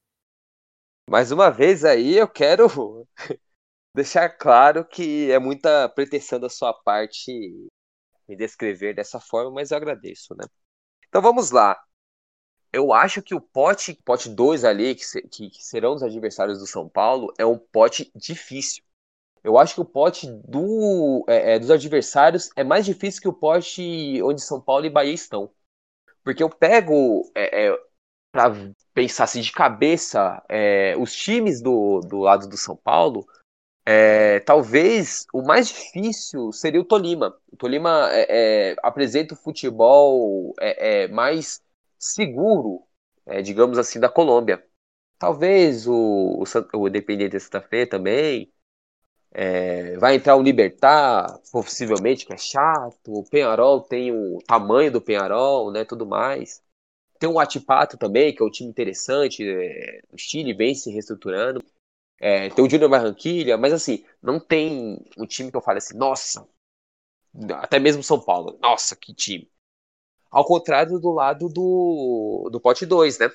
Mais 1.10 1.32
uma 1.32 1.50
vez 1.50 1.84
aí 1.84 2.18
eu 2.18 2.28
quero 2.28 2.68
deixar 3.96 4.30
claro 4.30 4.86
que 4.86 5.32
é 5.32 5.40
muita 5.40 5.90
pretensão 5.90 6.40
da 6.40 6.50
sua 6.50 6.74
parte 6.74 7.70
me 8.30 8.36
descrever 8.36 8.94
dessa 8.94 9.20
forma, 9.20 9.52
mas 9.52 9.72
eu 9.72 9.78
agradeço, 9.78 10.36
né? 10.36 10.46
Então 11.08 11.22
vamos 11.22 11.50
lá. 11.50 11.78
Eu 12.72 12.94
acho 12.94 13.24
que 13.24 13.34
o 13.34 13.42
pote, 13.42 13.96
pote 14.06 14.30
2 14.30 14.64
ali, 14.64 14.94
que, 14.94 15.04
que, 15.28 15.50
que, 15.50 15.64
serão 15.66 15.96
os 15.96 16.04
adversários 16.04 16.60
do 16.60 16.68
São 16.68 16.88
Paulo, 16.88 17.34
é 17.38 17.46
um 17.46 17.58
pote 17.58 18.12
difícil. 18.16 18.84
Eu 19.44 19.58
acho 19.58 19.74
que 19.74 19.82
o 19.82 19.86
pote 19.86 20.28
do, 20.48 21.26
é, 21.28 21.56
é, 21.56 21.60
dos 21.60 21.72
adversários 21.72 22.52
é 22.56 22.64
mais 22.64 22.86
difícil 22.86 23.22
que 23.22 23.28
o 23.28 23.34
pote 23.34 24.22
onde 24.22 24.42
São 24.42 24.62
Paulo 24.62 24.86
e 24.86 24.90
Bahia 24.90 25.14
estão. 25.14 25.50
Porque 26.24 26.44
eu 26.44 26.50
pego 26.50 27.32
é, 27.34 27.68
é 27.68 27.80
para 28.32 28.54
pensar 28.94 29.24
assim 29.24 29.42
de 29.42 29.52
cabeça 29.52 30.44
é, 30.48 30.96
os 30.98 31.16
times 31.16 31.62
do, 31.62 32.02
do 32.02 32.20
lado 32.20 32.48
do 32.48 32.58
São 32.58 32.76
Paulo 32.76 33.26
é, 33.86 34.40
talvez 34.42 35.26
o 35.34 35.42
mais 35.42 35.70
difícil 35.70 36.52
seria 36.52 36.82
o 36.82 36.86
Tolima. 36.86 37.36
O 37.52 37.58
Tolima 37.58 38.10
é, 38.12 38.72
é, 38.72 38.76
apresenta 38.84 39.34
o 39.34 39.38
futebol 39.38 40.54
é, 40.60 41.04
é, 41.04 41.08
mais 41.08 41.62
seguro, 41.98 42.84
é, 43.26 43.42
digamos 43.42 43.78
assim, 43.78 44.00
da 44.00 44.10
Colômbia. 44.10 44.64
Talvez 45.18 45.88
o, 45.88 45.94
o, 45.94 46.78
o 46.78 46.88
Independiente 46.88 47.32
de 47.32 47.40
Santa 47.40 47.62
Fe 47.62 47.86
também. 47.86 48.52
vai 50.00 50.16
entrar 50.16 50.36
o 50.36 50.42
Libertar, 50.42 51.40
possivelmente, 51.52 52.26
que 52.26 52.34
é 52.34 52.38
chato. 52.38 53.14
O 53.14 53.24
Penharol 53.24 53.82
tem 53.82 54.12
o 54.12 54.40
tamanho 54.48 54.92
do 54.92 55.02
Penharol, 55.02 55.72
né? 55.72 55.86
Tudo 55.86 56.06
mais. 56.06 56.62
Tem 57.20 57.30
o 57.30 57.40
Atipato 57.40 57.98
também, 57.98 58.34
que 58.34 58.42
é 58.42 58.46
um 58.46 58.52
time 58.52 58.70
interessante. 58.70 59.44
o 60.12 60.18
Chile 60.18 60.54
vem 60.54 60.76
se 60.76 60.92
reestruturando. 60.92 61.64
É, 62.20 62.50
tem 62.50 62.66
o 62.66 62.70
Júnior 62.70 62.90
Barranquilha, 62.90 63.58
mas 63.58 63.74
assim, 63.74 64.06
não 64.22 64.40
tem 64.40 65.00
um 65.18 65.26
time 65.26 65.52
que 65.52 65.58
eu 65.58 65.62
fale 65.62 65.78
assim, 65.80 65.98
nossa, 65.98 66.48
até 67.56 67.80
mesmo 67.80 68.04
São 68.04 68.20
Paulo, 68.20 68.58
nossa, 68.62 68.96
que 68.96 69.14
time. 69.14 69.50
Ao 70.32 70.46
contrário 70.46 71.00
do 71.00 71.12
lado 71.12 71.50
do, 71.50 72.50
do 72.52 72.62
pote 72.62 72.86
2, 72.86 73.20
né? 73.20 73.30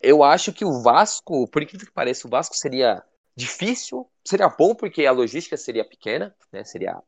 Eu 0.00 0.22
acho 0.24 0.52
que 0.52 0.64
o 0.64 0.82
Vasco, 0.82 1.48
por 1.48 1.62
incrível 1.62 1.86
que 1.86 1.92
pareça, 1.92 2.26
o 2.26 2.30
Vasco 2.30 2.56
seria 2.56 3.04
difícil, 3.36 4.08
seria 4.24 4.48
bom 4.48 4.74
porque 4.74 5.06
a 5.06 5.12
logística 5.12 5.56
seria 5.56 5.84
pequena, 5.88 6.34
né? 6.52 6.64
Seria 6.64 7.02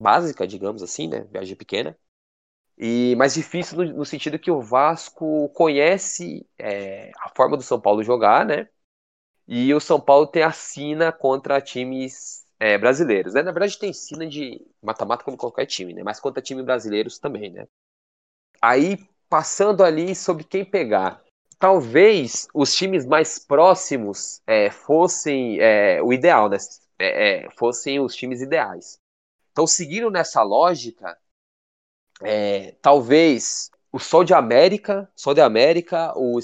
básica, 0.00 0.46
digamos 0.46 0.82
assim, 0.82 1.08
né? 1.08 1.22
Viagem 1.24 1.56
pequena. 1.56 1.98
E 2.78 3.14
mais 3.16 3.34
difícil 3.34 3.76
no, 3.78 3.84
no 3.98 4.04
sentido 4.06 4.38
que 4.38 4.50
o 4.50 4.60
Vasco 4.62 5.48
conhece 5.50 6.48
é, 6.58 7.10
a 7.20 7.30
forma 7.36 7.56
do 7.56 7.62
São 7.62 7.80
Paulo 7.80 8.02
jogar, 8.02 8.46
né? 8.46 8.68
E 9.52 9.74
o 9.74 9.80
São 9.80 10.00
Paulo 10.00 10.28
tem 10.28 10.44
a 10.44 10.52
sina 10.52 11.10
contra 11.10 11.60
times 11.60 12.46
é, 12.60 12.78
brasileiros. 12.78 13.34
Né? 13.34 13.42
Na 13.42 13.50
verdade, 13.50 13.76
tem 13.80 13.92
sina 13.92 14.24
de 14.24 14.64
mata-mata 14.80 15.24
como 15.24 15.36
qualquer 15.36 15.66
time, 15.66 15.92
né? 15.92 16.04
mas 16.04 16.20
contra 16.20 16.40
times 16.40 16.64
brasileiros 16.64 17.18
também. 17.18 17.50
Né? 17.50 17.66
Aí, 18.62 18.96
passando 19.28 19.82
ali 19.82 20.14
sobre 20.14 20.44
quem 20.44 20.64
pegar. 20.64 21.20
Talvez 21.58 22.46
os 22.54 22.72
times 22.72 23.04
mais 23.04 23.40
próximos 23.40 24.40
é, 24.46 24.70
fossem 24.70 25.58
é, 25.60 26.00
o 26.00 26.12
ideal, 26.12 26.48
né? 26.48 26.56
É, 26.96 27.46
é, 27.46 27.50
fossem 27.50 27.98
os 27.98 28.14
times 28.14 28.40
ideais. 28.40 28.98
Então, 29.50 29.66
seguindo 29.66 30.10
nessa 30.10 30.42
lógica, 30.42 31.18
é, 32.22 32.76
talvez 32.80 33.70
o 33.92 33.98
Sol 33.98 34.22
de 34.22 34.32
América, 34.32 35.10
Sol 35.14 35.34
de 35.34 35.40
América, 35.40 36.14
o, 36.16 36.38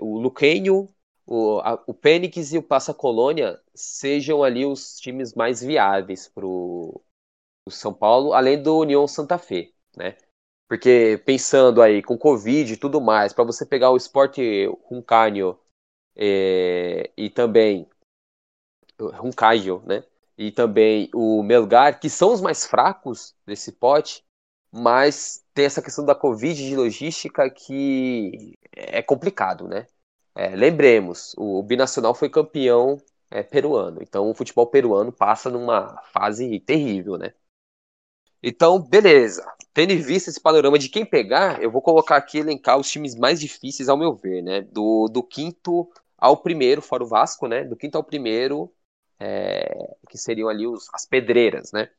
o 0.00 0.18
Luquenho 0.18 0.88
o, 1.28 1.60
a, 1.60 1.82
o 1.86 1.92
Pênix 1.92 2.52
e 2.54 2.58
o 2.58 2.62
Passa 2.62 2.94
Colônia 2.94 3.60
sejam 3.74 4.42
ali 4.42 4.64
os 4.64 4.98
times 4.98 5.34
mais 5.34 5.60
viáveis 5.60 6.26
para 6.26 6.46
o 6.46 7.02
São 7.70 7.92
Paulo, 7.92 8.32
além 8.32 8.62
do 8.62 8.78
União 8.78 9.06
Santa 9.06 9.36
Fé, 9.38 9.70
né? 9.94 10.16
Porque 10.66 11.22
pensando 11.26 11.82
aí 11.82 12.02
com 12.02 12.16
Covid 12.16 12.72
e 12.72 12.76
tudo 12.78 13.00
mais, 13.00 13.32
para 13.34 13.44
você 13.44 13.66
pegar 13.66 13.90
o 13.90 13.96
Esporte 13.96 14.66
Runcaio 14.84 15.58
é, 16.16 17.10
e 17.16 17.28
também 17.30 17.86
Runcaio, 18.98 19.82
né? 19.86 20.04
E 20.36 20.50
também 20.50 21.10
o 21.14 21.42
Melgar, 21.42 22.00
que 22.00 22.08
são 22.08 22.32
os 22.32 22.40
mais 22.40 22.66
fracos 22.66 23.34
desse 23.46 23.72
pote, 23.72 24.24
mas 24.72 25.44
tem 25.52 25.66
essa 25.66 25.82
questão 25.82 26.04
da 26.04 26.14
Covid 26.14 26.54
de 26.54 26.76
logística 26.76 27.50
que 27.50 28.56
é 28.72 29.02
complicado, 29.02 29.68
né? 29.68 29.86
É, 30.38 30.54
lembremos, 30.54 31.34
o 31.36 31.60
Binacional 31.64 32.14
foi 32.14 32.30
campeão 32.30 32.96
é, 33.28 33.42
peruano, 33.42 33.98
então 34.00 34.30
o 34.30 34.34
futebol 34.34 34.68
peruano 34.68 35.10
passa 35.10 35.50
numa 35.50 36.00
fase 36.12 36.60
terrível, 36.60 37.18
né? 37.18 37.34
Então, 38.40 38.78
beleza. 38.78 39.44
Tendo 39.74 39.92
em 39.92 40.00
vista 40.00 40.30
esse 40.30 40.40
panorama 40.40 40.78
de 40.78 40.88
quem 40.88 41.04
pegar, 41.04 41.60
eu 41.60 41.72
vou 41.72 41.82
colocar 41.82 42.16
aqui 42.16 42.38
elencar 42.38 42.78
os 42.78 42.88
times 42.88 43.16
mais 43.16 43.40
difíceis, 43.40 43.88
ao 43.88 43.96
meu 43.96 44.14
ver, 44.14 44.40
né? 44.40 44.60
Do, 44.60 45.08
do 45.08 45.24
quinto 45.24 45.90
ao 46.16 46.36
primeiro, 46.36 46.80
fora 46.80 47.02
o 47.02 47.08
Vasco, 47.08 47.48
né? 47.48 47.64
Do 47.64 47.74
quinto 47.74 47.96
ao 47.96 48.04
primeiro, 48.04 48.72
é, 49.18 49.96
que 50.08 50.16
seriam 50.16 50.48
ali 50.48 50.68
os, 50.68 50.88
as 50.94 51.04
pedreiras, 51.04 51.72
né? 51.72 51.90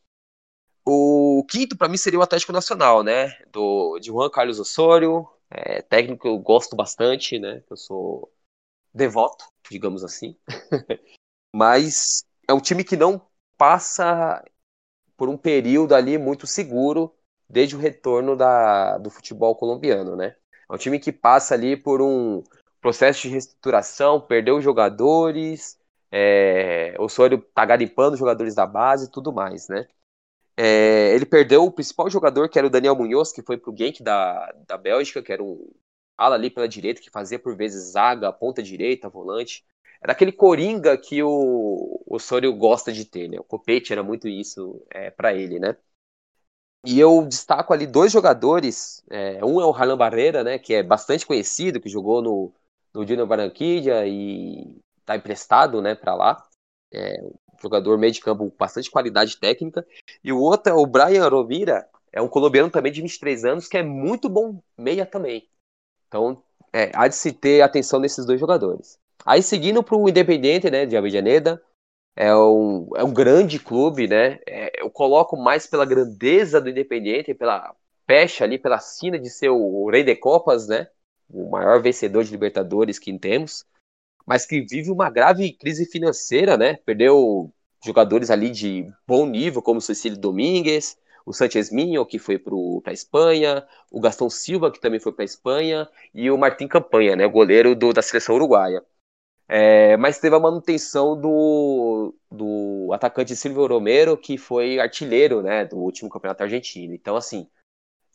O 0.86 1.46
quinto, 1.50 1.78
para 1.78 1.90
mim, 1.90 1.98
seria 1.98 2.20
o 2.20 2.24
Atlético 2.24 2.54
Nacional, 2.54 3.04
né? 3.04 3.38
Do, 3.52 4.00
de 4.00 4.08
Juan 4.08 4.30
Carlos 4.30 4.62
Osório, 4.62 5.28
é, 5.50 5.82
técnico 5.82 6.28
eu 6.28 6.38
gosto 6.38 6.76
bastante, 6.76 7.40
né? 7.40 7.64
Eu 7.70 7.78
sou 7.78 8.32
devoto, 8.94 9.46
digamos 9.70 10.04
assim. 10.04 10.38
Mas 11.54 12.26
é 12.48 12.54
um 12.54 12.60
time 12.60 12.84
que 12.84 12.96
não 12.96 13.22
passa 13.58 14.44
por 15.18 15.30
um 15.30 15.38
período 15.38 15.94
ali 15.96 16.18
muito 16.18 16.48
seguro 16.48 17.14
desde 17.50 17.76
o 17.76 17.80
retorno 17.80 18.36
da, 18.36 18.98
do 18.98 19.10
futebol 19.10 19.56
colombiano, 19.56 20.16
né? 20.16 20.36
É 20.70 20.74
um 20.74 20.78
time 20.78 21.00
que 21.00 21.12
passa 21.12 21.56
ali 21.56 21.76
por 21.76 22.02
um 22.02 22.44
processo 22.80 23.24
de 23.24 23.30
reestruturação, 23.30 24.22
perdeu 24.22 24.62
jogadores, 24.62 25.80
é, 26.12 26.96
o 27.00 27.10
Soares 27.10 27.40
tá 27.54 27.66
garimpando 27.66 28.16
jogadores 28.16 28.56
da 28.56 28.66
base 28.66 29.08
e 29.08 29.12
tudo 29.12 29.34
mais, 29.34 29.68
né? 29.68 29.88
É, 30.62 31.16
ele 31.16 31.26
perdeu 31.26 31.64
o 31.64 31.72
principal 31.72 32.10
jogador, 32.10 32.50
que 32.50 32.58
era 32.60 32.68
o 32.68 32.70
Daniel 32.70 32.94
Munhoz, 32.94 33.32
que 33.32 33.42
foi 33.42 33.58
pro 33.58 33.74
Genk 33.74 34.04
da, 34.04 34.52
da 34.68 34.78
Bélgica, 34.78 35.24
que 35.24 35.32
era 35.32 35.42
um 35.42 35.74
ala 36.18 36.36
ali 36.36 36.50
pela 36.50 36.68
direita, 36.68 37.00
que 37.02 37.10
fazia 37.10 37.40
por 37.40 37.56
vezes 37.56 37.94
zaga, 37.94 38.34
ponta 38.34 38.62
direita, 38.62 39.08
volante. 39.08 39.66
Era 40.02 40.12
aquele 40.12 40.34
coringa 40.34 40.98
que 40.98 41.24
o, 41.24 42.04
o 42.06 42.20
Sorio 42.20 42.54
gosta 42.58 42.92
de 42.92 43.06
ter, 43.06 43.30
né? 43.30 43.40
O 43.40 43.44
Copete 43.44 43.94
era 43.94 44.04
muito 44.04 44.28
isso 44.28 44.86
é, 44.92 45.10
para 45.10 45.34
ele, 45.34 45.60
né? 45.60 45.78
E 46.86 47.00
eu 47.00 47.26
destaco 47.26 47.74
ali 47.74 47.88
dois 47.88 48.12
jogadores. 48.12 49.02
É, 49.10 49.44
um 49.44 49.62
é 49.62 49.66
o 49.66 49.72
Harlan 49.72 49.98
Barreira, 49.98 50.44
né? 50.44 50.60
Que 50.60 50.74
é 50.76 50.84
bastante 50.84 51.26
conhecido, 51.26 51.80
que 51.80 51.88
jogou 51.88 52.22
no, 52.22 52.54
no 52.94 53.08
Junior 53.08 53.28
Barranquilla 53.28 54.06
e 54.06 54.76
tá 55.06 55.16
emprestado, 55.16 55.82
né, 55.82 55.96
para 55.96 56.16
lá. 56.16 56.48
É, 56.94 57.18
jogador 57.62 57.98
meio 57.98 58.12
de 58.12 58.22
campo 58.22 58.50
com 58.50 58.58
bastante 58.58 58.90
qualidade 58.90 59.38
técnica. 59.38 59.86
E 60.24 60.32
o 60.32 60.40
outro 60.40 60.72
é 60.72 60.76
o 60.76 60.86
Brian 60.86 61.28
Romira, 61.28 61.88
é 62.12 62.22
um 62.22 62.28
colombiano 62.28 62.70
também 62.70 62.92
de 62.92 63.02
23 63.02 63.46
anos, 63.46 63.68
que 63.68 63.78
é 63.78 63.84
muito 63.84 64.30
bom 64.30 64.62
meia 64.78 65.06
também. 65.06 65.48
Então, 66.08 66.42
é, 66.74 66.92
há 66.94 67.08
de 67.08 67.16
se 67.16 67.32
ter 67.32 67.62
atenção 67.62 68.00
nesses 68.00 68.26
dois 68.26 68.40
jogadores. 68.40 68.98
Aí, 69.26 69.44
seguindo 69.44 69.84
para 69.84 69.96
o 69.96 70.10
Independente, 70.10 70.70
né, 70.70 70.86
de 70.86 70.98
Avellaneda, 70.98 71.62
é 72.16 72.36
um, 72.36 72.90
é 72.96 73.04
um 73.04 73.14
grande 73.14 73.60
clube, 73.60 74.08
né? 74.08 74.40
É, 74.48 74.82
eu 74.82 74.90
coloco 74.90 75.38
mais 75.38 75.68
pela 75.68 75.86
grandeza 75.86 76.60
do 76.60 76.70
Independente, 76.70 77.34
pela 77.34 77.76
pecha 78.06 78.44
ali, 78.44 78.58
pela 78.58 78.80
sina 78.80 79.20
de 79.20 79.30
ser 79.30 79.50
o, 79.50 79.58
o 79.58 79.90
rei 79.90 80.04
de 80.04 80.16
copas, 80.16 80.68
né? 80.68 80.88
O 81.30 81.50
maior 81.50 81.82
vencedor 81.82 82.24
de 82.24 82.32
Libertadores 82.32 82.98
que 82.98 83.18
temos 83.18 83.66
mas 84.30 84.46
que 84.46 84.62
vive 84.62 84.92
uma 84.92 85.10
grave 85.10 85.52
crise 85.54 85.88
financeira, 85.88 86.56
né? 86.56 86.76
Perdeu 86.86 87.52
jogadores 87.84 88.30
ali 88.30 88.52
de 88.52 88.86
bom 89.08 89.26
nível, 89.26 89.60
como 89.60 89.80
o 89.80 89.82
Cecílio 89.82 90.20
Domingues, 90.20 90.96
o 91.26 91.34
Sanchez 91.34 91.72
Minho, 91.72 92.06
que 92.06 92.20
foi 92.20 92.38
para 92.38 92.54
a 92.86 92.94
Espanha, 92.94 93.68
o 93.92 94.00
Gastão 94.00 94.30
Silva, 94.30 94.72
que 94.72 94.80
também 94.80 95.00
foi 95.00 95.14
para 95.14 95.24
a 95.24 95.26
Espanha, 95.26 95.90
e 96.14 96.30
o 96.30 96.38
Martim 96.38 96.68
Campanha, 96.68 97.16
né, 97.16 97.28
goleiro 97.28 97.76
do, 97.76 97.92
da 97.92 98.04
seleção 98.04 98.36
uruguaia. 98.36 98.84
É, 99.48 99.98
mas 99.98 100.20
teve 100.20 100.36
a 100.36 100.40
manutenção 100.40 101.20
do, 101.20 102.14
do 102.30 102.92
atacante 102.94 103.36
Silvio 103.36 103.66
Romero, 103.66 104.16
que 104.16 104.38
foi 104.38 104.80
artilheiro 104.80 105.42
né, 105.42 105.66
do 105.66 105.78
último 105.78 106.08
campeonato 106.08 106.44
argentino. 106.44 106.94
Então, 106.94 107.16
assim, 107.16 107.48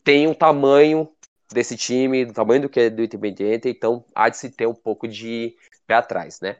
tem 0.01 0.27
um 0.27 0.33
tamanho 0.33 1.11
desse 1.51 1.77
time, 1.77 2.25
do 2.25 2.33
tamanho 2.33 2.63
do 2.63 2.69
que 2.69 2.79
é 2.79 2.89
do 2.89 3.03
Independiente, 3.03 3.69
então 3.69 4.05
há 4.13 4.29
de 4.29 4.37
se 4.37 4.49
ter 4.49 4.67
um 4.67 4.73
pouco 4.73 5.07
de 5.07 5.55
pé 5.85 5.95
atrás, 5.95 6.39
né? 6.41 6.57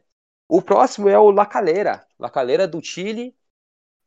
O 0.47 0.61
próximo 0.61 1.09
é 1.09 1.17
o 1.17 1.31
La 1.31 1.45
Calera, 1.45 2.05
La 2.19 2.29
Calera 2.29 2.67
do 2.67 2.81
Chile, 2.83 3.35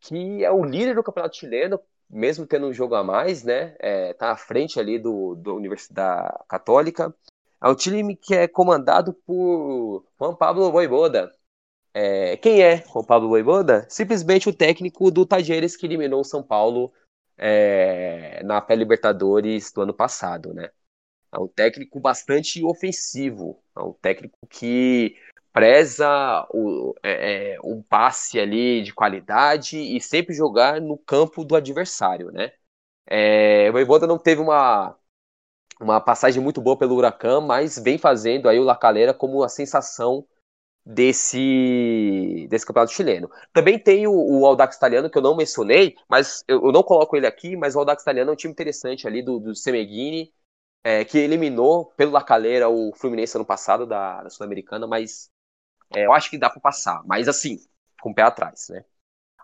que 0.01 0.45
é 0.45 0.51
o 0.51 0.65
líder 0.65 0.95
do 0.95 1.03
campeonato 1.03 1.37
chileno, 1.37 1.81
mesmo 2.09 2.47
tendo 2.47 2.67
um 2.67 2.73
jogo 2.73 2.95
a 2.95 3.03
mais, 3.05 3.43
né? 3.43 3.77
É, 3.79 4.15
tá 4.15 4.31
à 4.31 4.37
frente 4.37 4.79
ali 4.79 4.99
do, 4.99 5.35
do 5.35 5.57
Universidade 5.57 6.33
Católica. 6.49 7.15
É 7.63 7.69
um 7.69 7.75
time 7.75 8.17
que 8.17 8.35
é 8.35 8.47
comandado 8.47 9.13
por 9.13 10.05
Juan 10.19 10.35
Pablo 10.35 10.71
Voivoda. 10.71 11.33
É, 11.93 12.37
quem 12.37 12.63
é 12.63 12.85
Juan 12.87 13.05
Pablo 13.05 13.29
Voivoda? 13.29 13.87
Simplesmente 13.91 14.49
o 14.49 14.55
técnico 14.55 15.11
do 15.11 15.27
Tajeres 15.27 15.77
que 15.77 15.87
eliminou 15.87 16.21
o 16.21 16.25
São 16.25 16.43
Paulo 16.43 16.93
é, 17.39 18.43
na 18.45 18.61
pré-Libertadores 18.61 19.73
do 19.73 19.83
ano 19.83 19.95
passado, 19.95 20.53
né? 20.53 20.71
É 21.33 21.39
um 21.39 21.49
técnico 21.49 22.01
bastante 22.01 22.65
ofensivo, 22.65 23.63
é 23.77 23.81
um 23.81 23.93
técnico 23.93 24.39
que 24.49 25.17
preza 25.53 26.47
o, 26.53 26.95
é, 27.03 27.55
é, 27.55 27.61
um 27.63 27.83
passe 27.83 28.39
ali 28.41 28.83
de 28.83 28.95
qualidade 28.95 29.79
e 29.79 30.01
sempre 30.01 30.35
jogar 30.35 30.81
no 30.81 30.97
campo 30.97 31.45
do 31.45 31.57
adversário, 31.57 32.31
né? 32.33 32.53
É, 33.07 33.69
o 33.71 33.73
Voivoda 33.73 34.07
não 34.07 34.19
teve 34.19 34.41
uma, 34.41 34.97
uma 35.81 36.01
passagem 36.01 36.43
muito 36.43 36.61
boa 36.61 36.79
pelo 36.79 36.97
Huracan, 36.97 37.41
mas 37.41 37.79
vem 37.79 37.99
fazendo 37.99 38.49
aí 38.49 38.59
o 38.59 38.65
Lacaleira 38.65 39.15
como 39.15 39.43
a 39.43 39.49
sensação 39.49 40.27
desse, 40.85 42.47
desse 42.49 42.67
campeonato 42.67 42.93
chileno. 42.93 43.31
Também 43.53 43.79
tem 43.79 44.07
o, 44.07 44.13
o 44.13 44.47
Audax 44.47 44.77
Italiano, 44.77 45.11
que 45.11 45.19
eu 45.19 45.23
não 45.23 45.37
mencionei, 45.37 45.97
mas 46.09 46.43
eu, 46.49 46.65
eu, 46.65 46.73
não 46.73 46.83
coloco 46.83 47.17
ele 47.17 47.27
aqui, 47.27 47.57
mas 47.57 47.77
o 47.77 47.81
Audax 47.81 48.03
Italiano 48.03 48.31
é 48.31 48.33
um 48.33 48.37
time 48.37 48.53
interessante 48.53 49.07
ali 49.07 49.23
do, 49.23 49.39
do 49.39 49.55
Semeghini, 49.55 50.33
é, 50.83 51.05
que 51.05 51.19
eliminou 51.19 51.87
pelo 51.97 52.13
La 52.13 52.23
Calera 52.23 52.69
o 52.69 52.93
Fluminense 52.95 53.37
ano 53.37 53.45
passado 53.45 53.87
da, 53.87 54.23
da 54.23 54.31
Sul-Americana, 54.31 54.87
mas 54.87 55.31
é, 55.95 56.07
eu 56.07 56.13
acho 56.13 56.31
que 56.31 56.39
dá 56.39 56.51
para 56.51 56.61
passar, 56.61 57.03
mas 57.07 57.29
assim, 57.29 57.59
com 58.01 58.11
o 58.11 58.15
pé 58.15 58.23
atrás, 58.23 58.69
né? 58.71 58.85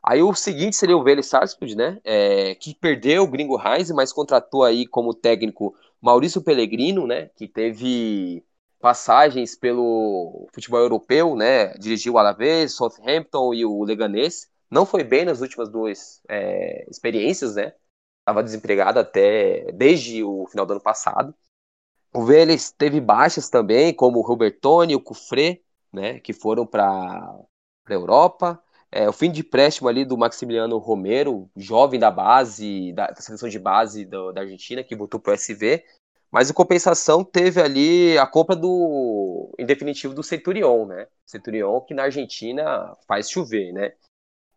Aí 0.07 0.23
o 0.23 0.35
seguinte 0.35 0.77
seria 0.77 0.97
o 0.97 1.03
Vélez 1.03 1.27
Sarsfield, 1.27 1.77
né? 1.77 2.01
É, 2.05 2.55
que 2.57 2.75
perdeu 2.75 3.23
o 3.25 3.27
Gringo 3.27 3.59
Heinz, 3.59 3.91
mas 3.91 4.13
contratou 4.13 4.63
aí 4.63 4.87
como 4.87 5.15
técnico 5.15 5.75
Maurício 6.01 6.43
Pellegrino, 6.43 7.07
né? 7.07 7.31
Que 7.37 7.49
teve 7.49 8.45
passagens 8.85 9.57
pelo 9.57 10.47
futebol 10.53 10.79
europeu, 10.79 11.35
né? 11.35 11.73
Dirigiu 11.79 12.13
o 12.13 12.19
Alavés, 12.19 12.75
Southampton 12.75 13.55
e 13.55 13.65
o 13.65 13.83
Leganés. 13.83 14.47
Não 14.71 14.85
foi 14.85 15.03
bem 15.03 15.25
nas 15.25 15.41
últimas 15.41 15.71
duas 15.71 16.21
é, 16.29 16.85
experiências, 16.91 17.55
né? 17.55 17.73
Estava 18.21 18.43
desempregado 18.43 18.99
até 18.99 19.73
desde 19.73 20.23
o 20.23 20.47
final 20.49 20.67
do 20.67 20.75
ano 20.75 20.83
passado. 20.83 21.35
O 22.13 22.27
Vélez 22.27 22.73
teve 22.73 23.01
baixas 23.01 23.49
também, 23.49 23.95
como 23.95 24.19
o 24.19 24.23
Robertoni, 24.23 24.95
o 24.95 25.01
Cufré, 25.01 25.63
né? 25.91 26.21
Que 26.21 26.35
foram 26.35 26.67
para 26.67 26.87
a 26.87 27.93
Europa. 27.95 28.63
É, 28.93 29.09
o 29.09 29.15
fim 29.15 29.33
de 29.33 29.41
empréstimo 29.41 29.89
ali 29.89 30.05
do 30.05 30.19
Maximiliano 30.19 30.77
Romero, 30.77 31.51
jovem 31.57 31.99
da 31.99 32.11
base, 32.11 32.93
da, 32.93 33.07
da 33.07 33.23
seleção 33.23 33.49
de 33.49 33.59
base 33.59 34.05
do, 34.05 34.31
da 34.31 34.43
Argentina, 34.43 34.85
que 34.85 34.95
voltou 34.95 35.19
para 35.19 35.33
o 35.33 35.35
SV, 35.35 35.83
mas 36.35 36.51
em 36.51 36.53
compensação 36.53 37.23
teve 37.23 37.63
ali 37.63 38.19
a 38.19 38.27
compra 38.27 38.57
do, 38.57 39.55
em 39.57 39.65
definitivo, 39.65 40.13
do 40.13 40.23
Centurion, 40.25 40.85
né? 40.85 41.07
Centurion 41.25 41.81
que 41.81 41.95
na 41.95 42.03
Argentina 42.03 42.93
faz 43.07 43.31
chover, 43.31 43.73
né? 43.73 43.93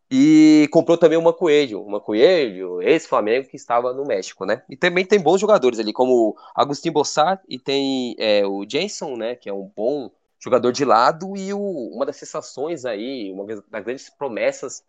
E 0.09 0.67
comprou 0.71 0.97
também 0.97 1.19
uma 1.19 1.31
Coelho, 1.31 1.83
uma 1.83 2.01
Coelho, 2.01 2.81
ex-Flamengo 2.81 3.47
que 3.47 3.55
estava 3.55 3.93
no 3.93 4.05
México, 4.05 4.43
né? 4.43 4.63
E 4.67 4.75
também 4.75 5.05
tem 5.05 5.19
bons 5.19 5.39
jogadores 5.39 5.77
ali, 5.77 5.93
como 5.93 6.35
Agustin 6.55 6.89
Bossat 6.91 7.43
e 7.47 7.59
tem 7.59 8.15
é, 8.17 8.43
o 8.43 8.67
Jenson, 8.67 9.15
né? 9.15 9.35
Que 9.35 9.47
é 9.47 9.53
um 9.53 9.71
bom 9.75 10.09
jogador 10.39 10.71
de 10.71 10.83
lado 10.83 11.37
e 11.37 11.53
o, 11.53 11.91
uma 11.93 12.07
das 12.07 12.15
sensações 12.15 12.85
aí, 12.85 13.31
uma 13.31 13.45
das 13.45 13.83
grandes 13.83 14.09
promessas 14.09 14.83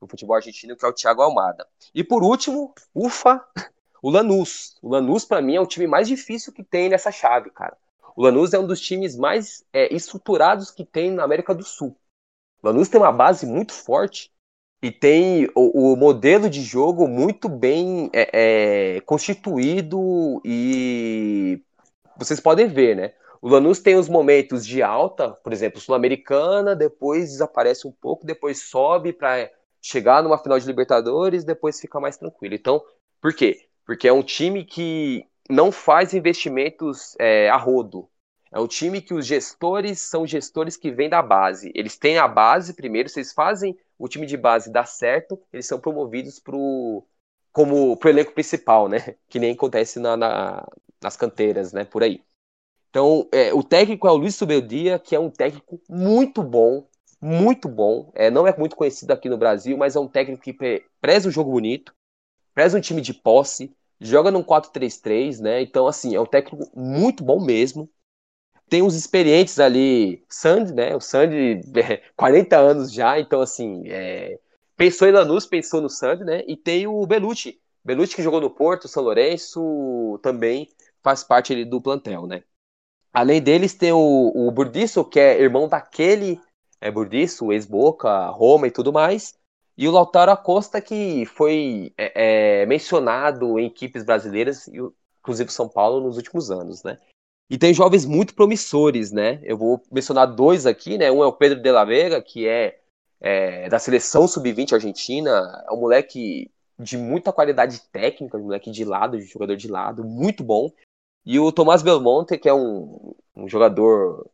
do 0.00 0.08
futebol 0.08 0.34
argentino, 0.34 0.76
que 0.76 0.84
é 0.84 0.88
o 0.88 0.92
Thiago 0.92 1.22
Almada. 1.22 1.64
E 1.94 2.02
por 2.02 2.24
último, 2.24 2.74
ufa, 2.92 3.40
o 4.04 4.10
Lanús. 4.10 4.76
O 4.82 4.90
Lanús, 4.90 5.24
para 5.24 5.40
mim, 5.40 5.56
é 5.56 5.60
o 5.62 5.66
time 5.66 5.86
mais 5.86 6.06
difícil 6.06 6.52
que 6.52 6.62
tem 6.62 6.90
nessa 6.90 7.10
chave, 7.10 7.48
cara. 7.48 7.74
O 8.14 8.22
Lanús 8.22 8.52
é 8.52 8.58
um 8.58 8.66
dos 8.66 8.78
times 8.78 9.16
mais 9.16 9.64
é, 9.72 9.94
estruturados 9.94 10.70
que 10.70 10.84
tem 10.84 11.10
na 11.10 11.24
América 11.24 11.54
do 11.54 11.64
Sul. 11.64 11.96
O 12.62 12.66
Lanús 12.66 12.86
tem 12.86 13.00
uma 13.00 13.10
base 13.10 13.46
muito 13.46 13.72
forte 13.72 14.30
e 14.82 14.90
tem 14.90 15.48
o, 15.54 15.94
o 15.94 15.96
modelo 15.96 16.50
de 16.50 16.60
jogo 16.60 17.08
muito 17.08 17.48
bem 17.48 18.10
é, 18.12 18.96
é, 18.96 19.00
constituído 19.00 20.38
e 20.44 21.62
vocês 22.18 22.38
podem 22.38 22.68
ver, 22.68 22.94
né? 22.94 23.14
O 23.40 23.48
Lanús 23.48 23.80
tem 23.80 23.96
os 23.96 24.06
momentos 24.06 24.66
de 24.66 24.82
alta, 24.82 25.30
por 25.30 25.50
exemplo, 25.50 25.80
Sul-Americana, 25.80 26.76
depois 26.76 27.30
desaparece 27.30 27.88
um 27.88 27.92
pouco, 27.92 28.26
depois 28.26 28.68
sobe 28.68 29.14
para 29.14 29.50
chegar 29.80 30.22
numa 30.22 30.36
final 30.36 30.58
de 30.58 30.66
Libertadores, 30.66 31.42
depois 31.42 31.80
fica 31.80 31.98
mais 31.98 32.18
tranquilo. 32.18 32.54
Então, 32.54 32.84
por 33.18 33.34
quê? 33.34 33.66
Porque 33.84 34.08
é 34.08 34.12
um 34.12 34.22
time 34.22 34.64
que 34.64 35.26
não 35.48 35.70
faz 35.70 36.14
investimentos 36.14 37.14
é, 37.18 37.48
a 37.48 37.56
rodo. 37.56 38.08
É 38.50 38.58
um 38.58 38.68
time 38.68 39.00
que 39.02 39.12
os 39.12 39.26
gestores 39.26 40.00
são 40.00 40.26
gestores 40.26 40.76
que 40.76 40.90
vêm 40.90 41.08
da 41.08 41.20
base. 41.20 41.72
Eles 41.74 41.98
têm 41.98 42.18
a 42.18 42.28
base 42.28 42.72
primeiro, 42.74 43.10
eles 43.14 43.32
fazem 43.32 43.76
o 43.98 44.08
time 44.08 44.26
de 44.26 44.36
base 44.36 44.70
dar 44.70 44.86
certo, 44.86 45.40
eles 45.52 45.66
são 45.66 45.80
promovidos 45.80 46.38
pro, 46.38 47.04
como 47.52 47.96
pro 47.96 48.10
elenco 48.10 48.32
principal, 48.32 48.88
né? 48.88 49.16
Que 49.28 49.38
nem 49.38 49.52
acontece 49.52 49.98
na, 49.98 50.16
na, 50.16 50.66
nas 51.02 51.16
canteiras, 51.16 51.72
né? 51.72 51.84
Por 51.84 52.02
aí. 52.02 52.22
Então, 52.90 53.28
é, 53.32 53.52
o 53.52 53.62
técnico 53.62 54.06
é 54.06 54.12
o 54.12 54.16
Luiz 54.16 54.36
Subeldia, 54.36 55.00
que 55.00 55.16
é 55.16 55.18
um 55.18 55.30
técnico 55.30 55.80
muito 55.88 56.42
bom, 56.44 56.86
muito 57.20 57.68
bom. 57.68 58.12
É, 58.14 58.30
não 58.30 58.46
é 58.46 58.56
muito 58.56 58.76
conhecido 58.76 59.12
aqui 59.12 59.28
no 59.28 59.36
Brasil, 59.36 59.76
mas 59.76 59.96
é 59.96 60.00
um 60.00 60.06
técnico 60.06 60.42
que 60.44 60.84
preza 61.00 61.28
um 61.28 61.32
jogo 61.32 61.50
bonito, 61.50 61.92
preza 62.54 62.78
um 62.78 62.80
time 62.80 63.00
de 63.00 63.12
posse, 63.12 63.74
joga 64.00 64.30
num 64.30 64.42
4-3-3, 64.42 65.40
né? 65.40 65.62
Então, 65.62 65.86
assim, 65.86 66.14
é 66.14 66.20
um 66.20 66.26
técnico 66.26 66.70
muito 66.74 67.24
bom 67.24 67.44
mesmo. 67.44 67.90
Tem 68.68 68.82
uns 68.82 68.94
experientes 68.94 69.58
ali, 69.58 70.24
Sandy, 70.28 70.72
né? 70.72 70.96
O 70.96 71.00
Sandy, 71.00 71.60
é, 71.78 72.02
40 72.16 72.56
anos 72.56 72.92
já, 72.92 73.18
então, 73.18 73.40
assim, 73.40 73.82
é, 73.88 74.38
pensou 74.76 75.08
em 75.08 75.12
Lanús, 75.12 75.46
pensou 75.46 75.80
no 75.80 75.90
Sandy, 75.90 76.24
né? 76.24 76.42
E 76.46 76.56
tem 76.56 76.86
o 76.86 77.06
Belucci. 77.06 77.60
Belucci 77.84 78.16
que 78.16 78.22
jogou 78.22 78.40
no 78.40 78.50
Porto, 78.50 78.88
São 78.88 79.02
Lourenço, 79.02 80.18
também 80.22 80.68
faz 81.02 81.22
parte 81.22 81.52
ali 81.52 81.64
do 81.64 81.80
plantel, 81.82 82.26
né? 82.26 82.42
Além 83.12 83.40
deles, 83.40 83.74
tem 83.74 83.92
o, 83.92 84.32
o 84.34 84.50
Burdiço, 84.50 85.04
que 85.04 85.20
é 85.20 85.40
irmão 85.40 85.68
daquele 85.68 86.40
é, 86.80 86.90
Burdiço, 86.90 87.52
ex-Boca, 87.52 88.26
Roma 88.30 88.66
e 88.66 88.70
tudo 88.70 88.92
mais. 88.92 89.34
E 89.76 89.88
o 89.88 89.90
Lautaro 89.90 90.30
Acosta, 90.30 90.80
que 90.80 91.26
foi 91.26 91.92
é, 91.98 92.62
é, 92.62 92.66
mencionado 92.66 93.58
em 93.58 93.66
equipes 93.66 94.04
brasileiras, 94.04 94.68
inclusive 95.18 95.50
São 95.50 95.68
Paulo, 95.68 96.00
nos 96.00 96.16
últimos 96.16 96.50
anos, 96.50 96.82
né? 96.84 96.98
E 97.50 97.58
tem 97.58 97.74
jovens 97.74 98.06
muito 98.06 98.34
promissores, 98.34 99.10
né? 99.10 99.40
Eu 99.42 99.58
vou 99.58 99.82
mencionar 99.90 100.26
dois 100.26 100.64
aqui, 100.64 100.96
né? 100.96 101.10
Um 101.10 101.22
é 101.22 101.26
o 101.26 101.32
Pedro 101.32 101.60
de 101.60 101.70
la 101.70 101.84
Vega, 101.84 102.22
que 102.22 102.46
é, 102.46 102.78
é 103.20 103.68
da 103.68 103.78
seleção 103.78 104.26
sub-20 104.28 104.74
argentina, 104.74 105.64
é 105.68 105.72
um 105.72 105.80
moleque 105.80 106.50
de 106.78 106.96
muita 106.96 107.32
qualidade 107.32 107.80
técnica, 107.92 108.36
um 108.36 108.44
moleque 108.44 108.70
de 108.70 108.84
lado, 108.84 109.18
de 109.18 109.24
jogador 109.24 109.56
de 109.56 109.68
lado, 109.68 110.04
muito 110.04 110.42
bom. 110.42 110.70
E 111.26 111.38
o 111.38 111.50
Tomás 111.52 111.82
Belmonte, 111.82 112.38
que 112.38 112.48
é 112.48 112.54
um, 112.54 113.14
um 113.34 113.48
jogador 113.48 114.28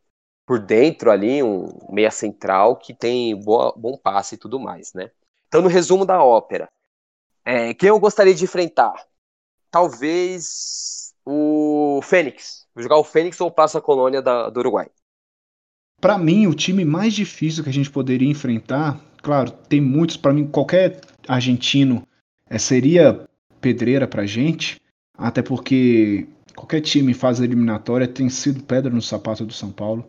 por 0.45 0.59
dentro 0.59 1.11
ali, 1.11 1.41
um 1.41 1.67
meia 1.89 2.11
central, 2.11 2.75
que 2.75 2.93
tem 2.93 3.35
boa, 3.35 3.73
bom 3.75 3.97
passe 3.97 4.35
e 4.35 4.37
tudo 4.37 4.59
mais, 4.59 4.93
né? 4.93 5.11
Então, 5.51 5.61
no 5.61 5.67
resumo 5.67 6.05
da 6.05 6.23
ópera, 6.23 6.69
é, 7.43 7.73
quem 7.73 7.89
eu 7.89 7.99
gostaria 7.99 8.33
de 8.33 8.45
enfrentar? 8.45 8.93
Talvez 9.69 11.13
o 11.25 11.99
Fênix. 12.01 12.65
Vou 12.73 12.81
jogar 12.81 12.95
o 12.95 13.03
Fênix 13.03 13.41
ou 13.41 13.49
o 13.49 13.51
Passa 13.51 13.81
Colônia 13.81 14.21
da, 14.21 14.49
do 14.49 14.61
Uruguai. 14.61 14.89
Para 15.99 16.17
mim, 16.17 16.47
o 16.47 16.55
time 16.55 16.85
mais 16.85 17.13
difícil 17.13 17.65
que 17.65 17.69
a 17.69 17.73
gente 17.73 17.91
poderia 17.91 18.29
enfrentar, 18.29 18.97
claro, 19.21 19.51
tem 19.51 19.81
muitos, 19.81 20.15
para 20.15 20.31
mim, 20.31 20.47
qualquer 20.47 21.01
argentino 21.27 22.07
é, 22.49 22.57
seria 22.57 23.27
pedreira 23.59 24.07
pra 24.07 24.25
gente, 24.25 24.79
até 25.17 25.41
porque 25.41 26.29
qualquer 26.55 26.79
time 26.79 27.11
em 27.11 27.13
fase 27.13 27.43
eliminatória 27.43 28.07
tem 28.07 28.29
sido 28.29 28.63
pedra 28.63 28.89
no 28.89 29.01
sapato 29.01 29.45
do 29.45 29.51
São 29.51 29.69
Paulo. 29.69 30.07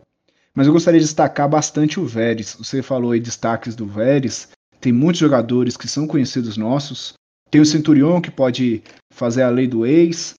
Mas 0.55 0.67
eu 0.67 0.73
gostaria 0.73 1.01
de 1.01 1.05
destacar 1.05 1.49
bastante 1.49 1.99
o 1.99 2.05
Vélez. 2.05 2.55
Você 2.57 2.81
falou 2.81 3.11
aí 3.11 3.19
destaques 3.19 3.75
do 3.75 3.85
Vélez 3.85 4.47
tem 4.83 4.91
muitos 4.91 5.19
jogadores 5.19 5.77
que 5.77 5.87
são 5.87 6.05
conhecidos 6.05 6.57
nossos. 6.57 7.13
Tem 7.49 7.61
o 7.61 7.65
Centurion, 7.65 8.19
que 8.19 8.29
pode 8.29 8.83
fazer 9.13 9.43
a 9.43 9.49
lei 9.49 9.65
do 9.65 9.85
ex. 9.85 10.33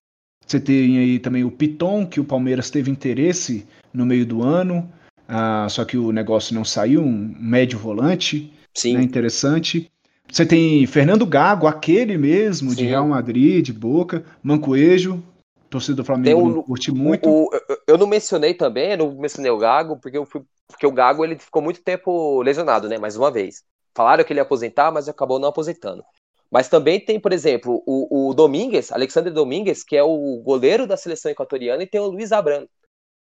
Você 0.47 0.61
tem 0.61 0.99
aí 0.99 1.19
também 1.19 1.43
o 1.45 1.51
Piton, 1.51 2.07
que 2.07 2.21
o 2.21 2.25
Palmeiras 2.25 2.71
teve 2.71 2.91
interesse 2.91 3.67
no 3.91 4.05
meio 4.05 4.27
do 4.27 4.43
ano, 4.43 4.93
ah, 5.27 5.67
só 5.71 5.83
que 5.83 5.97
o 5.97 6.13
negócio 6.13 6.55
não 6.55 6.63
saiu, 6.63 7.01
um 7.01 7.35
médio 7.41 7.79
volante. 7.79 8.53
Sim. 8.75 8.99
Né, 8.99 9.03
interessante. 9.03 9.91
Você 10.31 10.45
tem 10.45 10.87
Fernando 10.87 11.25
Gago, 11.25 11.67
aquele 11.67 12.19
mesmo, 12.19 12.71
Sim. 12.71 12.77
de 12.77 12.85
Real 12.85 13.09
Madrid, 13.09 13.65
de 13.65 13.73
Boca. 13.73 14.25
Mancoejo, 14.43 15.23
torcida 15.71 15.97
do 15.97 16.05
Flamengo 16.05 16.47
um, 16.47 16.63
curte 16.63 16.93
muito. 16.93 17.27
O, 17.27 17.45
o, 17.45 17.51
eu 17.87 17.97
não 17.97 18.07
mencionei 18.07 18.53
também, 18.53 18.91
eu 18.91 18.99
não 18.99 19.15
mencionei 19.15 19.51
o 19.51 19.57
Gago, 19.57 19.97
porque, 19.97 20.19
eu 20.19 20.27
fui, 20.27 20.43
porque 20.69 20.87
o 20.87 20.93
Gago 20.93 21.25
ele 21.25 21.39
ficou 21.39 21.63
muito 21.63 21.81
tempo 21.81 22.43
lesionado, 22.43 22.91
né? 22.91 22.99
Mais 22.99 23.17
uma 23.17 23.31
vez. 23.31 23.65
Falaram 23.95 24.25
que 24.25 24.33
ele 24.33 24.41
ia 24.41 24.45
aposentar, 24.45 24.91
mas 24.91 25.09
acabou 25.09 25.39
não 25.39 25.49
aposentando. 25.49 26.05
Mas 26.51 26.69
também 26.69 27.01
tem, 27.01 27.19
por 27.19 27.33
exemplo, 27.33 27.83
o, 27.87 28.29
o 28.31 28.35
Domingues, 28.35 28.93
Alexandre 28.93 29.33
Domingues, 29.33 29.83
que 29.83 29.97
é 29.97 30.03
o 30.03 30.41
goleiro 30.43 30.87
da 30.87 30.97
seleção 30.97 31.31
equatoriana, 31.31 31.83
e 31.83 31.87
tem 31.87 32.01
o 32.01 32.07
Luiz 32.07 32.33
Abrano. 32.33 32.69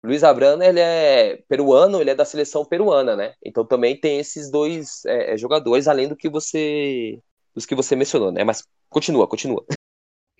Luiz 0.04 0.24
Abrano, 0.24 0.62
ele 0.62 0.80
é 0.80 1.42
peruano, 1.48 2.02
ele 2.02 2.10
é 2.10 2.16
da 2.16 2.26
seleção 2.26 2.66
peruana, 2.66 3.16
né? 3.16 3.34
Então 3.44 3.66
também 3.66 3.98
tem 3.98 4.20
esses 4.20 4.52
dois 4.52 5.06
é, 5.06 5.34
é 5.34 5.38
jogadores, 5.38 5.88
além 5.88 6.08
do 6.10 6.16
que 6.16 6.30
você 6.30 7.20
dos 7.56 7.66
que 7.66 7.76
você 7.76 7.96
mencionou, 7.96 8.32
né? 8.32 8.44
Mas 8.44 8.64
continua, 8.90 9.28
continua. 9.28 9.64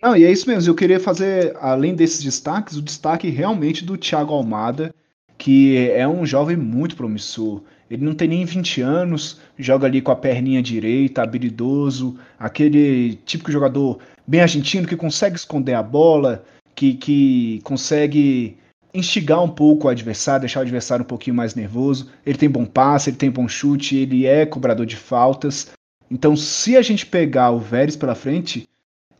Não, 0.02 0.16
e 0.16 0.24
é 0.24 0.30
isso 0.30 0.48
mesmo. 0.48 0.70
Eu 0.70 0.76
queria 0.76 1.00
fazer, 1.00 1.56
além 1.56 1.94
desses 1.94 2.22
destaques, 2.22 2.76
o 2.76 2.82
destaque 2.82 3.30
realmente 3.30 3.84
do 3.84 3.96
Thiago 3.96 4.34
Almada, 4.34 4.94
que 5.38 5.88
é 5.90 6.06
um 6.06 6.26
jovem 6.26 6.56
muito 6.56 6.96
promissor. 6.96 7.62
Ele 7.90 8.04
não 8.04 8.14
tem 8.14 8.28
nem 8.28 8.44
20 8.44 8.80
anos, 8.80 9.40
joga 9.58 9.86
ali 9.86 10.00
com 10.00 10.10
a 10.10 10.16
perninha 10.16 10.62
direita, 10.62 11.22
habilidoso, 11.22 12.18
aquele 12.38 13.18
típico 13.24 13.52
jogador 13.52 13.98
bem 14.26 14.40
argentino 14.40 14.88
que 14.88 14.96
consegue 14.96 15.36
esconder 15.36 15.74
a 15.74 15.82
bola, 15.82 16.44
que, 16.74 16.94
que 16.94 17.60
consegue 17.62 18.56
instigar 18.92 19.42
um 19.42 19.48
pouco 19.48 19.86
o 19.86 19.90
adversário, 19.90 20.40
deixar 20.40 20.60
o 20.60 20.62
adversário 20.62 21.04
um 21.04 21.08
pouquinho 21.08 21.36
mais 21.36 21.54
nervoso. 21.54 22.10
Ele 22.24 22.38
tem 22.38 22.48
bom 22.48 22.64
passe, 22.64 23.10
ele 23.10 23.16
tem 23.16 23.30
bom 23.30 23.46
chute, 23.48 23.96
ele 23.96 24.26
é 24.26 24.46
cobrador 24.46 24.86
de 24.86 24.96
faltas. 24.96 25.72
Então, 26.10 26.36
se 26.36 26.76
a 26.76 26.82
gente 26.82 27.04
pegar 27.04 27.50
o 27.50 27.58
Vélez 27.58 27.96
pela 27.96 28.14
frente, 28.14 28.68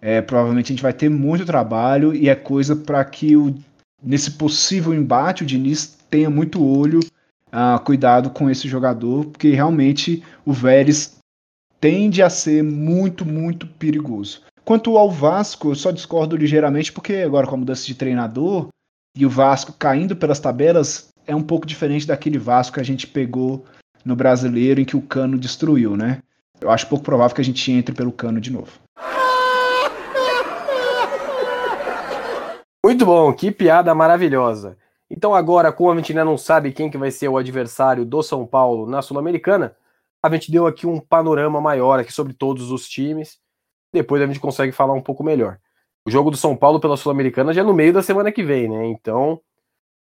é, 0.00 0.20
provavelmente 0.20 0.66
a 0.66 0.74
gente 0.74 0.82
vai 0.82 0.92
ter 0.92 1.08
muito 1.08 1.44
trabalho 1.44 2.14
e 2.14 2.28
é 2.28 2.34
coisa 2.34 2.76
para 2.76 3.04
que 3.04 3.36
o, 3.36 3.54
nesse 4.02 4.32
possível 4.32 4.94
embate 4.94 5.42
o 5.42 5.46
Diniz 5.46 5.98
tenha 6.08 6.30
muito 6.30 6.64
olho 6.64 7.00
uh, 7.54 7.78
cuidado 7.82 8.30
com 8.30 8.50
esse 8.50 8.68
jogador, 8.68 9.26
porque 9.26 9.50
realmente 9.50 10.22
o 10.44 10.52
Vélez 10.52 11.16
tende 11.80 12.22
a 12.22 12.28
ser 12.28 12.62
muito, 12.62 13.24
muito 13.24 13.66
perigoso. 13.66 14.42
Quanto 14.64 14.96
ao 14.98 15.10
Vasco, 15.10 15.70
eu 15.70 15.74
só 15.74 15.90
discordo 15.90 16.36
ligeiramente, 16.36 16.92
porque 16.92 17.16
agora 17.16 17.46
com 17.46 17.54
a 17.54 17.58
mudança 17.58 17.86
de 17.86 17.94
treinador 17.94 18.68
e 19.16 19.24
o 19.24 19.30
Vasco 19.30 19.72
caindo 19.78 20.16
pelas 20.16 20.40
tabelas, 20.40 21.08
é 21.26 21.34
um 21.34 21.42
pouco 21.42 21.66
diferente 21.66 22.06
daquele 22.06 22.38
Vasco 22.38 22.74
que 22.74 22.80
a 22.80 22.84
gente 22.84 23.06
pegou 23.06 23.64
no 24.04 24.16
brasileiro 24.16 24.80
em 24.80 24.84
que 24.84 24.96
o 24.96 25.02
Cano 25.02 25.38
destruiu, 25.38 25.96
né? 25.96 26.18
Eu 26.60 26.70
acho 26.70 26.86
pouco 26.88 27.04
provável 27.04 27.34
que 27.34 27.40
a 27.40 27.44
gente 27.44 27.70
entre 27.70 27.94
pelo 27.94 28.12
Cano 28.12 28.40
de 28.40 28.50
novo. 28.50 28.72
Muito 32.84 33.06
bom, 33.06 33.32
que 33.32 33.50
piada 33.50 33.94
maravilhosa. 33.94 34.76
Então 35.16 35.32
agora, 35.32 35.72
como 35.72 35.92
a 35.92 35.96
gente 35.96 36.10
ainda 36.10 36.24
não 36.24 36.36
sabe 36.36 36.72
quem 36.72 36.90
que 36.90 36.98
vai 36.98 37.08
ser 37.08 37.28
o 37.28 37.36
adversário 37.36 38.04
do 38.04 38.20
São 38.20 38.44
Paulo 38.44 38.84
na 38.84 39.00
Sul-Americana, 39.00 39.76
a 40.20 40.28
gente 40.28 40.50
deu 40.50 40.66
aqui 40.66 40.88
um 40.88 40.98
panorama 40.98 41.60
maior 41.60 42.00
aqui 42.00 42.12
sobre 42.12 42.32
todos 42.32 42.72
os 42.72 42.88
times. 42.88 43.38
Depois 43.92 44.20
a 44.20 44.26
gente 44.26 44.40
consegue 44.40 44.72
falar 44.72 44.92
um 44.92 45.00
pouco 45.00 45.22
melhor. 45.22 45.58
O 46.04 46.10
jogo 46.10 46.32
do 46.32 46.36
São 46.36 46.56
Paulo 46.56 46.80
pela 46.80 46.96
Sul-Americana 46.96 47.54
já 47.54 47.60
é 47.60 47.64
no 47.64 47.72
meio 47.72 47.92
da 47.92 48.02
semana 48.02 48.32
que 48.32 48.42
vem, 48.42 48.68
né? 48.68 48.86
Então 48.86 49.40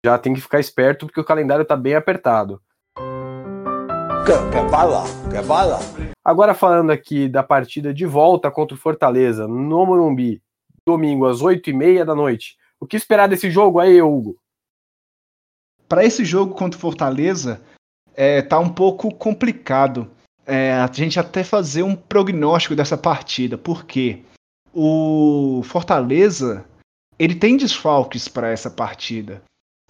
já 0.03 0.17
tem 0.17 0.33
que 0.33 0.39
ficar 0.39 0.61
esperto 0.61 1.05
porque 1.05 1.19
o 1.19 1.25
calendário 1.25 1.63
está 1.63 1.75
bem 1.75 1.93
apertado. 1.93 2.61
Quer 2.95 4.69
bala? 4.69 5.03
Quer 5.29 5.43
bala? 5.43 5.79
Agora 6.23 6.53
falando 6.53 6.89
aqui 6.89 7.27
da 7.27 7.43
partida 7.43 7.93
de 7.93 8.05
volta 8.05 8.49
contra 8.49 8.75
o 8.75 8.79
Fortaleza 8.79 9.45
no 9.45 9.85
Morumbi, 9.85 10.41
domingo 10.87 11.25
às 11.25 11.41
8h30 11.41 12.05
da 12.05 12.15
noite. 12.15 12.55
O 12.79 12.87
que 12.87 12.95
esperar 12.95 13.27
desse 13.27 13.51
jogo 13.51 13.77
aí, 13.77 14.01
Hugo? 14.01 14.41
Para 15.91 16.05
esse 16.05 16.23
jogo 16.23 16.55
contra 16.55 16.77
o 16.77 16.79
Fortaleza, 16.79 17.59
é, 18.15 18.41
tá 18.41 18.57
um 18.57 18.69
pouco 18.69 19.13
complicado 19.13 20.09
é, 20.45 20.71
a 20.71 20.89
gente 20.89 21.19
até 21.19 21.43
fazer 21.43 21.83
um 21.83 21.97
prognóstico 21.97 22.77
dessa 22.77 22.97
partida, 22.97 23.57
porque 23.57 24.21
o 24.73 25.61
Fortaleza 25.65 26.63
ele 27.19 27.35
tem 27.35 27.57
desfalques 27.57 28.29
para 28.29 28.47
essa 28.47 28.69
partida. 28.69 29.43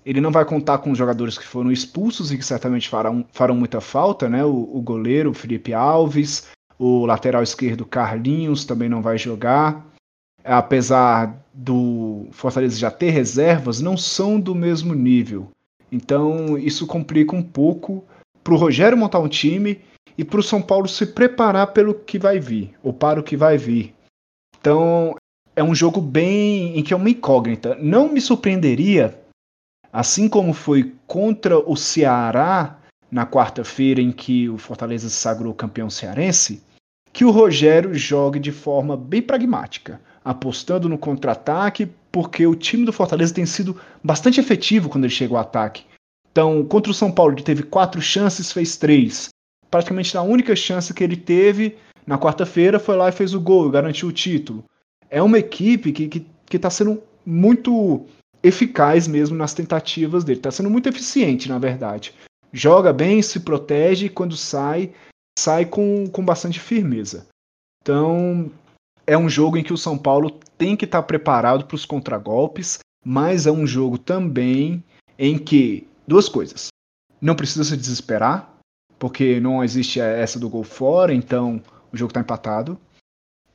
Ele 0.04 0.20
não 0.20 0.32
vai 0.32 0.43
contar 0.43 0.80
com 0.80 0.89
os 0.89 0.97
jogadores 0.97 1.38
que 1.38 1.45
foram 1.45 1.72
expulsos 1.72 2.32
e 2.32 2.38
que 2.38 2.43
certamente 2.43 2.89
farão, 2.89 3.24
farão 3.32 3.54
muita 3.54 3.80
falta, 3.80 4.28
né? 4.28 4.43
O, 4.43 4.76
o 4.76 4.82
goleiro, 4.82 5.36
Felipe 5.36 5.72
Alves, 5.72 6.47
o 6.80 7.06
lateral 7.06 7.43
esquerdo 7.43 7.86
Carlinhos 7.86 8.66
também 8.66 8.89
não 8.89 9.04
vai 9.04 9.20
jogar. 9.20 9.86
Apesar 10.43 11.45
do 11.54 12.26
Fortaleza 12.32 12.80
já 12.80 12.89
ter 12.89 13.12
reservas, 13.12 13.80
não 13.80 13.95
são 13.95 14.39
do 14.39 14.56
mesmo 14.56 14.95
nível. 14.95 15.52
Então 15.92 16.58
isso 16.58 16.88
complica 16.88 17.36
um 17.36 17.44
pouco 17.44 18.04
para 18.44 18.54
o 18.54 18.58
Rogério 18.58 18.98
montar 18.98 19.20
um 19.20 19.28
time 19.28 19.82
e 20.18 20.24
para 20.24 20.39
o 20.39 20.44
São 20.44 20.62
Paulo 20.62 20.88
se 20.88 21.06
preparar 21.06 21.74
pelo 21.74 21.94
que 21.94 22.18
vai 22.18 22.39
vir, 22.39 22.74
ou 22.82 22.94
para 22.94 23.20
o 23.20 23.24
que 23.24 23.36
vai 23.36 23.58
vir. 23.58 23.94
Então 24.60 25.16
é 25.56 25.64
um 25.64 25.76
jogo 25.76 26.00
bem 26.00 26.78
em 26.78 26.84
que 26.84 26.94
é 26.94 26.98
uma 26.98 27.10
incógnita. 27.10 27.76
Não 27.76 28.12
me 28.12 28.22
surpreenderia, 28.22 29.20
assim 29.92 30.30
como 30.30 30.54
foi 30.54 30.94
contra 31.06 31.60
o 31.60 31.76
Ceará 31.76 32.80
na 33.12 33.26
quarta-feira 33.26 34.02
em 34.02 34.12
que 34.12 34.48
o 34.48 34.58
Fortaleza 34.58 35.10
se 35.10 35.16
sagrou 35.16 35.54
campeão 35.54 35.89
cearense, 35.89 36.64
que 37.12 37.26
o 37.26 37.32
Rogério 37.32 37.94
jogue 37.94 38.39
de 38.39 38.54
forma 38.54 38.96
bem 38.96 39.22
pragmática, 39.22 40.00
apostando 40.24 40.88
no 40.88 40.98
contra-ataque 40.98 41.89
porque 42.12 42.45
o 42.45 42.55
time 42.55 42.86
do 42.86 42.93
Fortaleza 42.93 43.34
tem 43.34 43.45
sido 43.45 43.80
bastante 44.03 44.39
efetivo 44.39 44.89
quando 44.89 45.05
ele 45.05 45.14
chega 45.14 45.34
ao 45.34 45.39
ataque. 45.39 45.86
Então, 46.32 46.64
contra 46.66 46.91
o 46.91 46.95
São 46.95 47.12
Paulo, 47.12 47.34
ele 47.34 47.43
teve 47.43 47.64
quatro 47.64 48.01
chances, 48.01 48.51
fez 48.51 48.78
três. 48.78 49.30
Praticamente 49.70 50.18
a 50.18 50.22
única 50.22 50.55
chance 50.55 50.93
que 50.93 51.03
ele 51.03 51.16
teve 51.16 51.78
na 52.05 52.18
quarta-feira 52.18 52.80
foi 52.80 52.95
lá 52.95 53.09
e 53.09 53.14
fez 53.14 53.34
o 53.34 53.39
gol 53.39 53.70
garantiu 53.70 54.09
o 54.09 54.14
título. 54.14 54.64
É 55.09 55.22
uma 55.22 55.39
equipe 55.39 55.91
que 55.91 56.03
está 56.03 56.20
que, 56.20 56.26
que 56.45 56.59
tá 56.59 56.70
sendo 56.70 57.01
muito 57.26 58.05
eficaz 58.43 59.07
mesmo 59.07 59.38
nas 59.38 59.53
tentativas 59.53 60.24
dele. 60.24 60.39
Está 60.39 60.51
sendo 60.51 60.70
muito 60.70 60.89
eficiente, 60.89 61.47
na 61.47 61.59
verdade. 61.59 62.14
Joga 62.51 62.91
bem, 62.91 63.22
se 63.22 63.39
protege 63.39 64.07
e 64.07 64.09
quando 64.09 64.36
sai, 64.36 64.91
sai 65.38 65.66
com, 65.66 66.07
com 66.07 66.24
bastante 66.24 66.59
firmeza. 66.59 67.28
Então, 67.82 68.51
é 69.12 69.18
um 69.18 69.28
jogo 69.28 69.57
em 69.57 69.64
que 69.64 69.74
o 69.74 69.78
São 69.78 69.97
Paulo 69.97 70.39
tem 70.57 70.78
que 70.78 70.86
estar 70.86 71.01
tá 71.01 71.05
preparado 71.05 71.66
para 71.66 71.76
os 71.76 71.84
contragolpes, 71.84 72.80
mas 73.03 73.45
é 73.45 73.51
um 73.51 73.68
jogo 73.68 73.97
também 73.97 74.82
em 75.20 75.38
que 75.38 75.86
duas 76.07 76.30
coisas. 76.30 76.70
Não 77.20 77.36
precisa 77.36 77.66
se 77.66 77.76
desesperar, 77.76 78.55
porque 78.97 79.41
não 79.41 79.62
existe 79.62 79.99
essa 79.99 80.39
do 80.39 80.49
gol 80.49 80.64
fora, 80.64 81.14
então 81.14 81.62
o 81.91 81.97
jogo 81.97 82.12
está 82.12 82.22
empatado. 82.22 82.80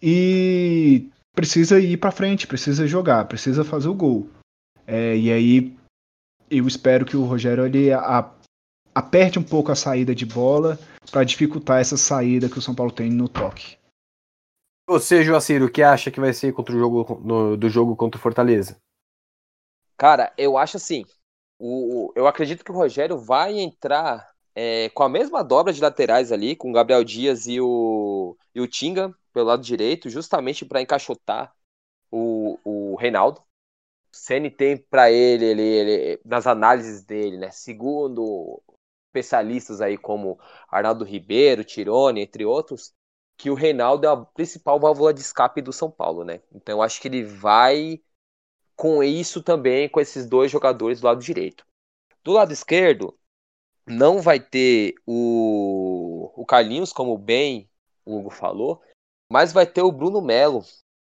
E 0.03 1.09
precisa 1.35 1.81
ir 1.81 1.97
para 1.97 2.11
frente, 2.11 2.47
precisa 2.47 2.87
jogar, 2.87 3.25
precisa 3.25 3.65
fazer 3.65 3.89
o 3.89 3.95
gol. 3.95 4.29
É, 4.87 5.17
e 5.17 5.33
aí 5.33 5.75
eu 6.51 6.69
espero 6.69 7.07
que 7.07 7.17
o 7.17 7.25
Rogério 7.25 7.65
ele 7.65 7.91
a, 7.91 8.31
aperte 8.95 9.39
um 9.39 9.43
pouco 9.43 9.73
a 9.73 9.75
saída 9.75 10.15
de 10.15 10.27
bola 10.27 10.79
para 11.11 11.25
dificultar 11.25 11.81
essa 11.81 11.97
saída 11.97 12.47
que 12.47 12.59
o 12.59 12.63
São 12.63 12.75
Paulo 12.75 12.93
tem 12.93 13.11
no 13.11 13.27
toque. 13.27 13.79
Você, 14.89 15.25
Joacir, 15.25 15.63
o 15.63 15.71
que 15.71 15.83
acha 15.83 16.13
que 16.13 16.21
vai 16.21 16.33
ser 16.33 16.53
contra 16.53 16.75
o 16.75 16.79
jogo 16.79 17.21
no, 17.25 17.57
do 17.57 17.69
jogo 17.69 17.97
contra 17.97 18.19
o 18.19 18.23
Fortaleza? 18.23 18.81
Cara, 19.97 20.33
eu 20.39 20.57
acho 20.57 20.77
assim. 20.77 21.05
O, 21.59 22.13
eu 22.15 22.27
acredito 22.27 22.65
que 22.65 22.71
o 22.71 22.75
Rogério 22.75 23.19
vai 23.19 23.59
entrar 23.59 24.31
é, 24.55 24.89
com 24.91 25.03
a 25.03 25.09
mesma 25.09 25.43
dobra 25.43 25.73
de 25.73 25.81
laterais 25.81 26.31
ali, 26.31 26.55
com 26.55 26.71
o 26.71 26.73
Gabriel 26.73 27.03
Dias 27.03 27.47
e 27.47 27.61
o, 27.61 28.37
e 28.55 28.61
o 28.61 28.69
Tinga 28.69 29.13
pelo 29.33 29.47
lado 29.47 29.63
direito, 29.63 30.09
justamente 30.09 30.65
para 30.65 30.81
encaixotar 30.81 31.53
o, 32.11 32.59
o 32.65 32.97
Reinaldo. 32.97 33.43
Ceni 34.13 34.51
tem 34.51 34.77
para 34.77 35.11
ele, 35.11 35.45
ele, 35.45 35.63
ele, 35.63 36.21
nas 36.25 36.47
análises 36.47 37.03
dele, 37.05 37.37
né? 37.39 37.51
Segundo 37.51 38.63
especialistas 39.09 39.81
aí 39.81 39.99
como 39.99 40.39
Arnaldo 40.71 41.05
Ribeiro, 41.05 41.65
Tirone, 41.65 42.21
entre 42.21 42.45
outros, 42.45 42.95
que 43.37 43.51
o 43.51 43.55
Reinaldo 43.55 44.07
é 44.07 44.11
a 44.11 44.17
principal 44.17 44.81
válvula 44.81 45.13
de 45.13 45.21
escape 45.21 45.61
do 45.61 45.73
São 45.73 45.91
Paulo, 45.91 46.25
né? 46.25 46.41
Então 46.53 46.77
eu 46.79 46.83
acho 46.83 47.01
que 47.01 47.09
ele 47.09 47.23
vai 47.23 48.01
com 48.75 49.03
isso 49.03 49.43
também, 49.43 49.89
com 49.89 50.01
esses 50.01 50.27
dois 50.27 50.51
jogadores 50.51 51.01
do 51.01 51.07
lado 51.07 51.23
direito. 51.23 51.67
Do 52.23 52.33
lado 52.33 52.53
esquerdo, 52.53 53.19
não 53.87 54.21
vai 54.21 54.41
ter 54.41 54.95
o, 55.07 56.33
o 56.35 56.45
Carlinhos, 56.45 56.93
como 56.93 57.17
bem 57.17 57.71
o 58.05 58.19
Hugo 58.19 58.31
falou, 58.31 58.83
mas 59.31 59.53
vai 59.53 59.67
ter 59.67 59.83
o 59.83 59.93
Bruno 59.93 60.21
Melo, 60.21 60.65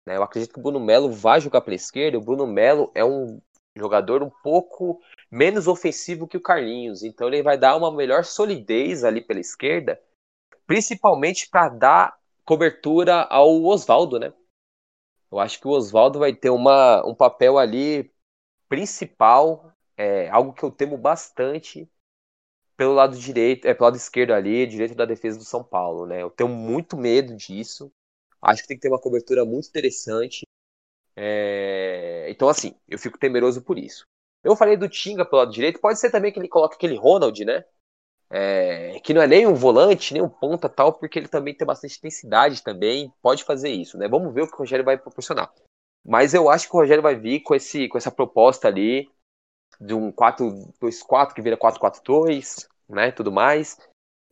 né? 0.06 0.16
Eu 0.16 0.22
acredito 0.22 0.52
que 0.52 0.58
o 0.58 0.62
Bruno 0.62 0.80
Melo 0.80 1.10
vai 1.10 1.40
jogar 1.40 1.60
pela 1.60 1.74
esquerda. 1.74 2.18
O 2.18 2.22
Bruno 2.22 2.46
Melo 2.46 2.90
é 2.94 3.04
um 3.04 3.40
jogador 3.76 4.22
um 4.22 4.30
pouco 4.42 5.00
menos 5.30 5.66
ofensivo 5.66 6.28
que 6.28 6.36
o 6.36 6.42
Carlinhos, 6.42 7.02
então 7.02 7.26
ele 7.26 7.42
vai 7.42 7.58
dar 7.58 7.76
uma 7.76 7.90
melhor 7.90 8.24
solidez 8.24 9.02
ali 9.02 9.20
pela 9.20 9.40
esquerda, 9.40 10.00
principalmente 10.66 11.48
para 11.48 11.68
dar 11.68 12.18
cobertura 12.44 13.22
ao 13.22 13.62
Oswaldo, 13.64 14.18
né? 14.18 14.32
Eu 15.30 15.40
acho 15.40 15.60
que 15.60 15.66
o 15.66 15.70
Oswaldo 15.70 16.18
vai 16.18 16.34
ter 16.34 16.50
uma, 16.50 17.04
um 17.04 17.14
papel 17.14 17.58
ali 17.58 18.12
principal, 18.68 19.72
é, 19.96 20.28
algo 20.30 20.52
que 20.52 20.62
eu 20.62 20.70
temo 20.70 20.96
bastante 20.96 21.88
pelo 22.76 22.94
lado 22.94 23.16
direito, 23.16 23.66
é 23.66 23.74
pelo 23.74 23.84
lado 23.86 23.96
esquerdo 23.96 24.32
ali, 24.32 24.66
direito 24.66 24.94
da 24.94 25.04
defesa 25.04 25.38
do 25.38 25.44
São 25.44 25.62
Paulo, 25.62 26.06
né? 26.06 26.22
Eu 26.22 26.30
tenho 26.30 26.48
muito 26.50 26.96
medo 26.96 27.36
disso. 27.36 27.92
Acho 28.42 28.62
que 28.62 28.68
tem 28.68 28.76
que 28.76 28.82
ter 28.82 28.88
uma 28.88 29.00
cobertura 29.00 29.44
muito 29.44 29.68
interessante. 29.68 30.46
É... 31.16 32.26
Então, 32.30 32.48
assim, 32.48 32.74
eu 32.88 32.98
fico 32.98 33.18
temeroso 33.18 33.62
por 33.62 33.78
isso. 33.78 34.06
Eu 34.42 34.56
falei 34.56 34.76
do 34.76 34.88
Tinga 34.88 35.24
pelo 35.24 35.42
lado 35.42 35.52
direito, 35.52 35.80
pode 35.80 35.98
ser 35.98 36.10
também 36.10 36.32
que 36.32 36.38
ele 36.38 36.48
coloque 36.48 36.74
aquele 36.76 36.96
Ronald, 36.96 37.44
né? 37.44 37.64
É... 38.34 38.98
Que 39.00 39.14
não 39.14 39.22
é 39.22 39.26
nem 39.26 39.46
um 39.46 39.54
volante, 39.54 40.12
nem 40.12 40.22
um 40.22 40.28
ponta 40.28 40.68
tal, 40.68 40.92
porque 40.92 41.18
ele 41.18 41.28
também 41.28 41.54
tem 41.54 41.66
bastante 41.66 41.98
intensidade 41.98 42.62
também, 42.62 43.12
pode 43.22 43.44
fazer 43.44 43.68
isso, 43.68 43.98
né? 43.98 44.08
Vamos 44.08 44.32
ver 44.34 44.42
o 44.42 44.48
que 44.48 44.54
o 44.54 44.58
Rogério 44.58 44.84
vai 44.84 44.98
proporcionar. 44.98 45.52
Mas 46.04 46.34
eu 46.34 46.50
acho 46.50 46.68
que 46.68 46.76
o 46.76 46.80
Rogério 46.80 47.02
vai 47.02 47.14
vir 47.14 47.40
com, 47.40 47.54
esse, 47.54 47.88
com 47.88 47.96
essa 47.96 48.10
proposta 48.10 48.68
ali 48.68 49.08
de 49.80 49.94
um 49.94 50.12
4-2-4 50.12 51.34
que 51.34 51.42
vira 51.42 51.56
4-4-2, 51.56 52.66
né? 52.88 53.12
Tudo 53.12 53.30
mais 53.30 53.78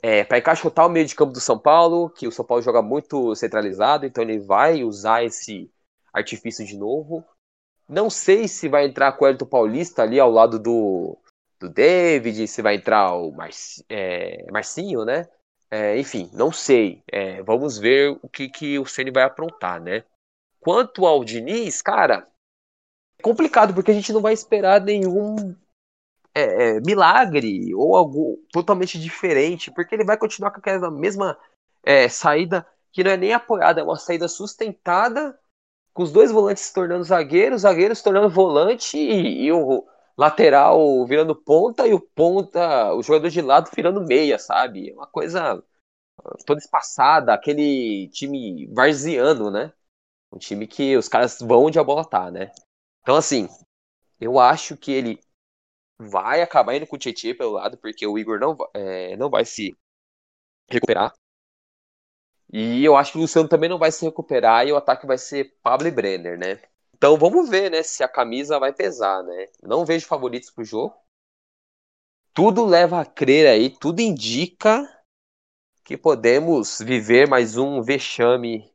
é, 0.02 0.24
para 0.24 0.38
encaixotar 0.38 0.86
o 0.86 0.90
meio 0.90 1.06
de 1.06 1.14
campo 1.14 1.32
do 1.32 1.40
São 1.40 1.56
Paulo, 1.56 2.10
que 2.10 2.26
o 2.26 2.32
São 2.32 2.44
Paulo 2.44 2.60
joga 2.60 2.82
muito 2.82 3.34
centralizado, 3.36 4.04
então 4.04 4.22
ele 4.24 4.40
vai 4.40 4.82
usar 4.82 5.24
esse 5.24 5.70
artifício 6.12 6.66
de 6.66 6.76
novo. 6.76 7.24
Não 7.88 8.10
sei 8.10 8.48
se 8.48 8.68
vai 8.68 8.86
entrar 8.86 9.12
com 9.12 9.24
o 9.24 9.28
Elton 9.28 9.46
Paulista 9.46 10.02
ali 10.02 10.18
ao 10.18 10.30
lado 10.30 10.58
do, 10.58 11.16
do 11.62 11.68
David, 11.68 12.46
se 12.48 12.60
vai 12.60 12.74
entrar 12.76 13.14
o 13.14 13.30
Mar, 13.32 13.50
é, 13.88 14.50
Marcinho, 14.50 15.04
né? 15.04 15.28
É, 15.70 15.98
enfim, 15.98 16.28
não 16.32 16.52
sei. 16.52 17.02
É, 17.10 17.42
vamos 17.42 17.78
ver 17.78 18.18
o 18.22 18.28
que, 18.28 18.48
que 18.48 18.78
o 18.78 18.84
Ceni 18.86 19.10
vai 19.10 19.22
aprontar, 19.22 19.80
né? 19.80 20.04
Quanto 20.60 21.06
ao 21.06 21.24
Diniz, 21.24 21.80
cara, 21.80 22.28
é 23.18 23.22
complicado 23.22 23.72
porque 23.74 23.90
a 23.90 23.94
gente 23.94 24.12
não 24.12 24.20
vai 24.20 24.32
esperar 24.32 24.80
nenhum 24.80 25.56
é, 26.34 26.76
é, 26.76 26.80
milagre 26.80 27.74
ou 27.74 27.96
algo 27.96 28.38
totalmente 28.52 28.98
diferente, 28.98 29.70
porque 29.70 29.94
ele 29.94 30.04
vai 30.04 30.16
continuar 30.16 30.50
com 30.50 30.58
aquela 30.58 30.90
mesma 30.90 31.38
é, 31.84 32.08
saída 32.08 32.66
que 32.92 33.02
não 33.02 33.12
é 33.12 33.16
nem 33.16 33.32
apoiada, 33.32 33.80
é 33.80 33.84
uma 33.84 33.96
saída 33.96 34.28
sustentada, 34.28 35.38
com 35.94 36.02
os 36.02 36.12
dois 36.12 36.30
volantes 36.30 36.64
se 36.64 36.74
tornando 36.74 37.04
zagueiros, 37.04 37.62
zagueiros 37.62 37.98
se 37.98 38.04
tornando 38.04 38.28
volante 38.28 38.98
e, 38.98 39.44
e, 39.44 39.52
o 39.52 39.86
lateral 40.16 41.06
virando 41.06 41.34
ponta 41.34 41.86
e 41.86 41.94
o 41.94 42.00
ponta, 42.00 42.92
o 42.94 43.02
jogador 43.02 43.28
de 43.30 43.40
lado 43.40 43.70
virando 43.74 44.00
meia, 44.00 44.38
sabe? 44.38 44.90
É 44.90 44.94
uma 44.94 45.06
coisa 45.06 45.62
toda 46.46 46.60
espaçada, 46.60 47.34
aquele 47.34 48.08
time 48.08 48.66
varziano, 48.68 49.50
né? 49.50 49.72
Um 50.32 50.38
time 50.38 50.66
que 50.66 50.96
os 50.96 51.08
caras 51.08 51.38
vão 51.40 51.64
onde 51.64 51.78
a 51.78 51.84
bola 51.84 52.04
tá, 52.04 52.30
né? 52.30 52.52
Então, 53.02 53.16
assim, 53.16 53.48
eu 54.20 54.38
acho 54.38 54.76
que 54.76 54.92
ele 54.92 55.20
vai 55.98 56.42
acabar 56.42 56.74
indo 56.74 56.86
com 56.86 56.96
o 56.96 56.98
Tietchan 56.98 57.34
pelo 57.36 57.52
lado, 57.52 57.76
porque 57.78 58.06
o 58.06 58.18
Igor 58.18 58.38
não, 58.38 58.56
é, 58.74 59.16
não 59.16 59.30
vai 59.30 59.44
se 59.44 59.76
recuperar. 60.68 61.12
E 62.52 62.84
eu 62.84 62.96
acho 62.96 63.12
que 63.12 63.18
o 63.18 63.20
Luciano 63.22 63.48
também 63.48 63.68
não 63.68 63.78
vai 63.78 63.90
se 63.90 64.04
recuperar 64.04 64.66
e 64.66 64.72
o 64.72 64.76
ataque 64.76 65.06
vai 65.06 65.18
ser 65.18 65.56
Pablo 65.62 65.88
e 65.88 65.90
Brenner, 65.90 66.38
né? 66.38 66.60
Então 67.02 67.16
vamos 67.16 67.48
ver, 67.48 67.68
né, 67.68 67.82
se 67.82 68.04
a 68.04 68.08
camisa 68.08 68.60
vai 68.60 68.72
pesar, 68.72 69.24
né? 69.24 69.48
Não 69.60 69.84
vejo 69.84 70.06
favoritos 70.06 70.50
pro 70.52 70.64
jogo. 70.64 70.94
Tudo 72.32 72.64
leva 72.64 73.00
a 73.00 73.04
crer 73.04 73.48
aí, 73.48 73.70
tudo 73.70 73.98
indica 73.98 74.88
que 75.84 75.96
podemos 75.96 76.78
viver 76.78 77.26
mais 77.26 77.56
um 77.56 77.82
vexame 77.82 78.72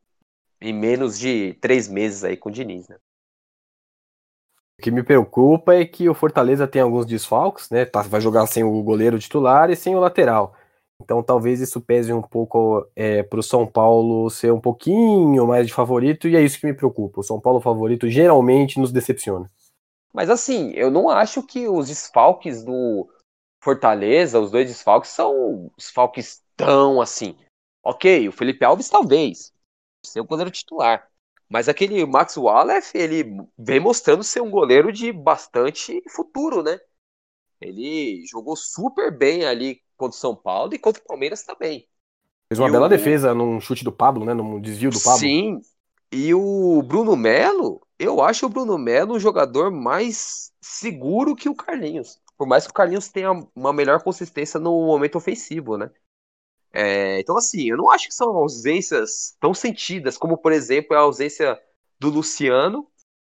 em 0.60 0.74
menos 0.74 1.18
de 1.18 1.54
três 1.62 1.88
meses 1.88 2.26
aí 2.26 2.36
com 2.36 2.50
o 2.50 2.52
Diniz, 2.52 2.90
né? 2.90 2.98
O 4.78 4.82
que 4.82 4.92
me 4.92 5.04
preocupa 5.04 5.76
é 5.76 5.86
que 5.86 6.10
o 6.10 6.14
Fortaleza 6.14 6.68
tem 6.68 6.82
alguns 6.82 7.06
desfalques, 7.06 7.70
né? 7.70 7.86
Tá, 7.86 8.02
vai 8.02 8.20
jogar 8.20 8.46
sem 8.48 8.62
o 8.62 8.84
goleiro 8.84 9.18
titular 9.18 9.70
e 9.70 9.76
sem 9.78 9.96
o 9.96 10.02
lateral. 10.02 10.54
Então 11.02 11.22
talvez 11.22 11.62
isso 11.62 11.80
pese 11.80 12.12
um 12.12 12.22
pouco 12.22 12.86
é, 12.96 13.24
para 13.24 13.40
o 13.40 13.44
São 13.44 13.66
Paulo 13.66 14.30
ser 14.30 14.52
um 14.52 14.60
pouquinho 14.60 15.46
mais 15.46 15.68
de 15.68 15.74
favorito, 15.74 16.28
e 16.28 16.36
é 16.36 16.42
isso 16.42 16.60
que 16.60 16.66
me 16.66 16.74
preocupa. 16.74 17.22
O 17.22 17.24
São 17.24 17.40
Paulo 17.40 17.62
favorito 17.62 18.10
geralmente 18.10 18.80
nos 18.80 18.92
decepciona. 18.92 19.52
Mas 20.14 20.30
assim, 20.30 20.72
eu 20.72 20.90
não 20.90 21.10
acho 21.10 21.44
que 21.44 21.68
os 21.68 21.88
desfalques 21.88 22.64
do 22.64 23.08
Fortaleza, 23.62 24.40
os 24.40 24.52
dois 24.52 24.68
desfalques, 24.68 25.12
são 25.12 25.72
desfalques 25.78 26.44
tão 26.56 27.00
assim. 27.00 27.38
Ok, 27.84 28.28
o 28.28 28.32
Felipe 28.32 28.66
Alves 28.66 28.90
talvez, 28.90 29.54
ser 30.06 30.22
o 30.22 30.26
goleiro 30.26 30.52
titular. 30.52 31.08
Mas 31.50 31.70
aquele 31.70 32.06
Max 32.06 32.36
Wallace, 32.36 32.98
ele 32.98 33.24
vem 33.58 33.80
mostrando 33.80 34.24
ser 34.24 34.42
um 34.42 34.50
goleiro 34.50 34.92
de 34.92 35.14
bastante 35.14 36.04
futuro, 36.10 36.62
né? 36.62 36.78
Ele 37.62 38.26
jogou 38.26 38.56
super 38.56 39.16
bem 39.16 39.46
ali 39.46 39.82
contra 39.98 40.16
o 40.16 40.20
São 40.20 40.36
Paulo 40.36 40.74
e 40.74 40.80
contra 40.80 41.02
o 41.02 41.06
Palmeiras 41.06 41.44
também. 41.44 41.88
Fez 42.48 42.60
uma 42.60 42.70
e 42.70 42.72
bela 42.72 42.86
o... 42.86 42.90
defesa 42.90 43.34
num 43.34 43.60
chute 43.60 43.84
do 43.84 43.92
Pablo, 43.92 44.26
né? 44.26 44.34
Num 44.34 44.62
desvio 44.62 44.92
do 44.92 45.02
Pablo. 45.02 45.20
Sim. 45.20 45.60
E 46.12 46.34
o 46.34 46.82
Bruno 46.84 47.16
Melo, 47.18 47.86
eu 48.00 48.22
acho 48.22 48.46
o 48.46 48.50
Bruno 48.50 48.78
Melo 48.78 49.16
um 49.16 49.20
jogador 49.20 49.70
mais 49.70 50.54
seguro 50.62 51.36
que 51.36 51.50
o 51.50 51.56
Carlinhos. 51.56 52.20
Por 52.38 52.48
mais 52.48 52.66
que 52.66 52.72
o 52.72 52.74
Carlinhos 52.74 53.10
tenha 53.10 53.32
uma 53.56 53.74
melhor 53.74 54.02
consistência 54.02 54.60
no 54.60 54.72
momento 54.86 55.18
ofensivo, 55.18 55.78
né? 55.78 55.92
É, 56.72 57.20
então, 57.20 57.36
assim, 57.38 57.70
eu 57.70 57.78
não 57.78 57.90
acho 57.90 58.08
que 58.08 58.14
são 58.14 58.30
ausências 58.30 59.36
tão 59.40 59.54
sentidas, 59.54 60.18
como, 60.18 60.38
por 60.38 60.52
exemplo, 60.52 60.96
a 60.96 61.00
ausência 61.00 61.60
do 62.00 62.10
Luciano 62.10 62.88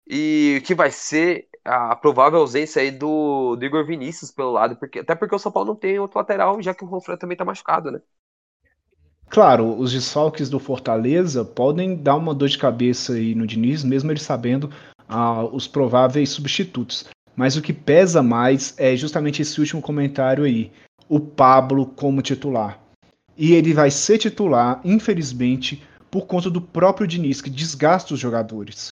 e 0.07 0.63
que 0.65 0.75
vai 0.75 0.91
ser 0.91 1.49
a 1.65 1.95
provável 1.95 2.41
ausência 2.41 2.83
aí 2.83 2.91
do, 2.91 3.57
do 3.57 3.65
Igor 3.65 3.85
Vinícius 3.87 4.31
pelo 4.31 4.53
lado, 4.53 4.77
porque, 4.77 5.01
até 5.01 5.15
porque 5.15 5.35
o 5.35 5.39
São 5.39 5.53
Paulo 5.53 5.69
não 5.69 5.77
tem 5.77 5.99
outro 5.99 6.19
lateral, 6.19 6.61
já 6.61 6.75
que 6.75 6.85
o 6.85 6.87
Ronfran 6.87 7.17
também 7.17 7.37
tá 7.37 7.45
machucado, 7.45 7.91
né? 7.91 8.01
Claro, 9.29 9.79
os 9.79 9.93
desfalques 9.93 10.51
do 10.51 10.59
Fortaleza 10.59 11.43
podem 11.45 11.97
dar 11.97 12.17
uma 12.17 12.35
dor 12.35 12.49
de 12.49 12.59
cabeça 12.59 13.15
aí 13.15 13.35
no 13.35 13.47
Diniz, 13.47 13.83
mesmo 13.83 14.13
ele 14.13 14.21
sabendo 14.21 14.71
ah, 15.09 15.43
os 15.45 15.67
prováveis 15.67 16.29
substitutos. 16.29 17.07
Mas 17.35 17.57
o 17.57 17.63
que 17.63 17.73
pesa 17.73 18.23
mais 18.23 18.75
é 18.79 18.95
justamente 18.95 19.41
esse 19.41 19.59
último 19.59 19.81
comentário 19.81 20.45
aí. 20.45 20.71
O 21.09 21.19
Pablo 21.19 21.87
como 21.87 22.21
titular. 22.21 22.79
E 23.35 23.55
ele 23.55 23.73
vai 23.73 23.91
ser 23.91 24.19
titular, 24.19 24.83
infelizmente, 24.85 25.83
por 26.11 26.27
conta 26.27 26.51
do 26.51 26.61
próprio 26.61 27.07
Diniz, 27.07 27.41
que 27.41 27.49
desgasta 27.49 28.13
os 28.13 28.21
jogadores. 28.21 28.92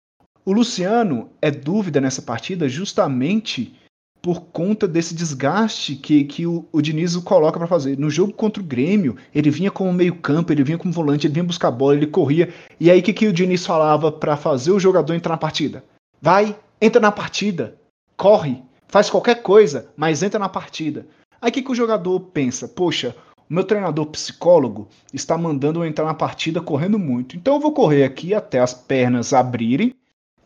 O 0.46 0.52
Luciano 0.52 1.28
é 1.42 1.50
dúvida 1.50 2.00
nessa 2.00 2.22
partida 2.22 2.68
justamente 2.68 3.74
por 4.22 4.42
conta 4.42 4.86
desse 4.86 5.12
desgaste 5.12 5.96
que, 5.96 6.22
que 6.22 6.46
o, 6.46 6.64
o 6.70 6.80
Diniz 6.80 7.16
o 7.16 7.22
coloca 7.22 7.58
para 7.58 7.66
fazer. 7.66 7.98
No 7.98 8.08
jogo 8.08 8.32
contra 8.32 8.62
o 8.62 8.64
Grêmio, 8.64 9.16
ele 9.34 9.50
vinha 9.50 9.72
como 9.72 9.92
meio 9.92 10.14
campo, 10.14 10.52
ele 10.52 10.62
vinha 10.62 10.78
como 10.78 10.92
volante, 10.92 11.26
ele 11.26 11.34
vinha 11.34 11.42
buscar 11.42 11.72
bola, 11.72 11.96
ele 11.96 12.06
corria. 12.06 12.54
E 12.78 12.88
aí 12.92 13.00
o 13.00 13.02
que, 13.02 13.12
que 13.12 13.26
o 13.26 13.32
Diniz 13.32 13.66
falava 13.66 14.12
para 14.12 14.36
fazer 14.36 14.70
o 14.70 14.78
jogador 14.78 15.14
entrar 15.14 15.32
na 15.32 15.36
partida? 15.36 15.84
Vai, 16.22 16.56
entra 16.80 17.00
na 17.00 17.10
partida, 17.10 17.76
corre, 18.16 18.62
faz 18.86 19.10
qualquer 19.10 19.42
coisa, 19.42 19.88
mas 19.96 20.22
entra 20.22 20.38
na 20.38 20.48
partida. 20.48 21.08
Aí 21.42 21.50
o 21.50 21.52
que, 21.52 21.62
que 21.62 21.72
o 21.72 21.76
jogador 21.76 22.20
pensa? 22.20 22.68
Poxa, 22.68 23.16
o 23.50 23.52
meu 23.52 23.64
treinador 23.64 24.06
psicólogo 24.06 24.86
está 25.12 25.36
mandando 25.36 25.80
eu 25.80 25.84
entrar 25.84 26.04
na 26.04 26.14
partida 26.14 26.60
correndo 26.60 27.00
muito. 27.00 27.36
Então 27.36 27.54
eu 27.54 27.60
vou 27.60 27.72
correr 27.72 28.04
aqui 28.04 28.32
até 28.32 28.60
as 28.60 28.72
pernas 28.72 29.32
abrirem 29.32 29.92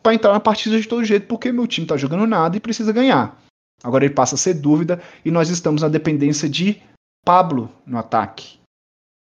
para 0.01 0.13
entrar 0.13 0.31
na 0.31 0.39
partida 0.39 0.79
de 0.79 0.87
todo 0.87 1.05
jeito, 1.05 1.27
porque 1.27 1.51
meu 1.51 1.67
time 1.67 1.85
está 1.85 1.97
jogando 1.97 2.25
nada 2.25 2.57
e 2.57 2.59
precisa 2.59 2.91
ganhar. 2.91 3.39
Agora 3.83 4.05
ele 4.05 4.13
passa 4.13 4.35
a 4.35 4.37
ser 4.37 4.55
dúvida 4.55 5.01
e 5.23 5.31
nós 5.31 5.49
estamos 5.49 5.81
na 5.81 5.87
dependência 5.87 6.49
de 6.49 6.81
Pablo 7.25 7.71
no 7.85 7.97
ataque. 7.97 8.59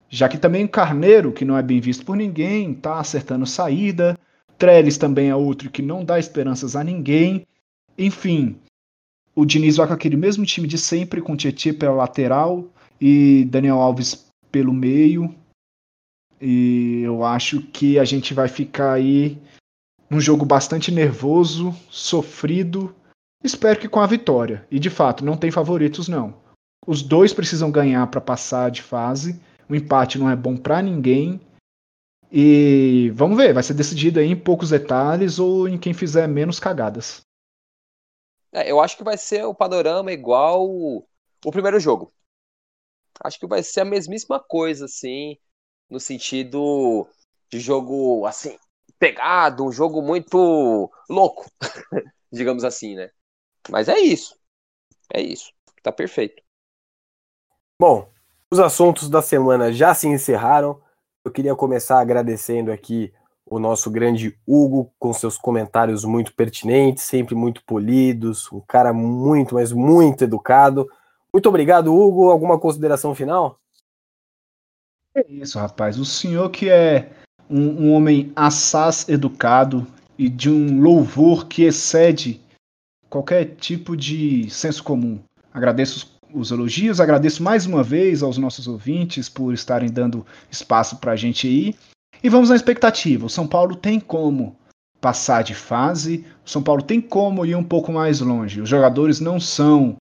Já 0.08 0.28
que 0.28 0.38
também 0.38 0.64
o 0.64 0.68
Carneiro, 0.68 1.32
que 1.32 1.44
não 1.44 1.56
é 1.56 1.62
bem 1.62 1.80
visto 1.80 2.04
por 2.04 2.16
ninguém, 2.16 2.72
está 2.72 2.98
acertando 2.98 3.46
saída. 3.46 4.18
Trellis 4.58 4.98
também 4.98 5.30
é 5.30 5.36
outro 5.36 5.70
que 5.70 5.82
não 5.82 6.04
dá 6.04 6.18
esperanças 6.18 6.74
a 6.74 6.82
ninguém. 6.82 7.46
Enfim, 7.96 8.56
o 9.34 9.44
Diniz 9.44 9.76
vai 9.76 9.86
com 9.86 9.94
aquele 9.94 10.16
mesmo 10.16 10.44
time 10.44 10.66
de 10.66 10.76
sempre, 10.76 11.22
com 11.22 11.36
Tietchan 11.36 11.74
pela 11.74 11.94
lateral 11.94 12.68
e 13.00 13.46
Daniel 13.48 13.78
Alves 13.78 14.26
pelo 14.50 14.72
meio. 14.72 15.34
E 16.40 17.02
eu 17.02 17.24
acho 17.24 17.62
que 17.62 17.98
a 17.98 18.04
gente 18.04 18.34
vai 18.34 18.48
ficar 18.48 18.94
aí 18.94 19.38
um 20.10 20.20
jogo 20.20 20.44
bastante 20.44 20.90
nervoso, 20.90 21.72
sofrido. 21.88 22.94
Espero 23.42 23.78
que 23.78 23.88
com 23.88 24.00
a 24.00 24.06
vitória. 24.06 24.66
E 24.70 24.78
de 24.78 24.90
fato, 24.90 25.24
não 25.24 25.36
tem 25.36 25.50
favoritos 25.50 26.08
não. 26.08 26.34
Os 26.86 27.02
dois 27.02 27.32
precisam 27.32 27.70
ganhar 27.70 28.06
para 28.08 28.20
passar 28.20 28.70
de 28.70 28.82
fase. 28.82 29.40
O 29.68 29.74
empate 29.74 30.18
não 30.18 30.28
é 30.28 30.34
bom 30.34 30.56
para 30.56 30.82
ninguém. 30.82 31.40
E 32.32 33.10
vamos 33.14 33.36
ver, 33.36 33.52
vai 33.52 33.62
ser 33.62 33.74
decidido 33.74 34.20
aí 34.20 34.26
em 34.26 34.36
poucos 34.36 34.70
detalhes 34.70 35.38
ou 35.38 35.68
em 35.68 35.78
quem 35.78 35.94
fizer 35.94 36.26
menos 36.26 36.58
cagadas. 36.58 37.22
É, 38.52 38.70
eu 38.70 38.80
acho 38.80 38.96
que 38.96 39.04
vai 39.04 39.16
ser 39.16 39.44
o 39.44 39.54
panorama 39.54 40.12
igual 40.12 40.66
o 40.66 41.50
primeiro 41.50 41.78
jogo. 41.78 42.12
Acho 43.22 43.38
que 43.38 43.46
vai 43.46 43.62
ser 43.62 43.80
a 43.80 43.84
mesmíssima 43.84 44.40
coisa, 44.40 44.86
assim, 44.86 45.36
no 45.88 46.00
sentido 46.00 47.06
de 47.50 47.60
jogo, 47.60 48.24
assim, 48.26 48.56
pegado, 49.00 49.64
um 49.64 49.72
jogo 49.72 50.02
muito 50.02 50.90
louco, 51.08 51.46
digamos 52.30 52.62
assim, 52.62 52.94
né? 52.94 53.10
Mas 53.68 53.88
é 53.88 53.98
isso. 53.98 54.38
É 55.12 55.20
isso. 55.20 55.50
Tá 55.82 55.90
perfeito. 55.90 56.42
Bom, 57.80 58.06
os 58.52 58.60
assuntos 58.60 59.08
da 59.08 59.22
semana 59.22 59.72
já 59.72 59.94
se 59.94 60.06
encerraram. 60.06 60.80
Eu 61.24 61.32
queria 61.32 61.56
começar 61.56 61.98
agradecendo 61.98 62.70
aqui 62.70 63.12
o 63.46 63.58
nosso 63.58 63.90
grande 63.90 64.38
Hugo 64.46 64.92
com 64.98 65.12
seus 65.12 65.36
comentários 65.38 66.04
muito 66.04 66.34
pertinentes, 66.34 67.04
sempre 67.04 67.34
muito 67.34 67.64
polidos, 67.64 68.52
um 68.52 68.60
cara 68.60 68.92
muito, 68.92 69.54
mas 69.54 69.72
muito 69.72 70.24
educado. 70.24 70.88
Muito 71.32 71.48
obrigado, 71.48 71.94
Hugo. 71.94 72.30
Alguma 72.30 72.60
consideração 72.60 73.14
final? 73.14 73.58
É 75.14 75.26
isso, 75.28 75.58
rapaz. 75.58 75.98
O 75.98 76.04
senhor 76.04 76.50
que 76.50 76.68
é 76.68 77.10
um, 77.50 77.86
um 77.86 77.92
homem 77.92 78.32
assaz 78.36 79.08
educado 79.08 79.86
e 80.16 80.28
de 80.28 80.48
um 80.48 80.80
louvor 80.80 81.46
que 81.46 81.64
excede 81.64 82.40
qualquer 83.08 83.56
tipo 83.56 83.96
de 83.96 84.48
senso 84.48 84.84
comum. 84.84 85.18
Agradeço 85.52 86.18
os 86.32 86.52
elogios, 86.52 87.00
agradeço 87.00 87.42
mais 87.42 87.66
uma 87.66 87.82
vez 87.82 88.22
aos 88.22 88.38
nossos 88.38 88.68
ouvintes 88.68 89.28
por 89.28 89.52
estarem 89.52 89.90
dando 89.90 90.24
espaço 90.50 90.96
para 90.96 91.12
a 91.12 91.16
gente 91.16 91.48
aí. 91.48 91.74
E 92.22 92.28
vamos 92.28 92.50
na 92.50 92.56
expectativa. 92.56 93.26
O 93.26 93.30
São 93.30 93.46
Paulo 93.46 93.74
tem 93.74 93.98
como 93.98 94.56
passar 95.00 95.42
de 95.42 95.54
fase, 95.54 96.24
o 96.44 96.50
São 96.50 96.62
Paulo 96.62 96.82
tem 96.82 97.00
como 97.00 97.44
ir 97.46 97.56
um 97.56 97.64
pouco 97.64 97.90
mais 97.90 98.20
longe. 98.20 98.60
Os 98.60 98.68
jogadores 98.68 99.18
não 99.18 99.40
são 99.40 99.96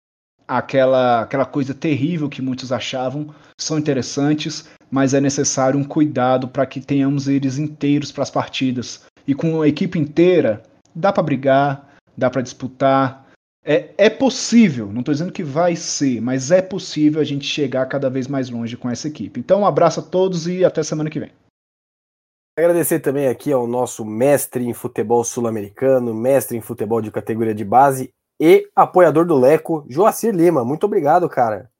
aquela, 0.50 1.22
aquela 1.22 1.46
coisa 1.46 1.72
terrível 1.72 2.28
que 2.28 2.42
muitos 2.42 2.72
achavam, 2.72 3.32
são 3.56 3.78
interessantes, 3.78 4.68
mas 4.90 5.14
é 5.14 5.20
necessário 5.20 5.78
um 5.78 5.84
cuidado 5.84 6.48
para 6.48 6.66
que 6.66 6.80
tenhamos 6.80 7.28
eles 7.28 7.56
inteiros 7.56 8.10
para 8.10 8.24
as 8.24 8.30
partidas. 8.32 9.04
E 9.28 9.32
com 9.32 9.62
a 9.62 9.68
equipe 9.68 9.96
inteira, 9.96 10.60
dá 10.92 11.12
para 11.12 11.22
brigar, 11.22 11.88
dá 12.16 12.28
para 12.28 12.42
disputar. 12.42 13.28
É, 13.64 13.90
é 13.96 14.10
possível, 14.10 14.90
não 14.90 15.00
estou 15.00 15.14
dizendo 15.14 15.32
que 15.32 15.44
vai 15.44 15.76
ser, 15.76 16.20
mas 16.20 16.50
é 16.50 16.60
possível 16.60 17.20
a 17.20 17.24
gente 17.24 17.46
chegar 17.46 17.86
cada 17.86 18.10
vez 18.10 18.26
mais 18.26 18.50
longe 18.50 18.76
com 18.76 18.90
essa 18.90 19.06
equipe. 19.06 19.38
Então, 19.38 19.60
um 19.60 19.66
abraço 19.66 20.00
a 20.00 20.02
todos 20.02 20.48
e 20.48 20.64
até 20.64 20.82
semana 20.82 21.10
que 21.10 21.20
vem. 21.20 21.30
Agradecer 22.58 22.98
também 22.98 23.28
aqui 23.28 23.52
ao 23.52 23.68
nosso 23.68 24.04
mestre 24.04 24.64
em 24.64 24.74
futebol 24.74 25.22
sul-americano, 25.22 26.12
mestre 26.12 26.56
em 26.56 26.60
futebol 26.60 27.00
de 27.00 27.12
categoria 27.12 27.54
de 27.54 27.64
base 27.64 28.10
e 28.40 28.70
apoiador 28.74 29.26
do 29.26 29.38
Leco, 29.38 29.84
Joacir 29.86 30.34
Lima. 30.34 30.64
Muito 30.64 30.84
obrigado, 30.84 31.28
cara. 31.28 31.70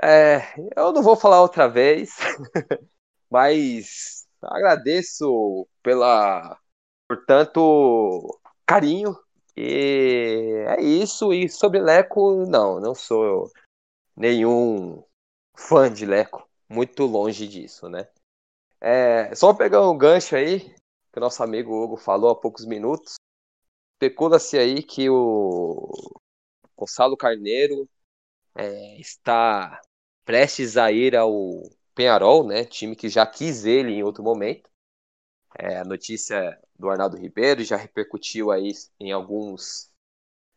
É, 0.00 0.40
eu 0.76 0.92
não 0.92 1.02
vou 1.02 1.16
falar 1.16 1.42
outra 1.42 1.66
vez, 1.68 2.10
mas 3.28 4.24
agradeço 4.40 5.66
pela 5.82 6.56
por 7.08 7.24
tanto 7.26 8.38
carinho 8.64 9.18
e 9.56 10.64
é 10.68 10.80
isso. 10.80 11.32
E 11.32 11.48
sobre 11.48 11.80
Leco, 11.80 12.46
não, 12.46 12.78
não 12.78 12.94
sou 12.94 13.50
nenhum 14.16 15.02
fã 15.56 15.92
de 15.92 16.06
Leco, 16.06 16.48
muito 16.68 17.04
longe 17.04 17.48
disso, 17.48 17.88
né? 17.88 18.06
É, 18.80 19.34
só 19.34 19.52
pegar 19.52 19.90
um 19.90 19.98
gancho 19.98 20.36
aí 20.36 20.60
que 21.12 21.18
o 21.18 21.20
nosso 21.20 21.42
amigo 21.42 21.74
Hugo 21.74 21.96
falou 21.96 22.30
há 22.30 22.36
poucos 22.36 22.64
minutos. 22.64 23.14
Especula-se 24.00 24.56
aí 24.56 24.80
que 24.80 25.10
o 25.10 25.90
Gonçalo 26.76 27.16
Carneiro 27.16 27.88
é, 28.54 29.00
está 29.00 29.80
prestes 30.24 30.76
a 30.76 30.92
ir 30.92 31.16
ao 31.16 31.62
Penharol, 31.96 32.46
né? 32.46 32.64
Time 32.64 32.94
que 32.94 33.08
já 33.08 33.26
quis 33.26 33.64
ele 33.64 33.92
em 33.92 34.04
outro 34.04 34.22
momento. 34.22 34.70
É, 35.58 35.78
a 35.78 35.84
notícia 35.84 36.56
do 36.78 36.88
Arnaldo 36.88 37.16
Ribeiro 37.16 37.64
já 37.64 37.76
repercutiu 37.76 38.52
aí 38.52 38.70
em 39.00 39.10
alguns 39.10 39.92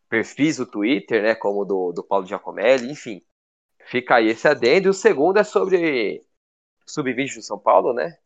perfis 0.08 0.58
do 0.58 0.66
Twitter, 0.68 1.24
né? 1.24 1.34
Como 1.34 1.66
do, 1.66 1.92
do 1.94 2.04
Paulo 2.04 2.28
Giacomelli, 2.28 2.92
enfim. 2.92 3.26
Fica 3.88 4.18
aí 4.18 4.28
esse 4.28 4.48
adendo. 4.48 4.88
E 4.88 4.92
o 4.92 4.94
segundo 4.94 5.38
é 5.38 5.44
sobre 5.44 6.24
Sub-20 6.86 7.38
do 7.38 7.42
São 7.42 7.58
Paulo, 7.58 7.92
né? 7.92 8.20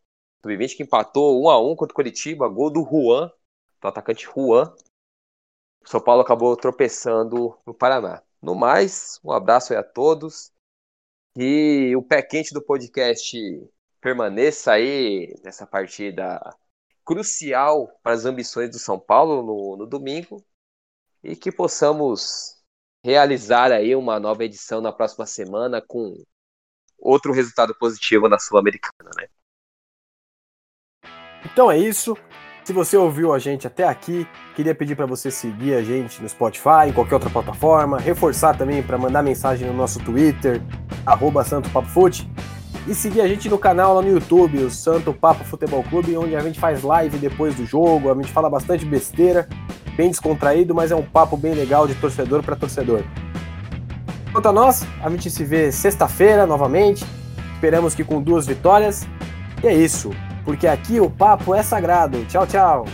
Sub-20 0.43 0.75
que 0.75 0.83
empatou 0.83 1.41
1 1.41 1.49
a 1.49 1.61
1 1.61 1.75
contra 1.77 1.93
o 1.93 1.95
Curitiba, 1.95 2.49
gol 2.49 2.69
do 2.69 2.83
Juan, 2.83 3.31
do 3.81 3.87
atacante 3.87 4.25
Juan. 4.25 4.75
São 5.85 6.01
Paulo 6.01 6.21
acabou 6.21 6.55
tropeçando 6.57 7.57
no 7.65 7.73
Paraná. 7.73 8.21
No 8.41 8.55
mais, 8.55 9.19
um 9.23 9.31
abraço 9.31 9.73
aí 9.73 9.79
a 9.79 9.83
todos. 9.83 10.51
E 11.35 11.95
o 11.95 12.01
pé 12.01 12.21
quente 12.21 12.53
do 12.53 12.61
podcast 12.61 13.37
permaneça 14.01 14.71
aí 14.71 15.35
nessa 15.43 15.65
partida 15.67 16.39
crucial 17.03 17.87
para 18.01 18.13
as 18.13 18.25
ambições 18.25 18.69
do 18.69 18.79
São 18.79 18.99
Paulo 18.99 19.43
no, 19.43 19.77
no 19.77 19.85
domingo 19.85 20.43
e 21.23 21.35
que 21.35 21.51
possamos 21.51 22.55
realizar 23.03 23.71
aí 23.71 23.95
uma 23.95 24.19
nova 24.19 24.43
edição 24.43 24.81
na 24.81 24.91
próxima 24.91 25.25
semana 25.25 25.81
com 25.81 26.23
outro 26.97 27.31
resultado 27.31 27.75
positivo 27.75 28.27
na 28.27 28.39
Sul-Americana, 28.39 29.11
né? 29.17 29.27
Então 31.45 31.71
é 31.71 31.77
isso. 31.77 32.15
Se 32.65 32.73
você 32.73 32.97
ouviu 32.97 33.31
a 33.31 33.37
gente 33.37 33.67
até 33.67 33.87
aqui, 33.87 34.27
queria 34.55 34.73
pedir 34.73 34.95
para 34.95 35.05
você 35.05 35.29
seguir 35.29 35.75
a 35.75 35.83
gente 35.83 36.19
no 36.19 36.27
Spotify, 36.27 36.87
em 36.87 36.91
qualquer 36.91 37.13
outra 37.13 37.29
plataforma, 37.29 37.99
reforçar 37.99 38.57
também 38.57 38.81
para 38.81 38.97
mandar 38.97 39.21
mensagem 39.21 39.67
no 39.67 39.73
nosso 39.75 39.99
Twitter, 39.99 40.59
@santo_papo_fute 41.45 42.27
e 42.87 42.95
seguir 42.95 43.21
a 43.21 43.27
gente 43.27 43.47
no 43.49 43.59
canal 43.59 43.93
lá 43.93 44.01
no 44.01 44.09
YouTube, 44.09 44.57
o 44.63 44.71
Santo 44.71 45.13
Papo 45.13 45.43
Futebol 45.43 45.83
Clube, 45.83 46.17
onde 46.17 46.35
a 46.35 46.39
gente 46.39 46.59
faz 46.59 46.81
live 46.81 47.19
depois 47.19 47.53
do 47.53 47.67
jogo, 47.67 48.11
a 48.11 48.15
gente 48.15 48.31
fala 48.31 48.49
bastante 48.49 48.83
besteira. 48.83 49.47
bem 49.95 50.09
descontraído, 50.09 50.73
mas 50.73 50.91
é 50.91 50.95
um 50.95 51.03
papo 51.03 51.37
bem 51.37 51.53
legal 51.53 51.87
de 51.87 51.93
torcedor 51.95 52.41
para 52.41 52.55
torcedor. 52.55 53.03
Quanto 54.31 54.49
a 54.49 54.51
nós, 54.51 54.85
a 55.03 55.09
gente 55.11 55.29
se 55.29 55.45
vê 55.45 55.71
sexta-feira 55.71 56.47
novamente. 56.47 57.05
Esperamos 57.53 57.93
que 57.95 58.03
com 58.03 58.21
duas 58.21 58.45
vitórias. 58.45 59.07
E 59.63 59.67
é 59.67 59.73
isso, 59.73 60.09
porque 60.45 60.67
aqui 60.67 60.99
o 60.99 61.09
papo 61.09 61.53
é 61.53 61.63
sagrado. 61.63 62.23
Tchau, 62.25 62.45
tchau. 62.47 62.85